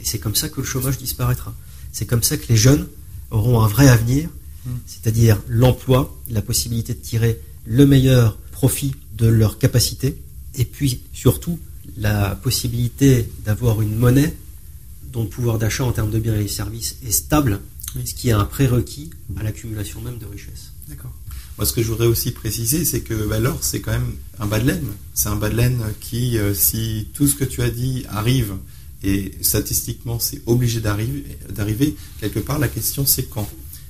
Et 0.00 0.04
c'est 0.04 0.18
comme 0.18 0.34
ça 0.34 0.48
que 0.48 0.60
le 0.60 0.66
chômage 0.66 0.98
disparaîtra. 0.98 1.54
C'est 1.92 2.06
comme 2.06 2.22
ça 2.22 2.36
que 2.36 2.48
les 2.48 2.56
jeunes 2.56 2.86
auront 3.32 3.62
un 3.62 3.66
vrai 3.66 3.88
avenir, 3.88 4.28
hmm. 4.64 4.70
c'est-à-dire 4.86 5.40
l'emploi, 5.48 6.16
la 6.30 6.42
possibilité 6.42 6.94
de 6.94 7.00
tirer 7.00 7.40
le 7.64 7.86
meilleur 7.86 8.36
profit 8.52 8.94
de 9.16 9.26
leurs 9.26 9.58
capacités, 9.58 10.22
et 10.54 10.64
puis 10.64 11.02
surtout 11.12 11.58
la 11.96 12.36
possibilité 12.36 13.28
d'avoir 13.44 13.82
une 13.82 13.96
monnaie 13.96 14.34
dont 15.12 15.24
le 15.24 15.28
pouvoir 15.28 15.58
d'achat 15.58 15.84
en 15.84 15.92
termes 15.92 16.10
de 16.10 16.18
biens 16.18 16.38
et 16.38 16.48
services 16.48 16.96
est 17.06 17.12
stable, 17.12 17.60
ce 18.04 18.14
qui 18.14 18.28
est 18.28 18.32
un 18.32 18.44
prérequis 18.44 19.10
à 19.36 19.42
l'accumulation 19.42 20.00
même 20.00 20.18
de 20.18 20.26
richesses. 20.26 20.72
D'accord. 20.88 21.12
Moi, 21.58 21.66
ce 21.66 21.72
que 21.74 21.82
je 21.82 21.88
voudrais 21.88 22.06
aussi 22.06 22.30
préciser, 22.32 22.84
c'est 22.84 23.02
que 23.02 23.14
bah, 23.28 23.38
l'or, 23.38 23.58
c'est 23.60 23.80
quand 23.80 23.92
même 23.92 24.14
un 24.38 24.46
bas 24.46 24.58
de 24.58 24.66
laine. 24.66 24.86
C'est 25.12 25.28
un 25.28 25.36
bas 25.36 25.50
de 25.50 25.56
laine 25.56 25.82
qui, 26.00 26.38
euh, 26.38 26.54
si 26.54 27.08
tout 27.12 27.26
ce 27.26 27.34
que 27.34 27.44
tu 27.44 27.60
as 27.60 27.70
dit 27.70 28.04
arrive 28.08 28.54
et 29.04 29.32
statistiquement, 29.40 30.18
c'est 30.18 30.42
obligé 30.46 30.80
d'arriver. 30.80 31.96
Quelque 32.20 32.38
part, 32.38 32.58
la 32.58 32.68
question, 32.68 33.04
c'est 33.06 33.24
quand. 33.24 33.48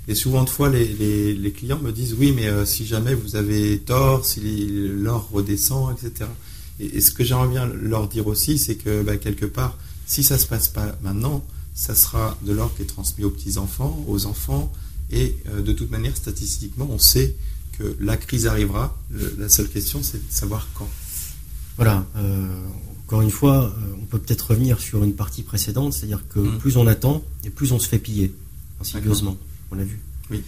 Et 0.08 0.14
souvent 0.14 0.42
de 0.42 0.50
fois, 0.50 0.68
les, 0.68 1.52
clients 1.56 1.78
me 1.78 1.92
disent 1.92 2.14
oui, 2.18 2.32
mais 2.34 2.46
euh, 2.46 2.64
si 2.64 2.86
jamais 2.86 3.14
vous 3.14 3.36
avez 3.36 3.78
tort, 3.78 4.24
si 4.24 4.40
l'or 4.70 5.28
redescend, 5.32 5.92
etc. 5.96 6.28
Et, 6.80 7.00
ce 7.00 7.12
que 7.12 7.22
j'aimerais 7.24 7.48
bien 7.48 7.66
leur 7.66 8.08
dire 8.08 8.26
aussi, 8.26 8.58
c'est 8.58 8.74
que 8.74 9.02
bah, 9.02 9.16
quelque 9.16 9.46
part, 9.46 9.78
si 10.06 10.22
ça 10.22 10.38
se 10.38 10.46
passe 10.46 10.68
pas 10.68 10.96
maintenant, 11.02 11.44
ça 11.74 11.94
sera 11.94 12.36
de 12.42 12.52
l'or 12.52 12.74
qui 12.74 12.82
est 12.82 12.86
transmis 12.86 13.24
aux 13.24 13.30
petits 13.30 13.58
enfants, 13.58 14.04
aux 14.08 14.26
enfants, 14.26 14.72
et 15.10 15.36
euh, 15.50 15.62
de 15.62 15.72
toute 15.72 15.90
manière, 15.90 16.16
statistiquement, 16.16 16.88
on 16.90 16.98
sait 16.98 17.36
que 17.78 17.96
la 18.00 18.16
crise 18.16 18.46
arrivera. 18.46 18.98
la 19.38 19.48
seule 19.48 19.68
question, 19.68 20.02
c'est 20.02 20.18
de 20.18 20.32
savoir 20.32 20.68
quand. 20.74 20.88
Voilà. 21.76 22.04
Euh, 22.16 22.46
encore 23.12 23.20
une 23.20 23.30
fois, 23.30 23.64
euh, 23.64 23.94
on 24.00 24.06
peut 24.06 24.18
peut-être 24.18 24.52
revenir 24.52 24.80
sur 24.80 25.04
une 25.04 25.12
partie 25.12 25.42
précédente, 25.42 25.92
c'est-à-dire 25.92 26.24
que 26.30 26.38
mmh. 26.38 26.58
plus 26.60 26.78
on 26.78 26.86
attend 26.86 27.22
et 27.44 27.50
plus 27.50 27.72
on 27.72 27.78
se 27.78 27.86
fait 27.86 27.98
piller, 27.98 28.34
insidieusement. 28.80 29.36
On 29.70 29.74
l'a 29.74 29.84
vu. 29.84 30.00
Oui. 30.30 30.42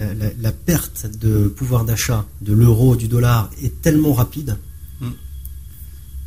Euh, 0.00 0.30
la, 0.40 0.52
perte 0.52 1.04
de 1.18 1.48
pouvoir 1.48 1.84
d'achat 1.84 2.24
de 2.40 2.54
l'euro, 2.54 2.96
du 2.96 3.06
dollar 3.06 3.50
est 3.62 3.82
tellement 3.82 4.14
rapide 4.14 4.56
mmh. 5.02 5.08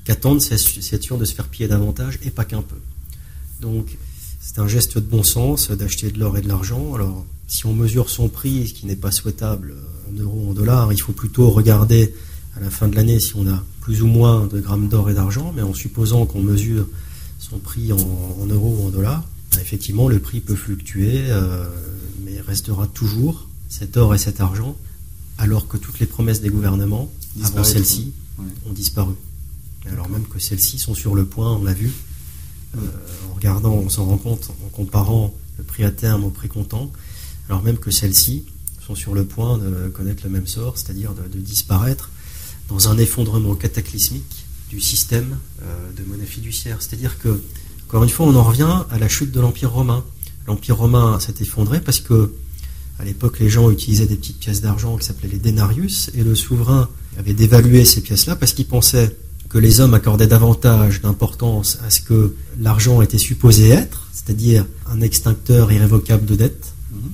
qu'attendre, 0.03 0.39
c'est 0.43 1.01
sûr 1.01 1.17
de 1.17 1.25
se 1.25 1.34
faire 1.34 1.47
piller 1.47 1.67
davantage 1.67 2.19
et 2.21 2.29
pas 2.29 2.45
qu'un 2.45 2.62
peu. 2.62 2.77
Donc, 3.62 3.97
c'est 4.41 4.60
un 4.60 4.67
geste 4.67 4.99
de 4.99 5.08
bon 5.08 5.23
sens 5.23 5.71
d'acheter 5.71 6.12
de 6.12 6.19
l'or 6.19 6.38
et 6.38 6.41
de 6.43 6.47
l'argent. 6.47 6.93
Alors, 6.93 7.25
si 7.47 7.65
on 7.65 7.73
mesure 7.73 8.12
son 8.12 8.29
prix, 8.29 8.67
ce 8.67 8.73
qui 8.75 8.86
n'est 8.86 8.95
pas 8.95 9.10
souhaitable 9.10 9.73
en 10.08 10.21
euros, 10.21 10.49
en 10.51 10.53
dollars, 10.53 10.93
il 10.93 11.01
faut 11.01 11.13
plutôt 11.13 11.49
regarder 11.49 12.13
à 12.56 12.60
la 12.60 12.70
fin 12.70 12.88
de 12.88 12.96
l'année 12.96 13.20
si 13.20 13.36
on 13.36 13.48
a 13.48 13.63
plus 13.82 14.02
ou 14.02 14.08
moins 14.08 14.48
de 14.48 14.60
grammes 14.60 14.88
d'or 14.88 15.10
et 15.10 15.13
d'argent, 15.13 15.52
mais 15.56 15.62
en 15.62 15.74
supposant 15.74 16.26
qu'on 16.26 16.42
mesure 16.42 16.88
son 17.39 17.58
prix 17.58 17.92
en, 17.92 18.46
euros 18.48 18.78
ou 18.80 18.88
en 18.88 18.89
dollars, 18.89 19.24
bah, 19.52 19.62
effectivement 19.62 20.08
le 20.08 20.20
prix 20.20 20.39
peut 20.39 20.56
fluctuer, 20.56 21.26
euh, 21.30 21.66
mais 22.24 22.39
restera 22.39 22.88
toujours 22.88 23.50
cet 23.70 23.98
or 23.98 24.16
et 24.16 24.18
cet 24.18 24.39
argent, 24.39 24.78
alors 25.38 25.68
que 25.68 25.78
toutes 25.78 26.00
les 26.00 26.06
promesses 26.06 26.42
des 26.42 26.50
gouvernements 26.50 27.12
avant 27.44 27.63
celles-ci 27.63 28.13
ont 28.68 28.74
disparu. 28.74 29.13
Alors 29.88 30.10
même 30.10 30.26
que 30.26 30.39
celles-ci 30.39 30.78
sont 30.80 30.94
sur 30.94 31.16
le 31.16 31.26
point, 31.26 31.52
on 31.52 31.63
l'a 31.63 31.74
vu, 31.74 31.92
euh, 32.78 32.80
en 33.30 33.36
regardant, 33.36 33.74
on 33.74 33.89
s'en 33.89 34.06
rend 34.06 34.18
compte 34.18 34.52
en 34.66 34.70
comparant 34.70 35.34
le 35.58 35.63
prix 35.63 35.84
à 35.84 35.92
terme 35.92 36.24
au 36.24 36.30
prix 36.30 36.48
comptant, 36.48 36.92
alors 37.50 37.63
même 37.63 37.78
que 37.78 37.92
celles-ci 37.92 38.46
sont 38.86 38.96
sur 38.96 39.13
le 39.13 39.26
point 39.26 39.58
de 39.58 39.89
connaître 39.89 40.24
le 40.24 40.30
même 40.30 40.48
sort, 40.48 40.78
c'est-à-dire 40.78 41.13
de 41.13 41.39
disparaître 41.39 42.10
dans 42.69 42.89
un 42.89 42.97
effondrement 42.97 43.56
cataclysmique 43.56 44.45
du 44.69 44.80
système 44.80 45.38
euh, 45.62 45.91
de 45.97 46.04
monnaie 46.10 46.26
fiduciaire. 46.26 46.78
C'est-à-dire 46.82 47.19
que, 47.19 47.41
encore 47.88 48.04
une 48.04 48.10
fois, 48.10 48.26
on 48.26 48.36
en 48.36 48.43
revient 48.43 48.84
à 48.89 48.97
la 48.97 49.08
chute 49.08 49.32
de 49.32 49.39
l'Empire 49.39 49.71
romain. 49.71 50.04
L'Empire 50.47 50.78
romain 50.78 51.19
s'est 51.19 51.36
effondré 51.41 51.80
parce 51.80 51.99
que, 51.99 52.34
à 52.99 53.06
l'époque, 53.06 53.39
les 53.39 53.49
gens 53.49 53.69
utilisaient 53.69 54.08
des 54.08 54.15
petites 54.15 54.39
pièces 54.39 54.62
d'argent 54.62 54.97
qui 54.97 55.06
s'appelaient 55.06 55.30
les 55.30 55.39
denarius, 55.39 56.10
et 56.15 56.23
le 56.23 56.36
souverain 56.36 56.89
avait 57.17 57.34
dévalué 57.34 57.86
ces 57.86 58.02
pièces-là 58.02 58.36
parce 58.36 58.54
qu'il 58.54 58.65
pensait 58.65 59.15
que 59.49 59.60
les 59.60 59.80
hommes 59.80 59.93
accordaient 59.93 60.28
davantage 60.28 61.02
d'importance 61.02 61.78
à 61.86 61.91
ce 61.91 62.02
que 62.02 62.36
l'argent 62.60 63.04
était 63.04 63.19
supposé 63.19 63.69
être, 63.69 64.08
c'est-à-dire 64.12 64.65
un 64.89 65.02
extincteur 65.02 65.71
irrévocable 65.71 66.26
de 66.26 66.36
dette, 66.36 66.73
mhm. 66.91 67.12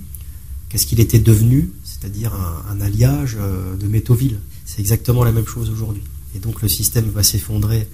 qu'est-ce 0.69 0.85
qu'il 0.85 1.01
était 1.01 1.19
devenu, 1.19 1.71
c'est-à-dire 1.83 2.33
un, 2.69 2.79
alliage 2.79 3.38
euh, 3.38 3.75
de 3.75 3.88
métaux 3.88 4.13
vils. 4.13 4.39
C'est 4.69 4.82
exactement 4.82 5.23
la 5.23 5.32
même 5.32 5.47
chose 5.47 5.71
aujourd'hui. 5.71 6.03
Et 6.36 6.39
donc 6.39 6.62
le 6.62 6.69
système 6.69 7.10
va 7.10 7.23
s'effondrer 7.23 7.88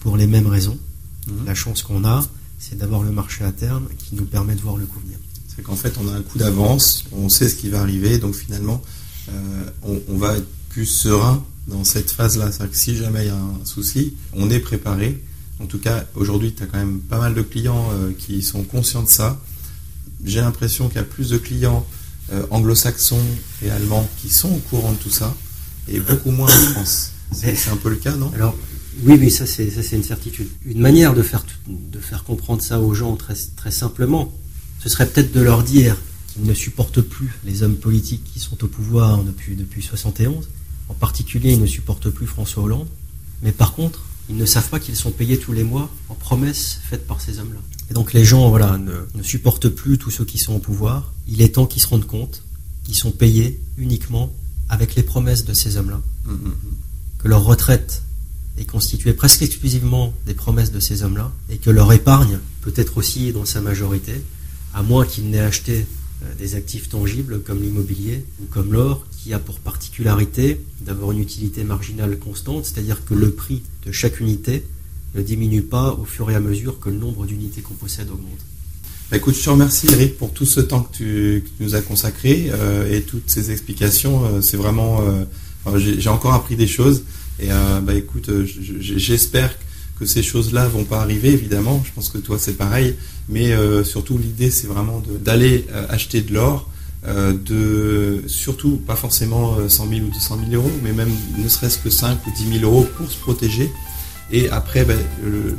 pour 0.00 0.18
les 0.18 0.26
mêmes 0.26 0.46
raisons. 0.46 0.78
Mhm. 1.26 1.46
La 1.46 1.54
chance 1.54 1.82
qu'on 1.82 2.04
a, 2.04 2.26
c'est 2.58 2.76
d'avoir 2.76 3.02
le 3.02 3.10
marché 3.10 3.44
à 3.44 3.52
terme 3.52 3.88
qui 3.96 4.14
nous 4.14 4.26
permet 4.26 4.54
de 4.54 4.60
voir 4.60 4.76
le 4.76 4.84
coup 4.84 5.00
venir. 5.00 5.16
C'est 5.48 5.62
qu'en 5.62 5.74
fait, 5.74 5.94
on 5.98 6.06
a 6.06 6.12
un 6.12 6.20
coup 6.20 6.38
d'avance, 6.38 7.04
on 7.12 7.30
sait 7.30 7.48
ce 7.48 7.54
qui 7.54 7.70
va 7.70 7.80
arriver, 7.80 8.18
donc 8.18 8.34
finalement, 8.34 8.82
euh, 9.30 9.70
on, 9.82 10.18
va 10.18 10.36
être 10.36 10.46
plus 10.68 10.86
serein 10.86 11.42
dans 11.66 11.82
cette 11.82 12.10
phase-là. 12.10 12.52
C'est-à-dire 12.52 12.72
que 12.72 12.76
si 12.78 12.96
jamais 12.96 13.24
il 13.24 13.28
y 13.28 13.30
a 13.30 13.36
un 13.36 13.64
souci, 13.64 14.14
on 14.34 14.50
est 14.50 14.60
préparé. 14.60 15.22
En 15.60 15.66
tout 15.66 15.78
cas, 15.78 16.04
aujourd'hui, 16.14 16.52
tu 16.54 16.62
as 16.62 16.66
quand 16.66 16.78
même 16.78 17.00
pas 17.00 17.18
mal 17.18 17.34
de 17.34 17.42
clients 17.42 17.88
euh, 17.92 18.12
qui 18.12 18.42
sont 18.42 18.62
conscients 18.64 19.02
de 19.02 19.08
ça. 19.08 19.40
J'ai 20.24 20.40
l'impression 20.40 20.88
qu'il 20.88 20.96
y 20.96 21.00
a 21.00 21.04
plus 21.04 21.30
de 21.30 21.38
clients 21.38 21.86
euh, 22.32 22.44
anglo-saxons 22.50 23.24
et 23.62 23.70
allemands 23.70 24.06
qui 24.20 24.28
sont 24.28 24.50
au 24.50 24.58
courant 24.68 24.92
de 24.92 24.98
tout 24.98 25.10
ça 25.10 25.34
et 25.90 26.00
beaucoup 26.00 26.30
moins 26.30 26.48
en 26.48 26.72
France. 26.72 27.12
C'est 27.32 27.68
un 27.70 27.76
peu 27.76 27.90
le 27.90 27.96
cas, 27.96 28.14
non? 28.16 28.32
Alors, 28.34 28.56
oui, 29.04 29.16
oui, 29.18 29.30
ça 29.30 29.46
c'est 29.46 29.92
une 29.92 30.02
certitude. 30.02 30.48
Une 30.64 30.80
manière 30.80 31.14
de 31.14 31.22
faire, 31.22 31.44
de 31.68 31.98
faire 31.98 32.24
comprendre 32.24 32.62
ça 32.62 32.80
aux 32.80 32.94
gens 32.94 33.16
très, 33.16 33.34
très 33.56 33.70
simplement, 33.70 34.32
ce 34.80 34.88
serait 34.88 35.06
peut-être 35.06 35.32
de 35.32 35.40
leur 35.40 35.62
dire 35.62 35.96
qu'ils 36.32 36.44
ne 36.44 36.54
supportent 36.54 37.00
plus 37.00 37.30
les 37.44 37.62
hommes 37.62 37.76
politiques 37.76 38.24
qui 38.24 38.40
sont 38.40 38.62
au 38.64 38.66
pouvoir 38.68 39.22
depuis, 39.22 39.56
depuis 39.56 39.82
71. 39.82 40.48
En 40.88 40.94
particulier, 40.94 41.52
ils 41.52 41.60
ne 41.60 41.66
supportent 41.66 42.10
plus 42.10 42.26
François 42.26 42.62
Hollande. 42.62 42.88
Mais 43.42 43.52
par 43.52 43.74
contre, 43.74 44.04
ils 44.28 44.36
ne 44.36 44.46
savent 44.46 44.68
pas 44.68 44.80
qu'ils 44.80 44.96
sont 44.96 45.10
payés 45.10 45.38
tous 45.38 45.52
les 45.52 45.64
mois 45.64 45.90
en 46.08 46.14
promesses 46.14 46.80
faites 46.82 47.06
par 47.06 47.20
ces 47.20 47.38
hommes-là. 47.38 47.60
Et 47.90 47.94
donc 47.94 48.12
les 48.12 48.24
gens 48.24 48.48
voilà, 48.50 48.78
ne, 48.78 48.92
ne 49.14 49.22
supportent 49.22 49.68
plus 49.68 49.96
tous 49.96 50.10
ceux 50.10 50.24
qui 50.24 50.38
sont 50.38 50.54
au 50.54 50.58
pouvoir. 50.58 51.12
Il 51.28 51.40
est 51.40 51.54
temps 51.54 51.66
qu'ils 51.66 51.82
se 51.82 51.86
rendent 51.86 52.06
compte 52.06 52.42
qu'ils 52.84 52.96
sont 52.96 53.10
payés 53.10 53.60
uniquement 53.76 54.32
avec 54.68 54.94
les 54.94 55.02
promesses 55.02 55.44
de 55.44 55.54
ces 55.54 55.76
hommes-là. 55.76 56.00
Mm, 56.24 56.32
mm, 56.32 56.48
mm. 56.48 56.54
Que 57.18 57.28
leur 57.28 57.44
retraite 57.44 58.02
est 58.58 58.64
constituée 58.64 59.12
presque 59.12 59.42
exclusivement 59.42 60.12
des 60.26 60.34
promesses 60.34 60.72
de 60.72 60.80
ces 60.80 61.02
hommes-là, 61.02 61.32
et 61.50 61.58
que 61.58 61.70
leur 61.70 61.92
épargne, 61.92 62.38
peut-être 62.60 62.98
aussi 62.98 63.32
dans 63.32 63.44
sa 63.44 63.60
majorité, 63.60 64.22
à 64.74 64.82
moins 64.82 65.06
qu'ils 65.06 65.30
n'aient 65.30 65.38
acheté 65.40 65.86
des 66.38 66.56
actifs 66.56 66.88
tangibles 66.88 67.42
comme 67.42 67.62
l'immobilier 67.62 68.24
ou 68.42 68.46
comme 68.46 68.72
l'or, 68.72 69.06
qui 69.16 69.32
a 69.32 69.38
pour 69.38 69.60
particularité 69.60 70.60
d'avoir 70.80 71.12
une 71.12 71.20
utilité 71.20 71.64
marginale 71.64 72.18
constante, 72.18 72.64
c'est-à-dire 72.64 73.04
que 73.04 73.14
le 73.14 73.30
prix 73.30 73.62
de 73.86 73.92
chaque 73.92 74.20
unité 74.20 74.64
ne 75.14 75.22
diminue 75.22 75.62
pas 75.62 75.92
au 75.92 76.04
fur 76.04 76.30
et 76.30 76.34
à 76.34 76.40
mesure 76.40 76.80
que 76.80 76.90
le 76.90 76.96
nombre 76.96 77.26
d'unités 77.26 77.60
qu'on 77.60 77.74
possède 77.74 78.10
augmente. 78.10 78.40
Bah, 79.10 79.16
écoute, 79.16 79.36
je 79.36 79.42
te 79.42 79.48
remercie 79.48 79.86
Eric 79.90 80.18
pour 80.18 80.34
tout 80.34 80.44
ce 80.44 80.60
temps 80.60 80.82
que 80.82 80.94
tu, 80.94 81.44
nous 81.60 81.74
as 81.74 81.80
consacré 81.80 82.50
euh, 82.52 82.94
et 82.94 83.00
toutes 83.00 83.30
ces 83.30 83.50
explications. 83.50 84.22
Euh, 84.26 84.40
c'est 84.42 84.58
vraiment, 84.58 85.00
euh, 85.00 85.78
j'ai 85.78 86.10
encore 86.10 86.34
appris 86.34 86.56
des 86.56 86.66
choses 86.66 87.04
et 87.40 87.48
bah 87.82 87.94
écoute, 87.94 88.28
j'espère 88.80 89.54
que 89.98 90.04
ces 90.06 90.24
choses-là 90.24 90.66
vont 90.66 90.82
pas 90.84 91.00
arriver 91.00 91.32
évidemment. 91.32 91.80
Je 91.86 91.92
pense 91.92 92.08
que 92.08 92.18
toi 92.18 92.36
c'est 92.38 92.54
pareil, 92.54 92.96
mais 93.28 93.52
surtout 93.84 94.18
l'idée 94.18 94.50
c'est 94.50 94.66
vraiment 94.66 95.00
d'aller 95.24 95.66
acheter 95.88 96.20
de 96.20 96.34
l'or. 96.34 96.68
de 97.06 98.24
surtout 98.26 98.78
pas 98.78 98.96
forcément 98.96 99.56
100 99.68 99.88
000 99.88 100.00
ou 100.06 100.10
200 100.10 100.38
000 100.50 100.60
euros, 100.60 100.72
mais 100.82 100.92
même 100.92 101.12
ne 101.36 101.48
serait-ce 101.48 101.78
que 101.78 101.90
5 101.90 102.18
ou 102.26 102.30
10 102.36 102.58
000 102.60 102.64
euros 102.64 102.88
pour 102.96 103.08
se 103.08 103.18
protéger 103.18 103.70
et 104.30 104.50
après, 104.50 104.84
ben, 104.84 104.98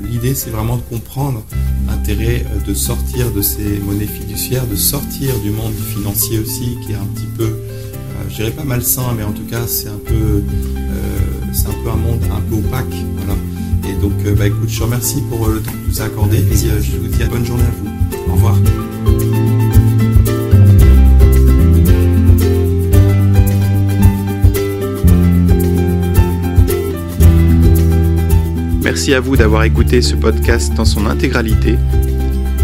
l'idée, 0.03 0.35
c'est 0.35 0.51
vraiment 0.51 0.77
de 0.77 0.81
comprendre 0.81 1.43
l'intérêt 1.87 2.45
euh, 2.45 2.67
de 2.67 2.73
sortir 2.73 3.31
de 3.31 3.41
ces 3.41 3.79
monnaies 3.79 4.05
fiduciaires, 4.05 4.67
de 4.67 4.75
sortir 4.75 5.39
du 5.39 5.49
monde 5.49 5.73
financier 5.73 6.39
aussi, 6.39 6.77
qui 6.85 6.91
est 6.91 6.95
un 6.95 7.05
petit 7.15 7.27
peu, 7.35 7.45
euh, 7.45 8.29
je 8.29 8.35
dirais 8.35 8.51
pas 8.51 8.63
malsain, 8.63 9.13
mais 9.17 9.23
en 9.23 9.31
tout 9.31 9.45
cas, 9.45 9.65
c'est 9.65 9.89
un 9.89 9.99
peu, 10.05 10.13
euh, 10.13 11.17
c'est 11.51 11.67
un 11.67 11.83
peu 11.83 11.89
un 11.89 11.95
monde 11.95 12.23
un 12.31 12.41
peu 12.41 12.55
opaque, 12.55 12.85
voilà. 13.17 13.39
Et 13.89 13.99
donc, 13.99 14.13
bah, 14.37 14.45
écoute, 14.45 14.69
je 14.69 14.77
te 14.77 14.83
remercie 14.83 15.21
pour 15.29 15.47
le 15.47 15.61
temps 15.61 15.71
que 15.71 15.77
tu 15.77 15.89
nous 15.89 16.01
as 16.01 16.05
accordé, 16.05 16.37
et 16.37 16.81
je 16.81 16.97
vous 16.97 17.07
dis 17.07 17.23
bonne 17.23 17.45
journée 17.45 17.63
à 17.63 17.71
vous. 17.81 18.31
Au 18.31 18.35
revoir. 18.35 18.55
Merci 28.89 29.13
à 29.13 29.19
vous 29.19 29.37
d'avoir 29.37 29.65
écouté 29.65 30.01
ce 30.01 30.15
podcast 30.15 30.73
dans 30.73 30.83
son 30.83 31.05
intégralité. 31.05 31.77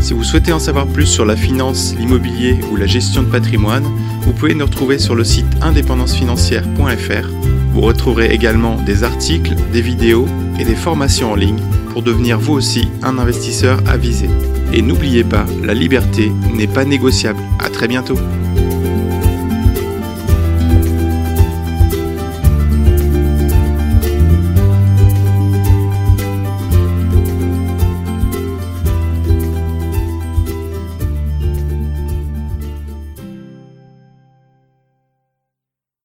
Si 0.01 0.15
vous 0.15 0.23
souhaitez 0.23 0.53
en 0.53 0.57
savoir 0.57 0.87
plus 0.87 1.05
sur 1.05 1.23
la 1.23 1.35
finance, 1.35 1.93
l'immobilier 1.99 2.57
ou 2.71 2.77
la 2.77 2.87
gestion 2.87 3.21
de 3.21 3.27
patrimoine, 3.29 3.83
vous 4.21 4.33
pouvez 4.33 4.55
nous 4.55 4.65
retrouver 4.65 4.97
sur 4.97 5.13
le 5.13 5.23
site 5.23 5.45
indépendancefinancière.fr. 5.61 7.29
Vous 7.73 7.81
retrouverez 7.81 8.33
également 8.33 8.81
des 8.81 9.03
articles, 9.03 9.53
des 9.71 9.81
vidéos 9.81 10.25
et 10.59 10.65
des 10.65 10.73
formations 10.73 11.33
en 11.33 11.35
ligne 11.35 11.61
pour 11.91 12.01
devenir 12.01 12.39
vous 12.39 12.53
aussi 12.53 12.89
un 13.03 13.19
investisseur 13.19 13.79
avisé. 13.87 14.27
Et 14.73 14.81
n'oubliez 14.81 15.23
pas, 15.23 15.45
la 15.63 15.75
liberté 15.75 16.31
n'est 16.55 16.65
pas 16.65 16.85
négociable. 16.85 17.39
À 17.59 17.69
très 17.69 17.87
bientôt. 17.87 18.17